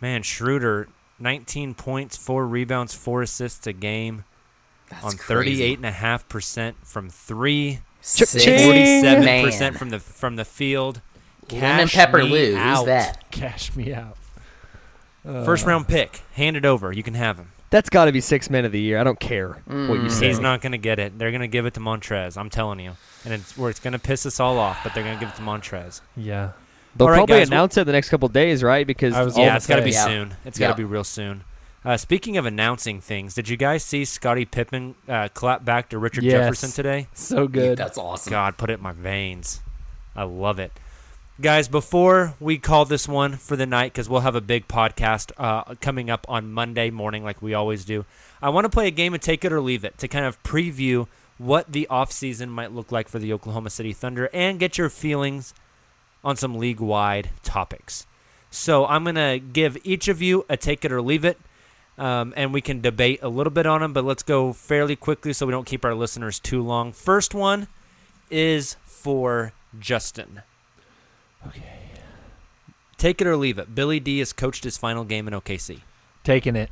Man, 0.00 0.22
Schroeder, 0.22 0.88
19 1.18 1.74
points, 1.74 2.16
four 2.16 2.46
rebounds, 2.46 2.94
four 2.94 3.20
assists 3.20 3.66
a 3.66 3.74
game 3.74 4.24
That's 4.88 5.04
on 5.04 5.12
38.5% 5.12 6.76
from 6.82 7.10
three, 7.10 7.80
Six 8.00 8.36
47% 8.36 9.58
man. 9.60 9.74
from 9.74 9.90
the 9.90 9.98
from 10.00 10.36
the 10.36 10.46
field. 10.46 11.02
Lemon 11.52 11.88
Cash 11.88 11.94
pepper 11.94 12.22
me 12.22 12.30
Lu. 12.30 12.46
Who's 12.52 12.56
out. 12.56 12.86
that? 12.86 13.30
Cash 13.30 13.76
me 13.76 13.92
out. 13.92 14.16
Uh, 15.26 15.44
First 15.44 15.66
round 15.66 15.88
pick. 15.88 16.22
Hand 16.34 16.56
it 16.56 16.64
over. 16.64 16.90
You 16.90 17.02
can 17.02 17.14
have 17.14 17.36
him. 17.36 17.50
That's 17.70 17.90
got 17.90 18.04
to 18.04 18.12
be 18.12 18.20
six 18.20 18.48
men 18.48 18.64
of 18.64 18.72
the 18.72 18.80
year. 18.80 18.98
I 18.98 19.04
don't 19.04 19.18
care 19.18 19.48
what 19.48 19.98
Mm. 19.98 20.04
you 20.04 20.10
say. 20.10 20.28
He's 20.28 20.38
not 20.38 20.60
going 20.60 20.72
to 20.72 20.78
get 20.78 20.98
it. 20.98 21.18
They're 21.18 21.30
going 21.32 21.40
to 21.40 21.48
give 21.48 21.66
it 21.66 21.74
to 21.74 21.80
Montrezl. 21.80 22.36
I'm 22.38 22.48
telling 22.50 22.78
you. 22.80 22.92
And 23.24 23.34
it's 23.34 23.56
where 23.58 23.70
it's 23.70 23.80
going 23.80 23.92
to 23.92 23.98
piss 23.98 24.24
us 24.24 24.38
all 24.38 24.58
off, 24.58 24.82
but 24.84 24.94
they're 24.94 25.02
going 25.02 25.18
to 25.18 25.20
give 25.20 25.30
it 25.30 25.36
to 25.36 25.42
Montrezl. 25.42 26.00
Yeah. 26.16 26.50
They'll 26.94 27.06
All 27.08 27.10
right, 27.10 27.18
probably 27.18 27.38
guys, 27.38 27.48
announce 27.48 27.76
it 27.76 27.84
the 27.84 27.92
next 27.92 28.08
couple 28.08 28.28
days, 28.28 28.62
right? 28.62 28.86
Because 28.86 29.14
I 29.14 29.22
was 29.22 29.36
yeah, 29.36 29.56
it's 29.56 29.66
got 29.66 29.76
to 29.76 29.82
be 29.82 29.90
Yeah. 29.90 30.04
soon. 30.04 30.34
It's 30.44 30.58
got 30.58 30.68
to 30.68 30.72
Yeah. 30.72 30.76
be 30.76 30.84
real 30.84 31.04
soon. 31.04 31.42
Uh, 31.84 31.96
speaking 31.96 32.36
of 32.36 32.46
announcing 32.46 33.00
things, 33.00 33.34
did 33.34 33.48
you 33.48 33.56
guys 33.56 33.84
see 33.84 34.04
Scottie 34.04 34.44
Pippen 34.44 34.94
uh, 35.08 35.28
clap 35.34 35.64
back 35.64 35.88
to 35.90 35.98
Richard 35.98 36.24
Yes. 36.24 36.32
Jefferson 36.32 36.70
today? 36.70 37.06
So 37.14 37.46
good. 37.48 37.76
That's 37.78 37.98
awesome. 37.98 38.30
God, 38.30 38.56
put 38.56 38.70
it 38.70 38.74
in 38.74 38.82
my 38.82 38.92
veins. 38.92 39.60
I 40.16 40.22
love 40.22 40.58
it. 40.58 40.72
Guys, 41.38 41.68
before 41.68 42.32
we 42.40 42.56
call 42.56 42.86
this 42.86 43.06
one 43.06 43.36
for 43.36 43.56
the 43.56 43.66
night, 43.66 43.92
because 43.92 44.08
we'll 44.08 44.22
have 44.22 44.34
a 44.34 44.40
big 44.40 44.66
podcast 44.66 45.32
uh, 45.36 45.74
coming 45.82 46.08
up 46.08 46.24
on 46.30 46.50
Monday 46.50 46.88
morning, 46.88 47.22
like 47.22 47.42
we 47.42 47.52
always 47.52 47.84
do, 47.84 48.06
I 48.40 48.48
want 48.48 48.64
to 48.64 48.70
play 48.70 48.86
a 48.86 48.90
game 48.90 49.12
of 49.12 49.20
Take 49.20 49.44
It 49.44 49.52
or 49.52 49.60
Leave 49.60 49.84
It 49.84 49.98
to 49.98 50.08
kind 50.08 50.24
of 50.24 50.42
preview 50.42 51.08
what 51.36 51.70
the 51.70 51.86
offseason 51.90 52.48
might 52.48 52.72
look 52.72 52.90
like 52.90 53.06
for 53.06 53.18
the 53.18 53.34
Oklahoma 53.34 53.68
City 53.68 53.92
Thunder 53.92 54.30
and 54.32 54.58
get 54.58 54.78
your 54.78 54.88
feelings 54.88 55.52
on 56.24 56.36
some 56.36 56.56
league 56.56 56.80
wide 56.80 57.28
topics. 57.42 58.06
So 58.50 58.86
I'm 58.86 59.04
going 59.04 59.16
to 59.16 59.38
give 59.38 59.76
each 59.84 60.08
of 60.08 60.22
you 60.22 60.46
a 60.48 60.56
Take 60.56 60.86
It 60.86 60.92
or 60.92 61.02
Leave 61.02 61.26
It. 61.26 61.38
Um, 61.98 62.32
and 62.34 62.54
we 62.54 62.62
can 62.62 62.80
debate 62.80 63.20
a 63.22 63.28
little 63.28 63.50
bit 63.50 63.66
on 63.66 63.82
them, 63.82 63.92
but 63.92 64.06
let's 64.06 64.22
go 64.22 64.54
fairly 64.54 64.96
quickly 64.96 65.34
so 65.34 65.44
we 65.44 65.52
don't 65.52 65.66
keep 65.66 65.84
our 65.84 65.94
listeners 65.94 66.40
too 66.40 66.62
long. 66.62 66.92
First 66.92 67.34
one 67.34 67.68
is 68.30 68.76
for 68.86 69.52
Justin. 69.78 70.40
Okay. 71.46 71.62
Take 72.96 73.20
it 73.20 73.26
or 73.26 73.36
leave 73.36 73.58
it. 73.58 73.74
Billy 73.74 74.00
D 74.00 74.18
has 74.20 74.32
coached 74.32 74.64
his 74.64 74.78
final 74.78 75.04
game 75.04 75.28
in 75.28 75.34
OKC. 75.34 75.80
Taking 76.24 76.56
it. 76.56 76.70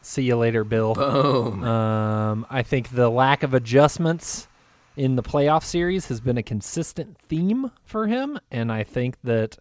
See 0.00 0.22
you 0.22 0.36
later, 0.36 0.64
Bill. 0.64 0.94
Boom. 0.94 1.62
Um, 1.64 2.46
I 2.48 2.62
think 2.62 2.90
the 2.90 3.10
lack 3.10 3.42
of 3.42 3.52
adjustments 3.52 4.48
in 4.96 5.16
the 5.16 5.22
playoff 5.22 5.64
series 5.64 6.08
has 6.08 6.20
been 6.20 6.38
a 6.38 6.42
consistent 6.42 7.18
theme 7.28 7.70
for 7.84 8.06
him, 8.06 8.38
and 8.50 8.72
I 8.72 8.84
think 8.84 9.16
that 9.22 9.58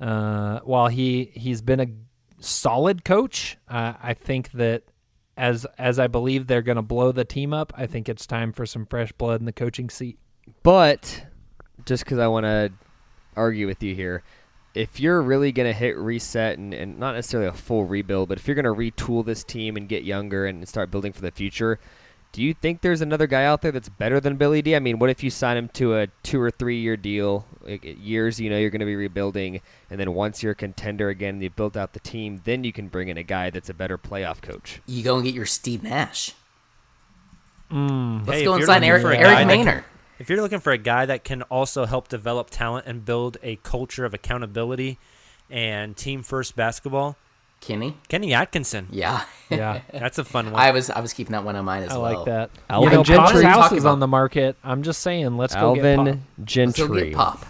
uh, 0.00 0.60
while 0.60 0.88
he 0.88 1.30
he's 1.34 1.62
been 1.62 1.80
a 1.80 1.86
solid 2.40 3.04
coach, 3.04 3.58
uh, 3.68 3.94
I 4.02 4.14
think 4.14 4.52
that 4.52 4.84
as 5.36 5.66
as 5.78 5.98
I 5.98 6.06
believe 6.06 6.46
they're 6.46 6.62
going 6.62 6.76
to 6.76 6.82
blow 6.82 7.12
the 7.12 7.24
team 7.24 7.52
up, 7.52 7.72
I 7.76 7.86
think 7.86 8.08
it's 8.08 8.26
time 8.26 8.52
for 8.52 8.66
some 8.66 8.86
fresh 8.86 9.12
blood 9.12 9.40
in 9.40 9.46
the 9.46 9.52
coaching 9.52 9.90
seat. 9.90 10.18
But 10.62 11.26
just 11.84 12.04
because 12.04 12.18
I 12.18 12.26
want 12.26 12.44
to 12.44 12.72
argue 13.36 13.66
with 13.66 13.82
you 13.82 13.94
here, 13.94 14.22
if 14.74 14.98
you're 15.00 15.20
really 15.20 15.52
going 15.52 15.68
to 15.68 15.78
hit 15.78 15.96
reset 15.96 16.58
and, 16.58 16.72
and 16.72 16.98
not 16.98 17.14
necessarily 17.14 17.48
a 17.48 17.52
full 17.52 17.84
rebuild, 17.84 18.28
but 18.28 18.38
if 18.38 18.48
you're 18.48 18.54
going 18.54 18.64
to 18.64 18.70
retool 18.70 19.24
this 19.24 19.44
team 19.44 19.76
and 19.76 19.88
get 19.88 20.04
younger 20.04 20.46
and 20.46 20.66
start 20.68 20.90
building 20.90 21.12
for 21.12 21.20
the 21.20 21.30
future, 21.30 21.78
do 22.32 22.42
you 22.42 22.54
think 22.54 22.80
there's 22.80 23.02
another 23.02 23.26
guy 23.26 23.44
out 23.44 23.60
there 23.60 23.72
that's 23.72 23.90
better 23.90 24.18
than 24.18 24.36
Billy 24.36 24.62
D? 24.62 24.74
I 24.74 24.78
mean, 24.78 24.98
what 24.98 25.10
if 25.10 25.22
you 25.22 25.28
sign 25.28 25.58
him 25.58 25.68
to 25.74 25.96
a 25.96 26.06
two 26.22 26.40
or 26.40 26.50
three 26.50 26.80
year 26.80 26.96
deal, 26.96 27.44
like, 27.60 27.84
years 27.84 28.40
you 28.40 28.48
know 28.48 28.56
you're 28.56 28.70
going 28.70 28.80
to 28.80 28.86
be 28.86 28.96
rebuilding, 28.96 29.60
and 29.90 30.00
then 30.00 30.14
once 30.14 30.42
you're 30.42 30.52
a 30.52 30.54
contender 30.54 31.10
again 31.10 31.34
and 31.34 31.42
you've 31.42 31.56
built 31.56 31.76
out 31.76 31.92
the 31.92 32.00
team, 32.00 32.40
then 32.44 32.64
you 32.64 32.72
can 32.72 32.88
bring 32.88 33.08
in 33.08 33.18
a 33.18 33.22
guy 33.22 33.50
that's 33.50 33.68
a 33.68 33.74
better 33.74 33.98
playoff 33.98 34.40
coach? 34.40 34.80
You 34.86 35.02
go 35.02 35.16
and 35.16 35.24
get 35.24 35.34
your 35.34 35.44
Steve 35.44 35.82
Nash. 35.82 36.32
Mm. 37.70 38.26
Let's 38.26 38.40
Hey, 38.40 38.44
go 38.44 38.54
and 38.54 38.64
sign 38.64 38.82
Eric, 38.82 39.02
for 39.02 39.12
Eric 39.12 39.22
guy 39.22 39.44
that 39.44 39.46
Maynard. 39.46 39.84
If 40.22 40.30
you're 40.30 40.40
looking 40.40 40.60
for 40.60 40.70
a 40.72 40.78
guy 40.78 41.04
that 41.06 41.24
can 41.24 41.42
also 41.42 41.84
help 41.84 42.06
develop 42.06 42.48
talent 42.48 42.86
and 42.86 43.04
build 43.04 43.38
a 43.42 43.56
culture 43.64 44.04
of 44.04 44.14
accountability 44.14 45.00
and 45.50 45.96
team 45.96 46.22
first 46.22 46.54
basketball, 46.54 47.16
Kenny. 47.60 47.96
Kenny 48.06 48.32
Atkinson. 48.32 48.86
Yeah. 48.92 49.24
Yeah. 49.50 49.80
That's 49.92 50.18
a 50.18 50.24
fun 50.24 50.52
one. 50.52 50.60
I 50.62 50.70
was 50.70 50.90
I 50.90 51.00
was 51.00 51.12
keeping 51.12 51.32
that 51.32 51.42
one 51.42 51.56
on 51.56 51.64
mine 51.64 51.82
as 51.82 51.90
I 51.90 51.96
well. 51.98 52.04
I 52.06 52.12
like 52.14 52.24
that. 52.26 52.50
Alvin 52.70 52.90
you 52.90 52.96
know, 52.98 53.02
Pop's 53.02 53.32
Gentry. 53.32 53.44
house 53.50 53.72
is 53.72 53.84
on 53.84 53.98
the 53.98 54.06
market. 54.06 54.54
I'm 54.62 54.84
just 54.84 55.00
saying, 55.02 55.36
let's 55.36 55.56
go 55.56 55.74
get 55.74 55.96
Pop. 55.96 56.06
Alvin 56.06 56.22
Let's 56.38 56.38
go 56.38 56.44
Gentry. 56.44 57.04
get 57.10 57.14
Pop. 57.16 57.44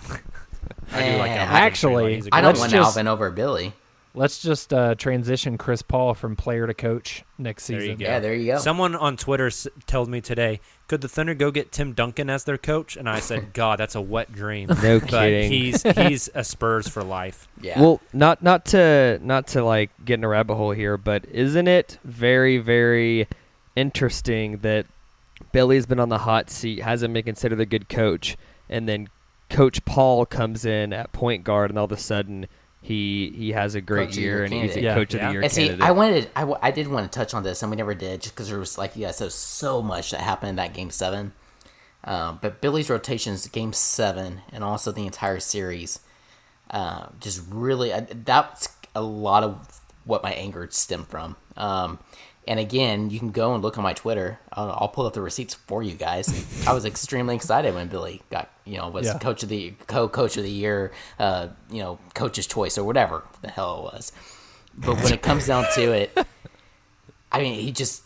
I 0.92 1.02
do 1.12 1.18
like 1.18 1.30
Eh, 1.30 1.36
Alvin 1.36 1.56
Actually, 1.56 1.92
Gentry. 2.04 2.14
He's 2.14 2.26
a 2.28 2.34
I 2.34 2.40
good 2.40 2.46
don't 2.54 2.58
want 2.58 2.72
just- 2.72 2.86
Alvin 2.96 3.06
over 3.06 3.30
Billy. 3.30 3.74
Let's 4.14 4.42
just 4.42 4.74
uh, 4.74 4.94
transition 4.94 5.56
Chris 5.56 5.80
Paul 5.80 6.12
from 6.12 6.36
player 6.36 6.66
to 6.66 6.74
coach 6.74 7.24
next 7.38 7.66
There 7.66 7.80
season. 7.80 7.98
you. 7.98 8.06
Yeah, 8.06 8.20
there 8.20 8.34
you 8.34 8.52
go. 8.52 8.58
Someone 8.58 8.94
on 8.94 9.16
Twitter 9.16 9.46
s- 9.46 9.66
told 9.86 10.10
me 10.10 10.20
today, 10.20 10.60
could 10.86 11.00
the 11.00 11.08
Thunder 11.08 11.32
go 11.34 11.50
get 11.50 11.72
Tim 11.72 11.94
Duncan 11.94 12.28
as 12.28 12.44
their 12.44 12.58
coach? 12.58 12.96
And 12.96 13.08
I 13.08 13.20
said, 13.20 13.52
God, 13.54 13.78
that's 13.80 13.94
a 13.94 14.02
wet 14.02 14.30
dream. 14.30 14.68
No 14.82 15.00
but 15.00 15.08
kidding. 15.08 15.50
he's 15.50 15.82
he's 15.96 16.28
a 16.34 16.44
Spurs 16.44 16.86
for 16.88 17.02
life. 17.02 17.48
Yeah. 17.62 17.80
Well, 17.80 18.00
not 18.12 18.42
not 18.42 18.66
to 18.66 19.18
not 19.22 19.46
to 19.48 19.64
like 19.64 19.90
get 20.04 20.14
in 20.14 20.24
a 20.24 20.28
rabbit 20.28 20.56
hole 20.56 20.72
here, 20.72 20.98
but 20.98 21.24
isn't 21.30 21.66
it 21.68 21.98
very 22.04 22.58
very 22.58 23.28
interesting 23.76 24.58
that 24.58 24.86
Billy's 25.52 25.86
been 25.86 25.98
on 26.00 26.08
the 26.10 26.18
hot 26.18 26.50
seat, 26.50 26.82
hasn't 26.82 27.14
been 27.14 27.22
considered 27.24 27.60
a 27.60 27.66
good 27.66 27.88
coach, 27.88 28.36
and 28.68 28.86
then 28.88 29.08
Coach 29.48 29.84
Paul 29.84 30.24
comes 30.26 30.64
in 30.64 30.92
at 30.92 31.12
point 31.12 31.44
guard, 31.44 31.70
and 31.70 31.78
all 31.78 31.86
of 31.86 31.92
a 31.92 31.96
sudden 31.96 32.46
he 32.82 33.32
he 33.36 33.52
has 33.52 33.74
a 33.74 33.80
great 33.80 34.08
Coach 34.08 34.16
year 34.18 34.34
Year 34.38 34.44
and 34.44 34.52
he's 34.52 34.76
a. 34.76 34.80
Yeah. 34.82 34.94
coach 34.94 35.14
of 35.14 35.20
Yeah. 35.20 35.26
the 35.28 35.32
year 35.32 35.42
and 35.42 35.52
see, 35.52 35.62
candidate. 35.68 35.86
I 35.86 35.90
wanted, 35.92 36.30
I, 36.36 36.40
w- 36.40 36.58
I 36.60 36.70
did 36.72 36.88
want 36.88 37.10
to 37.10 37.16
touch 37.18 37.32
on 37.32 37.42
this, 37.44 37.62
and 37.62 37.70
we 37.70 37.76
never 37.76 37.94
did, 37.94 38.20
just 38.22 38.34
because 38.34 38.48
there 38.50 38.58
was 38.58 38.76
like, 38.76 38.92
yeah, 38.96 39.12
so 39.12 39.28
so 39.28 39.80
much 39.80 40.10
that 40.10 40.20
happened 40.20 40.50
in 40.50 40.56
that 40.56 40.74
game 40.74 40.90
seven. 40.90 41.32
Um, 42.04 42.40
but 42.42 42.60
Billy's 42.60 42.90
rotations, 42.90 43.46
game 43.46 43.72
seven, 43.72 44.40
and 44.52 44.64
also 44.64 44.90
the 44.90 45.06
entire 45.06 45.38
series, 45.38 46.00
uh, 46.70 47.06
just 47.20 47.42
really, 47.48 47.92
uh, 47.92 48.02
that's 48.10 48.68
a 48.96 49.02
lot 49.02 49.44
of 49.44 49.80
what 50.04 50.24
my 50.24 50.32
anger 50.32 50.66
stemmed 50.72 51.06
from. 51.06 51.36
Um, 51.56 52.00
and 52.46 52.58
again, 52.58 53.10
you 53.10 53.18
can 53.18 53.30
go 53.30 53.54
and 53.54 53.62
look 53.62 53.78
on 53.78 53.84
my 53.84 53.92
Twitter. 53.92 54.38
I'll, 54.52 54.70
I'll 54.72 54.88
pull 54.88 55.06
up 55.06 55.12
the 55.14 55.20
receipts 55.22 55.54
for 55.54 55.82
you 55.82 55.94
guys. 55.94 56.64
I 56.66 56.72
was 56.72 56.84
extremely 56.84 57.34
excited 57.36 57.74
when 57.74 57.88
Billy 57.88 58.22
got, 58.30 58.50
you 58.64 58.78
know, 58.78 58.88
was 58.88 59.06
Yeah. 59.06 59.18
coach 59.18 59.42
of 59.42 59.48
the 59.48 59.74
co-coach 59.86 60.36
of 60.36 60.42
the 60.42 60.50
year, 60.50 60.92
uh, 61.18 61.48
you 61.70 61.80
know, 61.82 61.98
coach's 62.14 62.46
choice 62.46 62.76
or 62.78 62.84
whatever 62.84 63.22
the 63.42 63.48
hell 63.48 63.78
it 63.78 63.94
was. 63.94 64.12
But 64.76 64.96
when 65.02 65.12
it 65.12 65.22
comes 65.22 65.46
down 65.46 65.66
to 65.74 65.92
it, 65.92 66.16
I 67.30 67.40
mean, 67.40 67.54
he 67.60 67.72
just. 67.72 68.02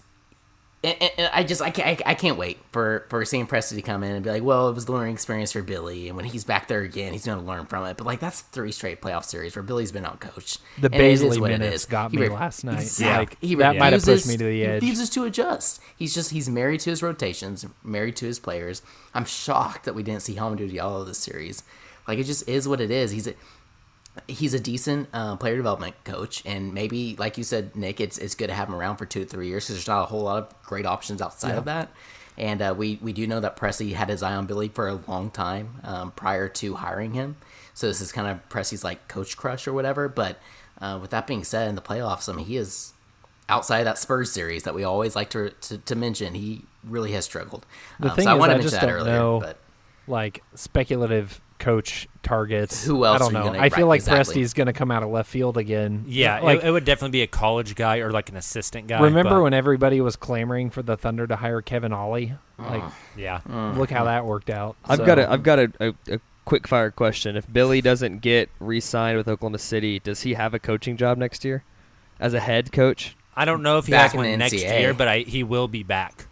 And, 0.86 1.10
and- 1.18 1.30
I 1.32 1.42
just 1.42 1.60
I 1.60 1.70
can't 1.70 2.00
I, 2.00 2.10
I 2.10 2.14
can't 2.14 2.38
wait 2.38 2.58
for 2.70 3.06
for 3.10 3.24
Sam 3.24 3.46
Presti 3.46 3.74
to 3.74 3.82
come 3.82 4.02
in 4.04 4.12
and 4.12 4.24
be 4.24 4.30
like, 4.30 4.42
well, 4.42 4.68
it 4.68 4.74
was 4.74 4.86
a 4.86 4.92
learning 4.92 5.14
experience 5.14 5.52
for 5.52 5.62
Billy, 5.62 6.08
and 6.08 6.16
when 6.16 6.24
he's 6.24 6.44
back 6.44 6.68
there 6.68 6.82
again, 6.82 7.12
he's 7.12 7.26
going 7.26 7.38
to 7.38 7.44
learn 7.44 7.66
from 7.66 7.84
it. 7.86 7.96
But 7.96 8.06
like 8.06 8.20
that's 8.20 8.42
three 8.42 8.72
straight 8.72 9.02
playoff 9.02 9.24
series 9.24 9.56
where 9.56 9.62
Billy's 9.62 9.92
been 9.92 10.04
outcoached. 10.04 10.58
The 10.78 10.90
And 10.92 11.02
it 11.02 11.12
is 11.12 11.22
Bazley 11.22 11.40
minutes 11.40 11.86
got 11.86 12.12
me 12.12 12.28
last 12.28 12.64
night. 12.64 12.80
Exactly. 12.80 13.18
Like, 13.18 13.38
he 13.40 13.54
that 13.56 13.76
might 13.76 13.92
have 13.92 14.04
pushed 14.04 14.28
me 14.28 14.36
to 14.36 14.44
the 14.44 14.60
he 14.60 14.66
refuses 14.66 15.10
to 15.10 15.24
adjust. 15.24 15.80
He's 15.96 16.14
just 16.14 16.30
he's 16.30 16.48
married 16.48 16.80
to 16.80 16.90
his 16.90 17.02
rotations, 17.02 17.66
married 17.82 18.16
to 18.16 18.26
his 18.26 18.38
players. 18.38 18.82
I'm 19.14 19.24
shocked 19.24 19.84
that 19.84 19.94
we 19.94 20.02
didn't 20.02 20.22
see 20.22 20.36
Hamidou 20.36 20.72
Diallo 20.72 21.04
this 21.04 21.18
series. 21.18 21.62
Like 22.06 22.18
it 22.18 22.24
just 22.24 22.48
is 22.48 22.68
what 22.68 22.80
it 22.80 22.90
is. 22.90 23.10
He's 23.10 23.26
a 23.26 23.34
he's 24.28 24.54
a 24.54 24.60
decent 24.60 25.08
uh, 25.12 25.36
player 25.36 25.56
development 25.56 25.94
coach, 26.04 26.42
and 26.46 26.72
maybe, 26.74 27.16
like 27.16 27.38
you 27.38 27.44
said, 27.44 27.74
Nick, 27.76 28.00
it's 28.00 28.18
it's 28.18 28.34
good 28.34 28.48
to 28.48 28.54
have 28.54 28.68
him 28.68 28.74
around 28.74 28.96
for 28.96 29.06
two 29.06 29.20
to 29.20 29.26
three 29.26 29.48
years 29.48 29.64
because 29.64 29.76
there's 29.76 29.88
not 29.88 30.02
a 30.02 30.06
whole 30.06 30.22
lot 30.22 30.38
of 30.38 30.62
great 30.62 30.86
options 30.86 31.20
outside 31.22 31.56
of 31.56 31.64
that. 31.66 31.90
And 32.38 32.60
uh, 32.60 32.74
we 32.76 32.98
we 33.00 33.12
do 33.12 33.26
know 33.26 33.40
that 33.40 33.56
Presti 33.56 33.92
had 33.94 34.08
his 34.08 34.22
eye 34.22 34.34
on 34.34 34.46
Billy 34.46 34.68
for 34.68 34.88
a 34.88 34.94
long 35.08 35.30
time 35.30 35.80
um, 35.84 36.10
prior 36.12 36.48
to 36.48 36.74
hiring 36.74 37.14
him. 37.14 37.36
So 37.74 37.86
this 37.88 38.00
is 38.00 38.12
kind 38.12 38.28
of 38.28 38.46
Presti's 38.48 38.84
like 38.84 39.08
coach 39.08 39.36
crush 39.36 39.66
or 39.66 39.72
whatever. 39.72 40.08
But 40.08 40.38
uh, 40.80 40.98
with 41.00 41.10
that 41.10 41.26
being 41.26 41.44
said, 41.44 41.68
in 41.68 41.74
the 41.76 41.82
playoffs, 41.82 42.28
I 42.28 42.36
mean, 42.36 42.46
he 42.46 42.56
is 42.58 42.92
outside 43.48 43.78
of 43.78 43.84
that 43.86 43.98
Spurs 43.98 44.32
series 44.32 44.64
that 44.64 44.74
we 44.74 44.84
always 44.84 45.16
like 45.16 45.30
to 45.30 45.50
to, 45.50 45.78
to 45.78 45.94
mention. 45.94 46.34
He 46.34 46.62
really 46.84 47.12
has 47.12 47.24
struggled. 47.24 47.64
The 48.00 48.10
Um, 48.10 48.16
thing 48.16 48.24
so 48.24 48.30
I 48.32 48.34
is, 48.34 48.40
I 48.42 48.56
to 48.58 48.62
just 48.62 48.80
don't 48.80 48.90
earlier, 48.90 49.12
know, 49.14 49.40
but 49.40 49.58
like 50.06 50.42
speculative 50.54 51.40
coach 51.58 52.08
targets. 52.22 52.84
Who 52.84 53.04
else 53.04 53.16
I 53.16 53.18
don't 53.24 53.32
know. 53.32 53.42
gonna- 53.44 53.58
I 53.58 53.68
feel 53.68 53.86
right, 53.86 53.90
like 53.90 53.98
exactly. 54.00 54.34
Presti's 54.42 54.52
going 54.52 54.66
to 54.66 54.72
come 54.72 54.90
out 54.90 55.02
of 55.02 55.08
left 55.10 55.28
field 55.30 55.56
again. 55.56 56.04
Yeah, 56.06 56.40
like 56.40 56.60
it, 56.60 56.66
it 56.66 56.70
would 56.70 56.84
definitely 56.84 57.10
be 57.12 57.22
a 57.22 57.26
college 57.26 57.74
guy 57.74 57.98
or 57.98 58.10
like 58.10 58.28
an 58.28 58.36
assistant 58.36 58.86
guy. 58.88 59.00
remember 59.00 59.36
but- 59.36 59.42
when 59.42 59.54
everybody 59.54 60.00
was 60.00 60.16
clamoring 60.16 60.70
for 60.70 60.82
the 60.82 60.96
Thunder 60.96 61.26
to 61.26 61.36
hire 61.36 61.62
Kevin 61.62 61.92
Ollie? 61.92 62.34
Like, 62.58 62.82
Yeah. 63.16 63.40
Mm. 63.48 63.76
look 63.76 63.90
how 63.90 64.04
that 64.04 64.24
worked 64.24 64.50
out. 64.50 64.76
I've 64.84 64.98
So- 64.98 65.06
got 65.06 65.18
a 65.18 65.30
I've 65.30 65.42
got 65.42 65.58
a, 65.58 65.72
a, 65.80 66.14
a 66.14 66.20
quick 66.44 66.66
fire 66.66 66.90
question. 66.90 67.36
If 67.36 67.52
Billy 67.52 67.80
doesn't 67.80 68.20
get 68.20 68.48
re-signed 68.60 69.16
with 69.18 69.28
Oklahoma 69.28 69.58
City, 69.58 69.98
does 69.98 70.22
he 70.22 70.34
have 70.34 70.54
a 70.54 70.58
coaching 70.58 70.96
job 70.96 71.18
next 71.18 71.44
year 71.44 71.64
as 72.20 72.34
a 72.34 72.40
head 72.40 72.72
coach? 72.72 73.16
I 73.36 73.44
don't 73.44 73.62
know 73.62 73.78
if 73.78 73.86
he 73.86 73.92
Back 73.92 74.12
has 74.12 74.14
one 74.14 74.24
the 74.30 74.36
next 74.36 74.54
year, 74.54 74.94
but 74.94 75.08
I, 75.08 75.18
he 75.18 75.42
will 75.42 75.68
be 75.68 75.82
back. 75.82 76.25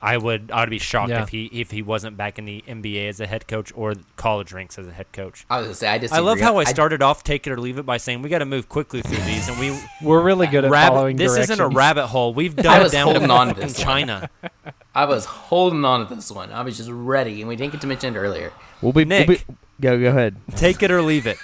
I 0.00 0.16
would 0.16 0.50
I 0.52 0.60
would 0.60 0.70
be 0.70 0.78
shocked 0.78 1.10
Yeah. 1.10 1.22
if 1.22 1.30
he 1.30 1.46
if 1.46 1.70
he 1.72 1.82
wasn't 1.82 2.16
back 2.16 2.38
in 2.38 2.44
the 2.44 2.62
NBA 2.68 3.08
as 3.08 3.18
a 3.20 3.26
head 3.26 3.48
coach 3.48 3.72
or 3.74 3.94
college 4.16 4.52
ranks 4.52 4.78
as 4.78 4.86
a 4.86 4.92
head 4.92 5.06
coach. 5.12 5.44
I 5.50 5.58
was 5.58 5.66
gonna 5.66 5.74
say 5.74 5.88
I 5.88 5.98
just 5.98 6.14
I 6.14 6.20
love 6.20 6.38
how 6.38 6.58
I 6.58 6.64
started 6.64 7.02
off 7.02 7.24
take 7.24 7.46
it 7.46 7.50
or 7.52 7.58
leave 7.58 7.78
it 7.78 7.86
by 7.86 7.96
saying 7.96 8.22
we 8.22 8.28
got 8.28 8.38
to 8.38 8.44
move 8.44 8.68
quickly 8.68 9.02
through 9.02 9.24
these, 9.24 9.48
and 9.48 9.58
we 9.58 9.76
We're 10.02 10.22
really 10.22 10.46
good 10.46 10.64
at 10.64 10.70
rabbit. 10.70 10.94
following 10.94 11.16
This 11.16 11.36
isn't 11.36 11.58
a 11.60 11.66
rabbit 11.68 12.06
hole. 12.06 12.32
We've 12.32 12.56
I 12.60 12.62
dug 12.62 12.82
was 12.84 12.92
down 12.92 13.06
to 13.08 13.12
holding 13.14 13.30
on 13.30 13.48
to 13.48 13.54
fucking 13.54 13.66
one. 13.68 13.74
China. 13.74 14.30
I 14.94 15.04
was 15.04 15.24
holding 15.24 15.84
on 15.84 16.06
to 16.08 16.14
this 16.14 16.30
one. 16.30 16.52
I 16.52 16.62
was 16.62 16.76
just 16.76 16.90
ready, 16.90 17.40
and 17.40 17.48
we 17.48 17.56
didn't 17.56 17.72
get 17.72 17.80
to 17.82 17.86
mention 17.86 18.14
it 18.14 18.18
earlier. 18.18 18.52
We'll 18.80 18.92
be, 18.92 19.04
Nick. 19.04 19.28
we'll 19.28 19.36
be 19.38 19.44
go 19.80 19.98
go 20.00 20.08
ahead. 20.10 20.36
Take 20.56 20.82
it 20.82 20.90
or 20.90 21.02
leave 21.02 21.26
it. 21.26 21.38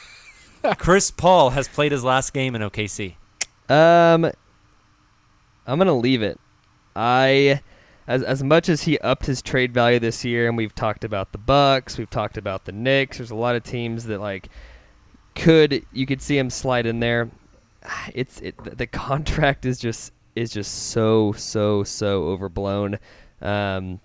Chris 0.78 1.10
Paul 1.10 1.50
has 1.50 1.66
played 1.68 1.92
his 1.92 2.02
last 2.04 2.32
game 2.32 2.54
in 2.54 2.62
OKC. 2.62 3.14
Um, 3.68 4.24
I'm 5.66 5.78
gonna 5.78 5.96
leave 5.96 6.22
it. 6.22 6.38
I, 6.96 7.60
as 8.06 8.22
as 8.22 8.42
much 8.42 8.68
as 8.68 8.82
he 8.82 8.98
upped 8.98 9.26
his 9.26 9.40
trade 9.40 9.72
value 9.72 9.98
this 9.98 10.24
year, 10.24 10.46
and 10.48 10.56
we've 10.56 10.74
talked 10.74 11.04
about 11.04 11.32
the 11.32 11.38
Bucks, 11.38 11.96
we've 11.98 12.10
talked 12.10 12.36
about 12.36 12.64
the 12.64 12.72
Knicks. 12.72 13.18
There's 13.18 13.30
a 13.30 13.34
lot 13.34 13.56
of 13.56 13.62
teams 13.62 14.04
that 14.04 14.20
like 14.20 14.48
could 15.34 15.84
you 15.92 16.06
could 16.06 16.22
see 16.22 16.38
him 16.38 16.50
slide 16.50 16.86
in 16.86 17.00
there. 17.00 17.30
It's 18.14 18.40
it 18.40 18.56
the- 18.78 18.86
contract 18.86 19.64
is 19.66 19.78
just 19.78 20.12
is 20.34 20.52
just 20.52 20.90
so 20.90 21.32
so 21.32 21.84
so 21.84 22.24
overblown. 22.24 22.98
Um, 23.40 24.00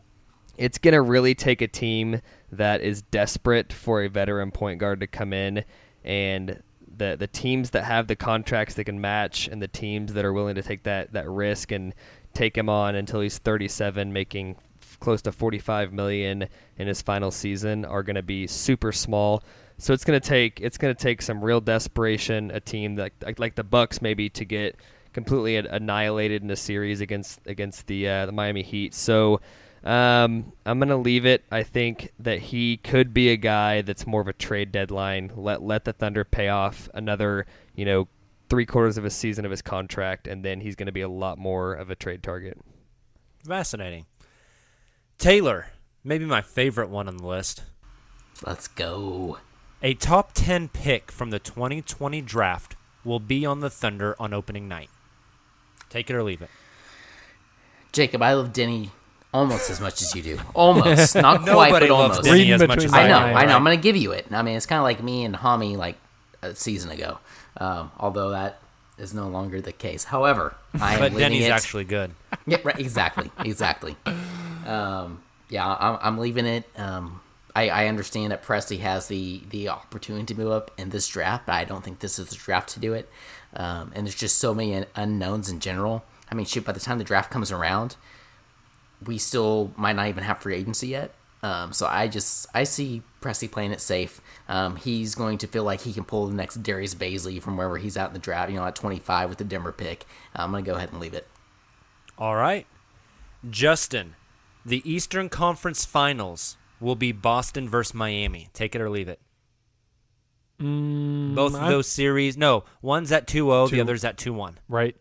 it's 0.57 0.77
gonna 0.77 1.01
really 1.01 1.35
take 1.35 1.61
a 1.61 1.67
team 1.67 2.21
that 2.51 2.81
is 2.81 3.01
desperate 3.03 3.71
for 3.71 4.03
a 4.03 4.09
veteran 4.09 4.51
point 4.51 4.79
guard 4.79 4.99
to 5.01 5.07
come 5.07 5.33
in, 5.33 5.63
and 6.03 6.61
the 6.97 7.15
the 7.17 7.27
teams 7.27 7.69
that 7.71 7.85
have 7.85 8.07
the 8.07 8.15
contracts 8.15 8.75
that 8.75 8.83
can 8.85 8.99
match, 8.99 9.47
and 9.47 9.61
the 9.61 9.67
teams 9.67 10.13
that 10.13 10.25
are 10.25 10.33
willing 10.33 10.55
to 10.55 10.61
take 10.61 10.83
that 10.83 11.13
that 11.13 11.29
risk 11.29 11.71
and 11.71 11.93
take 12.33 12.57
him 12.57 12.69
on 12.69 12.95
until 12.95 13.21
he's 13.21 13.37
37, 13.37 14.11
making 14.11 14.55
close 14.99 15.21
to 15.23 15.31
45 15.31 15.93
million 15.93 16.47
in 16.77 16.87
his 16.87 17.01
final 17.01 17.31
season, 17.31 17.85
are 17.85 18.03
going 18.03 18.15
to 18.15 18.23
be 18.23 18.47
super 18.47 18.91
small. 18.91 19.43
So 19.77 19.93
it's 19.93 20.03
going 20.03 20.19
to 20.19 20.27
take 20.27 20.59
it's 20.59 20.77
going 20.77 20.93
to 20.93 21.01
take 21.01 21.21
some 21.21 21.43
real 21.43 21.61
desperation, 21.61 22.51
a 22.51 22.59
team 22.59 22.95
that 22.95 23.13
like, 23.37 23.55
the 23.55 23.63
Bucks 23.63 24.01
maybe 24.01 24.29
to 24.31 24.45
get 24.45 24.75
completely 25.13 25.55
annihilated 25.55 26.43
in 26.43 26.51
a 26.51 26.55
series 26.55 27.01
against 27.01 27.39
against 27.45 27.87
the 27.87 28.07
uh, 28.07 28.25
the 28.25 28.31
Miami 28.31 28.61
Heat. 28.61 28.93
So 28.93 29.41
um, 29.83 30.51
I'm 30.65 30.79
gonna 30.79 30.97
leave 30.97 31.25
it. 31.25 31.43
I 31.51 31.63
think 31.63 32.11
that 32.19 32.39
he 32.39 32.77
could 32.77 33.13
be 33.13 33.29
a 33.29 33.37
guy 33.37 33.81
that's 33.81 34.05
more 34.05 34.21
of 34.21 34.27
a 34.27 34.33
trade 34.33 34.71
deadline. 34.71 35.31
Let 35.35 35.61
let 35.61 35.85
the 35.85 35.93
Thunder 35.93 36.23
pay 36.25 36.49
off 36.49 36.89
another 36.93 37.45
you 37.75 37.85
know 37.85 38.07
three 38.49 38.65
quarters 38.65 38.97
of 38.97 39.05
a 39.05 39.09
season 39.09 39.45
of 39.45 39.51
his 39.51 39.61
contract, 39.61 40.27
and 40.27 40.43
then 40.43 40.61
he's 40.61 40.75
gonna 40.75 40.91
be 40.91 41.01
a 41.01 41.09
lot 41.09 41.37
more 41.37 41.73
of 41.73 41.89
a 41.89 41.95
trade 41.95 42.23
target. 42.23 42.57
Fascinating. 43.45 44.05
Tayler, 45.17 45.65
maybe 46.03 46.25
my 46.25 46.41
favorite 46.41 46.89
one 46.89 47.07
on 47.07 47.17
the 47.17 47.27
list. 47.27 47.63
Let's 48.45 48.67
go. 48.67 49.37
A 49.81 49.93
top 49.93 50.31
10 50.33 50.69
pick 50.69 51.11
from 51.11 51.29
the 51.29 51.39
2020 51.39 52.21
draft 52.21 52.75
will 53.03 53.19
be 53.19 53.45
on 53.45 53.59
the 53.59 53.69
Thunder 53.69 54.15
on 54.19 54.33
opening 54.33 54.67
night. 54.67 54.89
Take 55.89 56.09
it 56.09 56.15
or 56.15 56.23
leave 56.23 56.41
it. 56.41 56.49
Jacob, 57.91 58.21
I 58.21 58.33
love 58.33 58.53
Denny 58.53 58.91
almost 59.33 59.69
as 59.69 59.79
much 59.81 60.01
as 60.01 60.13
you 60.15 60.21
do. 60.21 60.39
Almost, 60.53 61.15
not 61.15 61.41
quite, 61.41 61.69
Nobody 61.71 61.87
but 61.87 61.93
loves 61.95 62.17
almost. 62.17 62.23
Denny 62.23 62.51
as 62.51 62.61
much 62.61 62.79
between 62.79 62.85
as 62.85 62.91
the 62.91 62.97
I 62.97 63.07
know. 63.07 63.17
I 63.17 63.45
know. 63.45 63.55
I'm 63.55 63.63
gonna 63.63 63.77
give 63.77 63.95
you 63.95 64.11
it. 64.11 64.27
I 64.31 64.41
mean, 64.41 64.55
it's 64.55 64.65
kind 64.65 64.79
of 64.79 64.83
like 64.83 65.01
me 65.01 65.23
and 65.23 65.35
Hami 65.35 65.77
like 65.77 65.97
a 66.41 66.55
season 66.55 66.91
ago. 66.91 67.19
Um, 67.57 67.91
although 67.99 68.29
that 68.31 68.59
is 68.97 69.13
no 69.13 69.27
longer 69.27 69.61
the 69.61 69.71
case. 69.71 70.03
However, 70.05 70.55
I 70.79 70.95
am 70.95 70.99
But 70.99 71.17
Denny's 71.17 71.45
it. 71.45 71.51
actually 71.51 71.85
good. 71.85 72.11
Yeah, 72.45 72.57
right. 72.63 72.79
Exactly. 72.79 73.31
Exactly. 73.39 73.95
Um, 74.67 75.23
yeah, 75.49 75.65
I'm, 75.65 75.97
I'm 76.01 76.17
leaving 76.19 76.45
it. 76.45 76.63
Um, 76.77 77.21
I, 77.55 77.69
I 77.69 77.87
understand 77.87 78.31
that 78.31 78.43
Presti 78.43 78.79
has 78.81 79.07
the 79.07 79.41
the 79.49 79.69
opportunity 79.69 80.25
to 80.33 80.39
move 80.39 80.51
up 80.51 80.69
in 80.77 80.91
this 80.91 81.07
draft, 81.07 81.47
but 81.47 81.53
I 81.53 81.63
don't 81.63 81.83
think 81.83 81.99
this 81.99 82.19
is 82.19 82.29
the 82.29 82.35
draft 82.35 82.69
to 82.71 82.79
do 82.79 82.93
it. 82.93 83.09
Um, 83.55 83.91
and 83.95 84.05
there's 84.05 84.13
just 84.15 84.37
so 84.37 84.53
many 84.53 84.85
unknowns 84.95 85.49
in 85.49 85.59
general. 85.59 86.03
I 86.31 86.35
mean, 86.35 86.45
shoot, 86.45 86.65
by 86.65 86.73
the 86.73 86.79
time 86.79 86.99
the 86.99 87.03
draft 87.03 87.31
comes 87.31 87.51
around, 87.51 87.95
we 89.03 89.17
still 89.17 89.71
might 89.75 89.95
not 89.95 90.07
even 90.07 90.23
have 90.23 90.39
free 90.39 90.55
agency 90.55 90.89
yet. 90.89 91.11
Um, 91.41 91.73
so 91.73 91.87
I 91.87 92.07
just 92.09 92.45
I 92.53 92.63
see 92.65 93.01
Presti 93.21 93.49
playing 93.49 93.71
it 93.71 93.81
safe. 93.81 94.21
Um, 94.49 94.75
he's 94.75 95.15
going 95.15 95.37
to 95.37 95.47
feel 95.47 95.63
like 95.63 95.81
he 95.81 95.93
can 95.93 96.03
pull 96.03 96.27
the 96.27 96.33
next 96.33 96.63
Darius 96.63 96.95
Bazley 96.95 97.41
from 97.41 97.55
wherever 97.55 97.77
he's 97.77 97.95
out 97.95 98.09
in 98.09 98.13
the 98.13 98.19
draft. 98.19 98.51
You 98.51 98.57
know, 98.57 98.65
at 98.65 98.75
25 98.75 99.29
with 99.29 99.37
the 99.37 99.43
Denver 99.45 99.71
pick. 99.71 100.05
I'm 100.35 100.51
gonna 100.51 100.63
go 100.63 100.73
ahead 100.73 100.91
and 100.91 100.99
leave 100.99 101.13
it. 101.13 101.27
All 102.17 102.35
right. 102.35 102.67
Justin, 103.49 104.15
the 104.65 104.81
Eastern 104.91 105.29
Conference 105.29 105.85
Finals 105.85 106.57
will 106.81 106.95
be 106.95 107.11
Boston 107.11 107.69
versus 107.69 107.93
Miami. 107.93 108.49
Take 108.53 108.75
it 108.75 108.81
or 108.81 108.89
leave 108.89 109.07
it. 109.07 109.19
Both 110.59 111.55
of 111.55 111.69
those 111.69 111.87
series, 111.87 112.35
no, 112.35 112.65
one's 112.81 113.13
at 113.13 113.27
2-0, 113.27 113.69
the 113.69 113.79
other's 113.79 114.03
at 114.03 114.17
2-1. 114.17 114.55
Right. 114.67 114.95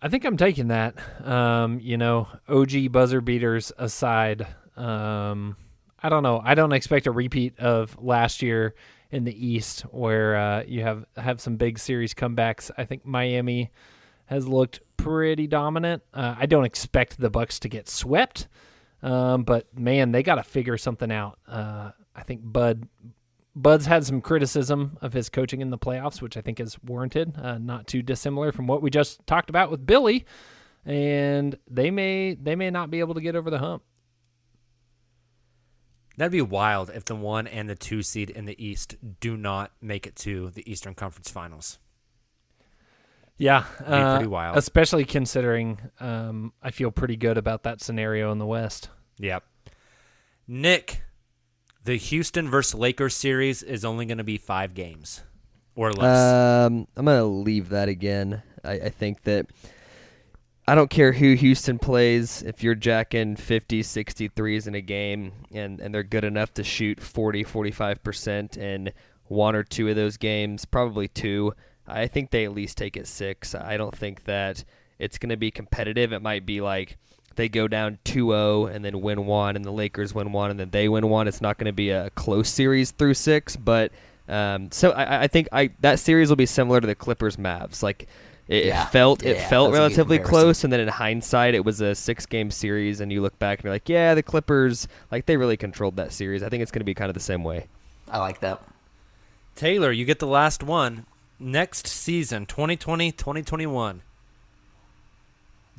I 0.00 0.08
think 0.08 0.24
I'm 0.24 0.36
taking 0.36 0.68
that. 0.68 0.96
Um, 1.24 1.78
you 1.78 1.96
know, 1.96 2.26
OG 2.48 2.90
buzzer 2.90 3.20
beaters 3.20 3.70
aside, 3.78 4.44
um, 4.76 5.56
I 6.02 6.08
don't 6.08 6.22
know. 6.22 6.40
I 6.44 6.54
don't 6.54 6.72
expect 6.72 7.06
a 7.06 7.12
repeat 7.12 7.58
of 7.58 7.96
last 8.02 8.42
year 8.42 8.74
in 9.10 9.24
the 9.24 9.46
East 9.46 9.82
where 9.82 10.36
uh, 10.36 10.64
you 10.66 10.82
have 10.82 11.04
have 11.16 11.40
some 11.40 11.56
big 11.56 11.78
series 11.78 12.14
comebacks. 12.14 12.70
I 12.76 12.84
think 12.84 13.06
Miami 13.06 13.70
has 14.26 14.48
looked 14.48 14.80
pretty 14.96 15.46
dominant. 15.46 16.02
Uh, 16.12 16.34
I 16.38 16.46
don't 16.46 16.64
expect 16.64 17.20
the 17.20 17.30
Bucks 17.30 17.60
to 17.60 17.68
get 17.68 17.88
swept, 17.88 18.48
um, 19.02 19.44
but 19.44 19.66
man, 19.78 20.12
they 20.12 20.22
got 20.22 20.36
to 20.36 20.42
figure 20.42 20.78
something 20.78 21.12
out. 21.12 21.38
Uh, 21.46 21.92
I 22.16 22.22
think 22.22 22.40
Bud 22.42 22.88
Bud's 23.54 23.86
had 23.86 24.04
some 24.04 24.20
criticism 24.22 24.98
of 25.02 25.12
his 25.12 25.28
coaching 25.28 25.60
in 25.60 25.70
the 25.70 25.78
playoffs, 25.78 26.22
which 26.22 26.36
I 26.36 26.40
think 26.40 26.58
is 26.58 26.82
warranted, 26.82 27.36
uh, 27.36 27.58
not 27.58 27.86
too 27.86 28.02
dissimilar 28.02 28.50
from 28.50 28.66
what 28.66 28.80
we 28.80 28.90
just 28.90 29.26
talked 29.26 29.50
about 29.50 29.70
with 29.70 29.84
Billy. 29.84 30.24
And 30.84 31.56
they 31.70 31.90
may 31.90 32.34
they 32.34 32.56
may 32.56 32.70
not 32.70 32.90
be 32.90 33.00
able 33.00 33.14
to 33.14 33.20
get 33.20 33.36
over 33.36 33.50
the 33.50 33.58
hump. 33.58 33.82
That'd 36.16 36.32
be 36.32 36.42
wild 36.42 36.90
if 36.90 37.04
the 37.04 37.16
one 37.16 37.46
and 37.46 37.68
the 37.68 37.74
two 37.74 38.02
seed 38.02 38.30
in 38.30 38.44
the 38.44 38.64
East 38.64 38.96
do 39.20 39.36
not 39.36 39.72
make 39.80 40.06
it 40.06 40.16
to 40.16 40.50
the 40.50 40.70
Eastern 40.70 40.94
Conference 40.94 41.30
Finals. 41.30 41.78
Yeah, 43.38 43.64
be 43.78 43.86
uh, 43.86 44.16
pretty 44.16 44.28
wild. 44.28 44.56
Especially 44.56 45.04
considering 45.04 45.78
um, 46.00 46.52
I 46.62 46.70
feel 46.70 46.90
pretty 46.90 47.16
good 47.16 47.38
about 47.38 47.62
that 47.64 47.80
scenario 47.80 48.30
in 48.30 48.38
the 48.38 48.46
West. 48.46 48.88
Yep. 49.18 49.42
Nick, 50.46 51.02
the 51.84 51.96
Houston 51.96 52.48
versus 52.48 52.74
Lakers 52.74 53.16
series 53.16 53.62
is 53.62 53.84
only 53.84 54.04
going 54.04 54.18
to 54.18 54.24
be 54.24 54.38
five 54.38 54.74
games 54.74 55.22
or 55.74 55.92
less. 55.92 56.66
Um, 56.66 56.86
I'm 56.96 57.06
gonna 57.06 57.24
leave 57.24 57.70
that 57.70 57.88
again. 57.88 58.42
I, 58.64 58.72
I 58.72 58.88
think 58.90 59.22
that 59.22 59.46
I 60.66 60.74
don't 60.74 60.90
care 60.90 61.12
who 61.12 61.34
Houston 61.34 61.78
plays. 61.78 62.42
If 62.42 62.62
you're 62.62 62.74
jacking 62.76 63.36
50, 63.36 63.82
60 63.82 64.28
threes 64.28 64.66
in 64.66 64.74
a 64.74 64.80
game 64.80 65.32
and, 65.52 65.80
and 65.80 65.94
they're 65.94 66.02
good 66.02 66.24
enough 66.24 66.54
to 66.54 66.64
shoot 66.64 67.00
40, 67.00 67.44
45% 67.44 68.56
in 68.56 68.92
one 69.26 69.56
or 69.56 69.64
two 69.64 69.88
of 69.88 69.96
those 69.96 70.16
games, 70.16 70.64
probably 70.64 71.08
two, 71.08 71.52
I 71.86 72.06
think 72.06 72.30
they 72.30 72.44
at 72.44 72.52
least 72.52 72.78
take 72.78 72.96
it 72.96 73.08
six. 73.08 73.54
I 73.54 73.76
don't 73.76 73.96
think 73.96 74.24
that 74.24 74.62
it's 75.00 75.18
going 75.18 75.30
to 75.30 75.36
be 75.36 75.50
competitive. 75.50 76.12
It 76.12 76.22
might 76.22 76.46
be 76.46 76.60
like 76.60 76.96
they 77.34 77.48
go 77.48 77.66
down 77.66 77.98
2-0 78.04 78.72
and 78.72 78.84
then 78.84 79.00
win 79.00 79.26
one 79.26 79.56
and 79.56 79.64
the 79.64 79.72
Lakers 79.72 80.14
win 80.14 80.30
one 80.30 80.50
and 80.52 80.60
then 80.60 80.70
they 80.70 80.88
win 80.88 81.08
one. 81.08 81.26
It's 81.26 81.40
not 81.40 81.58
going 81.58 81.66
to 81.66 81.72
be 81.72 81.90
a 81.90 82.10
close 82.10 82.48
series 82.48 82.92
through 82.92 83.14
six, 83.14 83.56
but 83.56 83.90
Um, 84.28 84.70
so 84.70 84.92
I, 84.92 85.24
I 85.24 85.26
think 85.26 85.48
I 85.50 85.70
that 85.80 85.98
series 85.98 86.28
will 86.28 86.36
be 86.36 86.46
similar 86.46 86.80
to 86.80 86.86
the 86.86 86.94
Clippers 86.94 87.36
Mavs. 87.36 87.82
Like 87.82 88.06
it, 88.48 88.66
Yeah. 88.66 88.86
it 88.86 88.90
felt 88.90 89.22
it 89.22 89.36
Yeah, 89.36 89.48
felt 89.48 89.70
that's 89.72 89.76
a 89.76 89.78
good 89.78 89.82
relatively 89.82 90.18
close, 90.18 90.64
and 90.64 90.72
then 90.72 90.80
in 90.80 90.88
hindsight, 90.88 91.54
it 91.54 91.64
was 91.64 91.80
a 91.80 91.94
six 91.94 92.26
game 92.26 92.50
series, 92.50 93.00
and 93.00 93.12
you 93.12 93.20
look 93.22 93.38
back 93.38 93.58
and 93.58 93.64
you're 93.64 93.72
like, 93.72 93.88
yeah, 93.88 94.14
the 94.14 94.22
Clippers 94.22 94.88
like 95.10 95.26
they 95.26 95.36
really 95.36 95.56
controlled 95.56 95.96
that 95.96 96.12
series. 96.12 96.42
I 96.42 96.48
think 96.48 96.62
it's 96.62 96.72
going 96.72 96.80
to 96.80 96.84
be 96.84 96.94
kind 96.94 97.08
of 97.08 97.14
the 97.14 97.20
same 97.20 97.44
way. 97.44 97.68
I 98.10 98.18
like 98.18 98.40
that. 98.40 98.62
Tayler, 99.56 99.94
you 99.96 100.04
get 100.04 100.18
the 100.18 100.26
last 100.26 100.62
one. 100.62 101.06
Next 101.38 101.86
season, 101.88 102.46
2020 102.46 103.10
2021, 103.12 104.02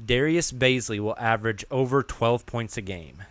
Darius 0.04 0.52
Bazley 0.52 1.00
will 1.00 1.16
average 1.18 1.64
over 1.72 2.04
12 2.04 2.46
points 2.46 2.76
a 2.78 2.82
game. 2.82 3.24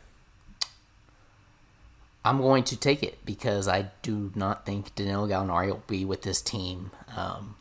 I'm 2.24 2.38
going 2.38 2.62
to 2.64 2.76
take 2.76 3.02
it 3.02 3.18
because 3.26 3.66
I 3.66 3.90
do 4.02 4.30
not 4.34 4.64
think 4.64 4.94
Danilo 4.94 5.26
Gallinari 5.26 5.68
will 5.68 5.82
be 5.88 6.04
with 6.04 6.22
this 6.22 6.40
team 6.40 6.92
um, 7.16 7.56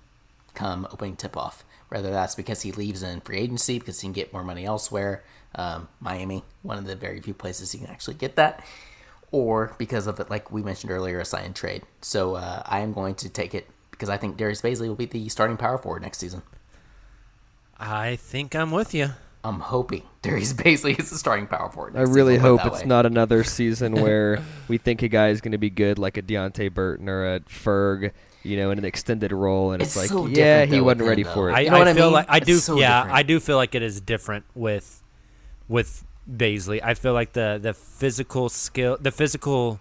come 0.54 0.88
opening 0.92 1.16
tip 1.16 1.38
off. 1.38 1.64
Whether 1.90 2.12
that's 2.12 2.36
because 2.36 2.62
he 2.62 2.72
leaves 2.72 3.04
in 3.04 3.22
free 3.22 3.40
agency 3.40 3.80
because 3.80 4.00
he 4.00 4.06
can 4.06 4.14
get 4.14 4.32
more 4.32 4.44
money 4.44 4.66
elsewhere, 4.66 5.24
um, 5.56 5.90
Miami, 6.00 6.44
one 6.62 6.78
of 6.78 6.86
the 6.86 6.96
very 6.96 7.20
few 7.20 7.34
places 7.34 7.72
he 7.72 7.80
can 7.80 7.88
actually 7.88 8.14
get 8.14 8.38
that, 8.38 8.66
or 9.32 9.76
because 9.78 10.08
of 10.08 10.20
it, 10.20 10.30
like 10.30 10.52
we 10.52 10.64
mentioned 10.64 10.92
earlier, 10.92 11.20
a 11.20 11.26
sign 11.26 11.46
and 11.46 11.56
trade. 11.56 11.84
So 12.02 12.36
uh, 12.36 12.64
I 12.66 12.80
am 12.80 12.94
going 12.94 13.16
to 13.16 13.30
take 13.30 13.54
it 13.54 13.68
because 13.92 14.10
I 14.10 14.18
think 14.18 14.38
Darius 14.38 14.62
Bazley 14.62 14.88
will 14.88 14.96
be 14.96 15.06
the 15.06 15.30
starting 15.30 15.58
power 15.58 15.78
forward 15.78 16.02
next 16.02 16.20
season. 16.20 16.42
I 17.80 18.16
think 18.16 18.56
I'm 18.56 18.72
with 18.72 18.94
you. 18.94 19.12
I'm 19.44 19.60
hoping 19.60 20.04
Darius 20.22 20.54
Bazley 20.54 21.00
is 21.00 21.10
the 21.10 21.18
starting 21.18 21.48
power 21.48 21.72
forward. 21.72 21.96
I 21.96 22.02
really 22.02 22.36
season. 22.36 22.48
Hope 22.48 22.66
it's 22.66 22.82
way. 22.82 22.88
not 22.88 23.06
another 23.06 23.44
season 23.44 23.94
where 24.02 24.42
we 24.68 24.78
think 24.78 25.02
a 25.02 25.08
guy 25.08 25.30
is 25.30 25.42
going 25.42 25.52
to 25.54 25.58
be 25.58 25.70
good 25.70 25.98
like 25.98 26.18
a 26.18 26.22
Deonte 26.22 26.74
Burton 26.74 27.10
or 27.10 27.36
a 27.36 27.40
Ferg, 27.42 28.12
you 28.44 28.58
know, 28.58 28.72
in 28.72 28.78
an 28.78 28.86
extended 28.86 29.32
role, 29.32 29.72
and 29.72 29.82
it's, 29.82 29.96
It's 29.96 29.98
like, 29.98 30.10
so 30.10 30.26
yeah, 30.28 30.66
he 30.66 30.82
wasn't 30.82 31.04
ready 31.08 31.22
him, 31.24 31.34
for 31.34 31.50
it. 31.50 31.54
I, 31.54 31.60
You 31.62 31.70
know 31.70 31.76
I 31.76 31.80
what 31.80 31.88
I 31.88 31.94
feel 31.94 32.06
mean? 32.06 32.14
like 32.14 32.26
I 32.30 32.40
do. 32.40 32.58
so 32.58 32.78
yeah, 32.78 33.00
different. 33.02 33.18
I 33.18 33.24
do 33.24 33.40
feel 33.40 33.58
like 33.58 33.76
it 33.76 33.82
is 33.84 34.02
different 34.02 34.46
with 34.56 35.02
with 35.68 36.04
Bazley. 36.30 36.82
I 36.84 36.94
feel 36.94 37.14
like 37.14 37.34
the 37.34 37.60
the 37.62 37.74
physical 37.74 38.50
skill, 38.50 38.98
the 39.00 39.12
physical, 39.12 39.80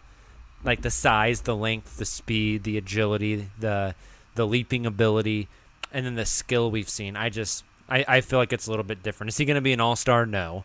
like 0.64 0.82
the 0.82 0.90
size, 0.90 1.42
the 1.42 1.56
length, 1.56 1.96
the 1.98 2.04
speed, 2.04 2.62
the 2.64 2.76
agility, 2.78 3.48
the 3.58 3.94
the 4.34 4.46
leaping 4.46 4.86
ability, 4.86 5.48
and 5.92 6.06
then 6.06 6.14
the 6.14 6.26
skill 6.26 6.70
we've 6.70 6.88
seen. 6.88 7.16
I 7.16 7.28
just 7.30 7.64
I, 7.88 8.04
I 8.06 8.20
feel 8.20 8.38
like 8.38 8.52
it's 8.52 8.66
a 8.66 8.70
little 8.70 8.84
bit 8.84 9.02
different. 9.02 9.28
Is 9.28 9.36
he 9.38 9.44
going 9.44 9.56
to 9.56 9.60
be 9.60 9.72
an 9.72 9.80
all 9.80 9.96
star? 9.96 10.24
No, 10.26 10.64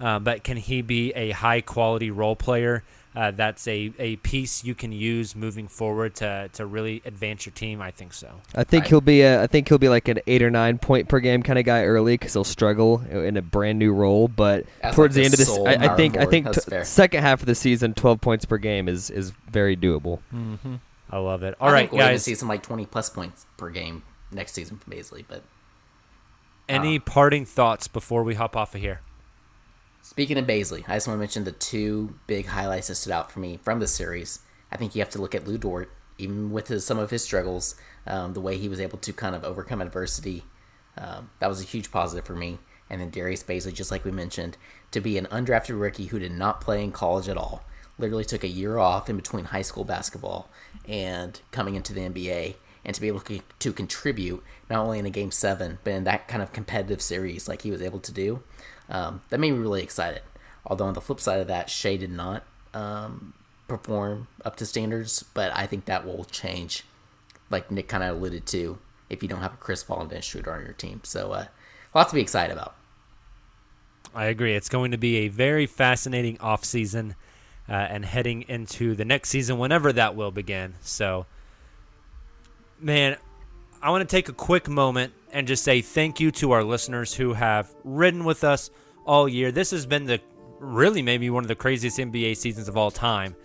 uh, 0.00 0.18
but 0.18 0.42
can 0.44 0.56
he 0.56 0.82
be 0.82 1.12
a 1.12 1.30
high 1.30 1.60
quality 1.60 2.10
role 2.10 2.36
player? 2.36 2.82
Uh, 3.16 3.30
that's 3.30 3.68
a, 3.68 3.92
a 4.00 4.16
piece 4.16 4.64
you 4.64 4.74
can 4.74 4.90
use 4.90 5.36
moving 5.36 5.68
forward 5.68 6.16
to, 6.16 6.50
to 6.52 6.66
really 6.66 7.00
advance 7.04 7.46
your 7.46 7.52
team. 7.52 7.80
I 7.80 7.92
think 7.92 8.12
so. 8.12 8.40
I 8.56 8.64
think 8.64 8.86
he'll 8.86 9.00
be 9.00 9.22
a, 9.22 9.40
I 9.42 9.46
think 9.46 9.68
he'll 9.68 9.78
be 9.78 9.88
like 9.88 10.08
an 10.08 10.18
eight 10.26 10.42
or 10.42 10.50
nine 10.50 10.78
point 10.78 11.08
per 11.08 11.20
game 11.20 11.42
kind 11.42 11.56
of 11.58 11.64
guy 11.64 11.84
early 11.84 12.14
because 12.14 12.32
he'll 12.32 12.42
struggle 12.42 13.02
in 13.02 13.36
a 13.36 13.42
brand 13.42 13.78
new 13.78 13.92
role. 13.92 14.26
But 14.26 14.66
As 14.82 14.96
towards 14.96 15.16
like 15.16 15.16
the 15.16 15.20
the 15.20 15.24
end 15.26 15.34
of 15.34 15.38
this, 15.38 15.46
sole 15.46 15.68
I, 15.68 15.72
I 15.92 15.96
think 15.96 16.16
I 16.16 16.24
think 16.24 16.50
t- 16.52 16.82
second 16.82 17.22
half 17.22 17.38
of 17.40 17.46
the 17.46 17.54
season, 17.54 17.94
twelve 17.94 18.20
points 18.20 18.44
per 18.44 18.58
game 18.58 18.88
is 18.88 19.10
is 19.10 19.30
very 19.48 19.76
doable. 19.76 20.18
Mm-hmm. 20.34 20.74
I 21.10 21.18
love 21.18 21.44
it. 21.44 21.54
All 21.60 21.68
I 21.68 21.72
right, 21.72 21.80
think 21.82 21.92
we're 21.92 21.98
gonna 22.00 22.10
guys. 22.14 22.24
see 22.24 22.34
some 22.34 22.48
like 22.48 22.64
20 22.64 22.86
plus 22.86 23.10
points 23.10 23.46
per 23.56 23.70
game 23.70 24.02
next 24.32 24.54
season 24.54 24.78
from 24.78 24.92
Bazley, 24.92 25.24
but 25.28 25.44
Any 26.68 26.98
parting 26.98 27.44
thoughts 27.44 27.86
before 27.86 28.24
we 28.24 28.34
hop 28.34 28.56
off 28.56 28.74
of 28.74 28.80
here? 28.80 29.00
Speaking 30.14 30.38
of 30.38 30.46
Bazley, 30.46 30.84
I 30.86 30.94
just 30.94 31.08
want 31.08 31.16
to 31.16 31.22
mention 31.22 31.42
the 31.42 31.50
two 31.50 32.14
big 32.28 32.46
highlights 32.46 32.86
that 32.86 32.94
stood 32.94 33.12
out 33.12 33.32
for 33.32 33.40
me 33.40 33.58
from 33.64 33.80
this 33.80 33.92
series. 33.92 34.38
I 34.70 34.76
think 34.76 34.94
you 34.94 35.00
have 35.00 35.10
to 35.10 35.20
look 35.20 35.34
at 35.34 35.44
Lu 35.44 35.58
Dort, 35.58 35.90
even 36.18 36.52
with 36.52 36.68
his, 36.68 36.86
some 36.86 37.00
of 37.00 37.10
his 37.10 37.24
struggles, 37.24 37.74
um, 38.06 38.32
the 38.32 38.40
way 38.40 38.56
he 38.56 38.68
was 38.68 38.78
able 38.78 38.98
to 38.98 39.12
kind 39.12 39.34
of 39.34 39.42
overcome 39.42 39.80
adversity. 39.80 40.44
Um, 40.96 41.30
that 41.40 41.48
was 41.48 41.60
a 41.60 41.64
huge 41.64 41.90
positive 41.90 42.24
for 42.24 42.36
me. 42.36 42.60
And 42.88 43.00
then 43.00 43.10
Darius 43.10 43.42
Bazley, 43.42 43.74
just 43.74 43.90
like 43.90 44.04
we 44.04 44.12
mentioned, 44.12 44.56
to 44.92 45.00
be 45.00 45.18
an 45.18 45.26
undrafted 45.32 45.80
rookie 45.80 46.06
who 46.06 46.20
did 46.20 46.30
not 46.30 46.60
play 46.60 46.84
in 46.84 46.92
college 46.92 47.28
at 47.28 47.36
all, 47.36 47.64
literally 47.98 48.24
took 48.24 48.44
a 48.44 48.48
year 48.48 48.78
off 48.78 49.10
in 49.10 49.16
between 49.16 49.46
high 49.46 49.62
school 49.62 49.82
basketball 49.82 50.48
and 50.86 51.40
coming 51.50 51.74
into 51.74 51.92
the 51.92 52.02
NBA, 52.02 52.54
and 52.84 52.94
to 52.94 53.00
be 53.00 53.08
able 53.08 53.18
to, 53.18 53.40
to 53.58 53.72
contribute 53.72 54.44
not 54.70 54.78
only 54.78 55.00
in 55.00 55.06
a 55.06 55.10
game 55.10 55.32
seven, 55.32 55.78
but 55.82 55.92
in 55.92 56.04
that 56.04 56.28
kind 56.28 56.40
of 56.40 56.52
competitive 56.52 57.02
series 57.02 57.48
like 57.48 57.62
he 57.62 57.72
was 57.72 57.82
able 57.82 57.98
to 57.98 58.12
do. 58.12 58.44
Um, 58.88 59.22
that 59.30 59.40
made 59.40 59.52
me 59.52 59.58
really 59.58 59.82
excited. 59.82 60.22
Although 60.66 60.86
on 60.86 60.94
the 60.94 61.00
flip 61.00 61.20
side 61.20 61.40
of 61.40 61.46
that, 61.48 61.70
Shai 61.70 61.96
did 61.96 62.10
not 62.10 62.44
um, 62.72 63.34
perform 63.68 64.28
up 64.44 64.56
to 64.56 64.66
standards, 64.66 65.22
but 65.34 65.52
I 65.54 65.66
think 65.66 65.84
that 65.86 66.06
will 66.06 66.24
change, 66.24 66.84
like 67.50 67.70
Nick 67.70 67.88
kind 67.88 68.02
of 68.02 68.16
alluded 68.16 68.46
to, 68.46 68.78
if 69.10 69.22
you 69.22 69.28
don't 69.28 69.40
have 69.40 69.54
a 69.54 69.58
Chris 69.58 69.84
Paul 69.84 70.00
and 70.00 70.10
Dennis 70.10 70.24
Schroeder 70.24 70.52
on 70.52 70.62
your 70.62 70.72
team. 70.72 71.00
So, 71.04 71.32
uh, 71.32 71.46
lots 71.94 72.10
to 72.10 72.14
be 72.14 72.22
excited 72.22 72.52
about. 72.52 72.74
I 74.14 74.26
agree. 74.26 74.54
It's 74.54 74.68
going 74.68 74.92
to 74.92 74.98
be 74.98 75.16
a 75.18 75.28
very 75.28 75.66
fascinating 75.66 76.36
offseason 76.38 77.14
uh, 77.68 77.72
and 77.72 78.04
heading 78.04 78.42
into 78.42 78.94
the 78.94 79.04
next 79.04 79.30
season, 79.30 79.58
whenever 79.58 79.92
that 79.92 80.14
will 80.14 80.30
begin. 80.30 80.74
So, 80.82 81.26
man, 82.78 83.16
I 83.84 83.90
want 83.90 84.00
to 84.00 84.16
take 84.16 84.30
a 84.30 84.32
quick 84.32 84.66
moment 84.66 85.12
and 85.30 85.46
just 85.46 85.62
say 85.62 85.82
thank 85.82 86.18
you 86.18 86.30
to 86.30 86.52
our 86.52 86.64
listeners 86.64 87.12
who 87.12 87.34
have 87.34 87.74
ridden 87.84 88.24
with 88.24 88.42
us 88.42 88.70
all 89.04 89.28
year. 89.28 89.52
This 89.52 89.72
has 89.72 89.84
been 89.84 90.06
the 90.06 90.22
really 90.58 91.02
maybe 91.02 91.28
one 91.28 91.44
of 91.44 91.48
the 91.48 91.54
craziest 91.54 91.98
NBA 91.98 92.38
seasons 92.38 92.66
of 92.66 92.78
all 92.78 92.90
time. 92.90 93.36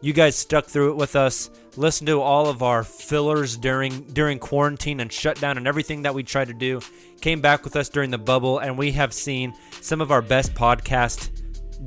You 0.00 0.14
guys 0.14 0.34
stuck 0.34 0.64
through 0.64 0.92
it 0.92 0.96
with 0.96 1.14
us. 1.14 1.50
Listened 1.76 2.06
to 2.06 2.22
all 2.22 2.46
of 2.46 2.62
our 2.62 2.84
fillers 2.84 3.58
during 3.58 4.04
during 4.14 4.38
quarantine 4.38 5.00
and 5.00 5.12
shutdown 5.12 5.58
and 5.58 5.68
everything 5.68 6.00
that 6.02 6.14
we 6.14 6.22
tried 6.22 6.48
to 6.48 6.54
do. 6.54 6.80
Came 7.20 7.42
back 7.42 7.62
with 7.62 7.76
us 7.76 7.90
during 7.90 8.10
the 8.10 8.16
bubble, 8.16 8.60
and 8.60 8.78
we 8.78 8.92
have 8.92 9.12
seen 9.12 9.52
some 9.82 10.00
of 10.00 10.10
our 10.10 10.22
best 10.22 10.54
podcast 10.54 11.28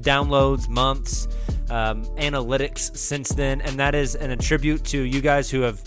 downloads, 0.02 0.70
months, 0.70 1.28
um, 1.72 2.04
analytics 2.18 2.96
since 2.96 3.30
then, 3.30 3.62
and 3.62 3.80
that 3.80 3.96
is 3.96 4.14
an 4.14 4.30
attribute 4.30 4.84
to 4.86 5.02
you 5.02 5.22
guys 5.22 5.50
who 5.50 5.62
have, 5.62 5.82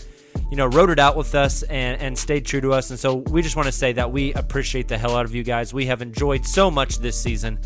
you 0.53 0.57
know, 0.57 0.67
wrote 0.67 0.91
it 0.91 0.99
out 0.99 1.17
with 1.17 1.33
us 1.33 1.63
and 1.63 1.99
and 1.99 2.15
stayed 2.15 2.45
true 2.45 2.61
to 2.61 2.73
us. 2.73 2.91
And 2.91 2.99
so 2.99 3.15
we 3.15 3.41
just 3.41 3.55
want 3.55 3.65
to 3.65 3.71
say 3.71 3.91
that 3.93 4.11
we 4.11 4.33
appreciate 4.33 4.87
the 4.87 4.95
hell 4.95 5.17
out 5.17 5.25
of 5.25 5.33
you 5.33 5.41
guys. 5.41 5.73
We 5.73 5.87
have 5.87 6.03
enjoyed 6.03 6.45
so 6.45 6.69
much 6.69 6.99
this 6.99 7.19
season 7.19 7.57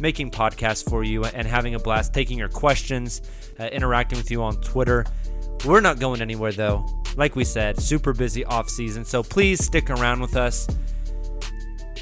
making 0.00 0.30
podcasts 0.30 0.82
for 0.88 1.04
you 1.04 1.26
and 1.26 1.46
having 1.46 1.74
a 1.74 1.78
blast, 1.78 2.14
taking 2.14 2.38
your 2.38 2.48
questions, 2.48 3.20
uh, 3.60 3.64
interacting 3.64 4.16
with 4.16 4.30
you 4.30 4.42
on 4.42 4.58
Twitter. 4.62 5.04
We're 5.66 5.82
not 5.82 6.00
going 6.00 6.22
anywhere 6.22 6.52
though. 6.52 6.86
Like 7.16 7.36
we 7.36 7.44
said, 7.44 7.78
super 7.78 8.14
busy 8.14 8.46
off 8.46 8.70
season. 8.70 9.04
So 9.04 9.22
please 9.22 9.62
stick 9.62 9.90
around 9.90 10.22
with 10.22 10.34
us. 10.34 10.66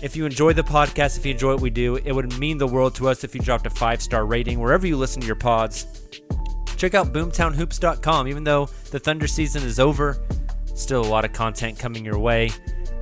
If 0.01 0.15
you 0.15 0.27
enjoy 0.27 0.53
the 0.53 0.63
podcast, 0.63 1.19
if 1.19 1.27
you 1.27 1.33
enjoy 1.33 1.55
what 1.55 1.61
we 1.61 1.71
do, 1.71 1.97
it 1.97 2.13
would 2.13 2.39
mean 2.39 2.57
the 2.57 2.69
world 2.69 2.95
to 2.95 3.09
us 3.09 3.25
if 3.25 3.35
you 3.35 3.41
dropped 3.41 3.67
a 3.67 3.71
five 3.71 4.01
star 4.01 4.25
rating 4.25 4.61
wherever 4.61 4.87
you 4.87 4.97
listen 4.97 5.21
to 5.23 5.27
your 5.27 5.35
pods. 5.35 6.20
Check 6.81 6.95
out 6.95 7.13
boomtownhoops.com. 7.13 8.27
Even 8.27 8.43
though 8.43 8.65
the 8.91 8.99
Thunder 8.99 9.27
season 9.27 9.63
is 9.65 9.79
over, 9.79 10.17
still 10.75 11.03
a 11.03 11.07
lot 11.07 11.27
of 11.27 11.35
content 11.35 11.79
coming 11.79 12.07
your 12.07 12.19
way. 12.19 12.51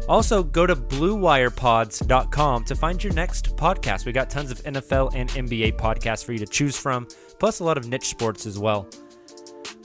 Also, 0.08 0.42
go 0.42 0.66
to 0.66 0.74
bluewirepods.com 0.74 2.64
to 2.64 2.74
find 2.74 3.04
your 3.04 3.12
next 3.12 3.54
podcast. 3.54 4.04
We 4.04 4.10
got 4.10 4.30
tons 4.30 4.50
of 4.50 4.60
NFL 4.64 5.12
and 5.14 5.30
NBA 5.30 5.76
podcasts 5.76 6.24
for 6.24 6.32
you 6.32 6.40
to 6.40 6.46
choose 6.46 6.76
from, 6.76 7.06
plus 7.38 7.60
a 7.60 7.64
lot 7.64 7.78
of 7.78 7.86
niche 7.86 8.08
sports 8.08 8.46
as 8.46 8.58
well. 8.58 8.88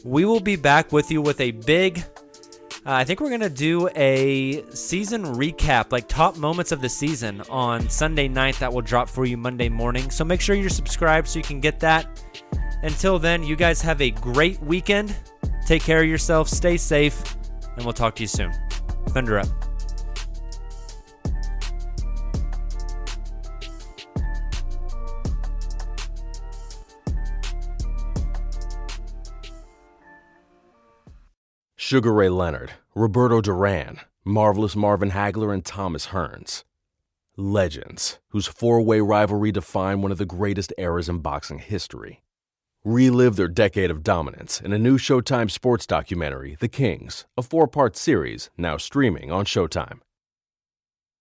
We 0.04 0.26
will 0.26 0.40
be 0.40 0.56
back 0.56 0.92
with 0.92 1.12
you 1.12 1.22
with 1.22 1.40
a 1.40 1.52
big 1.52 2.04
uh, 2.86 2.92
I 2.92 3.04
think 3.06 3.22
we're 3.22 3.30
going 3.30 3.42
to 3.42 3.50
do 3.50 3.88
a 3.96 4.64
season 4.72 5.24
recap, 5.24 5.94
like 5.94 6.10
top 6.10 6.36
moments 6.36 6.74
of 6.74 6.82
the 6.82 6.90
season 6.90 7.42
on 7.50 7.88
Sunday 7.88 8.28
night 8.28 8.56
that 8.56 8.74
will 8.74 8.82
drop 8.82 9.08
for 9.08 9.24
you 9.24 9.38
Monday 9.38 9.70
morning. 9.70 10.10
So 10.10 10.26
make 10.26 10.42
sure 10.42 10.54
you're 10.54 10.70
subscribed 10.70 11.30
so 11.30 11.40
you 11.40 11.46
can 11.46 11.62
get 11.62 11.80
that. 11.80 12.22
Until 12.84 13.18
then, 13.18 13.44
you 13.44 13.56
guys 13.56 13.82
have 13.82 14.02
a 14.02 14.12
great 14.12 14.62
weekend. 14.62 15.16
Take 15.66 15.84
care 15.84 16.02
of 16.02 16.10
yourself, 16.10 16.50
stay 16.50 16.76
safe, 16.76 17.24
and 17.78 17.86
we'll 17.86 17.94
talk 17.94 18.14
to 18.16 18.24
you 18.24 18.28
soon. 18.28 18.52
Thunder 19.08 19.40
up. 19.40 19.48
Sugar 31.78 32.12
Ray 32.12 32.28
Leonard, 32.28 32.72
Roberto 32.96 33.40
Duran, 33.40 34.00
Marvelous 34.26 34.76
Marvin 34.76 35.12
Hagler, 35.12 35.54
and 35.54 35.64
Thomas 35.64 36.08
Hearns. 36.08 36.64
Legends, 37.38 38.20
whose 38.30 38.48
four 38.48 38.82
way 38.82 39.00
rivalry 39.00 39.54
defined 39.54 40.04
one 40.04 40.12
of 40.12 40.18
the 40.18 40.26
greatest 40.26 40.74
eras 40.78 41.08
in 41.08 41.20
boxing 41.20 41.60
history. 41.60 42.24
Relive 42.86 43.38
their 43.38 43.48
decade 43.48 43.90
of 43.90 44.04
dominance 44.04 44.60
in 44.60 44.74
a 44.74 44.78
new 44.78 44.98
Showtime 44.98 45.50
sports 45.50 45.88
documentary, 45.88 46.58
The 46.60 46.68
Kings, 46.68 47.26
a 47.38 47.42
four 47.42 47.66
part 47.66 47.96
series 47.96 48.50
now 48.58 48.76
streaming 48.76 49.32
on 49.32 49.46
Showtime. 49.46 50.00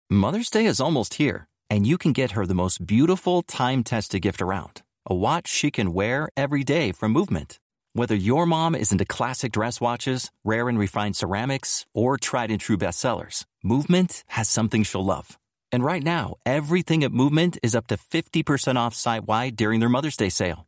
Mother's 0.09 0.49
Day 0.49 0.65
is 0.65 0.81
almost 0.81 1.13
here, 1.15 1.47
and 1.69 1.85
you 1.85 1.99
can 1.99 2.13
get 2.13 2.31
her 2.31 2.47
the 2.47 2.55
most 2.55 2.87
beautiful 2.87 3.43
time 3.43 3.83
tested 3.83 4.23
gift 4.23 4.41
around 4.41 4.81
a 5.05 5.13
watch 5.13 5.47
she 5.47 5.69
can 5.69 5.93
wear 5.93 6.29
every 6.35 6.63
day 6.63 6.91
from 6.91 7.11
Movement. 7.11 7.59
Whether 7.93 8.15
your 8.15 8.47
mom 8.47 8.73
is 8.73 8.91
into 8.91 9.05
classic 9.05 9.51
dress 9.51 9.79
watches, 9.79 10.31
rare 10.43 10.67
and 10.67 10.79
refined 10.79 11.15
ceramics, 11.15 11.85
or 11.93 12.17
tried 12.17 12.49
and 12.49 12.59
true 12.59 12.77
bestsellers, 12.77 13.45
Movement 13.63 14.23
has 14.29 14.49
something 14.49 14.81
she'll 14.81 15.05
love. 15.05 15.37
And 15.71 15.83
right 15.83 16.03
now, 16.03 16.37
everything 16.43 17.03
at 17.03 17.11
Movement 17.11 17.59
is 17.61 17.75
up 17.75 17.85
to 17.87 17.97
50% 17.97 18.77
off 18.77 18.95
site 18.95 19.25
wide 19.25 19.55
during 19.55 19.79
their 19.79 19.89
Mother's 19.89 20.17
Day 20.17 20.29
sale. 20.29 20.67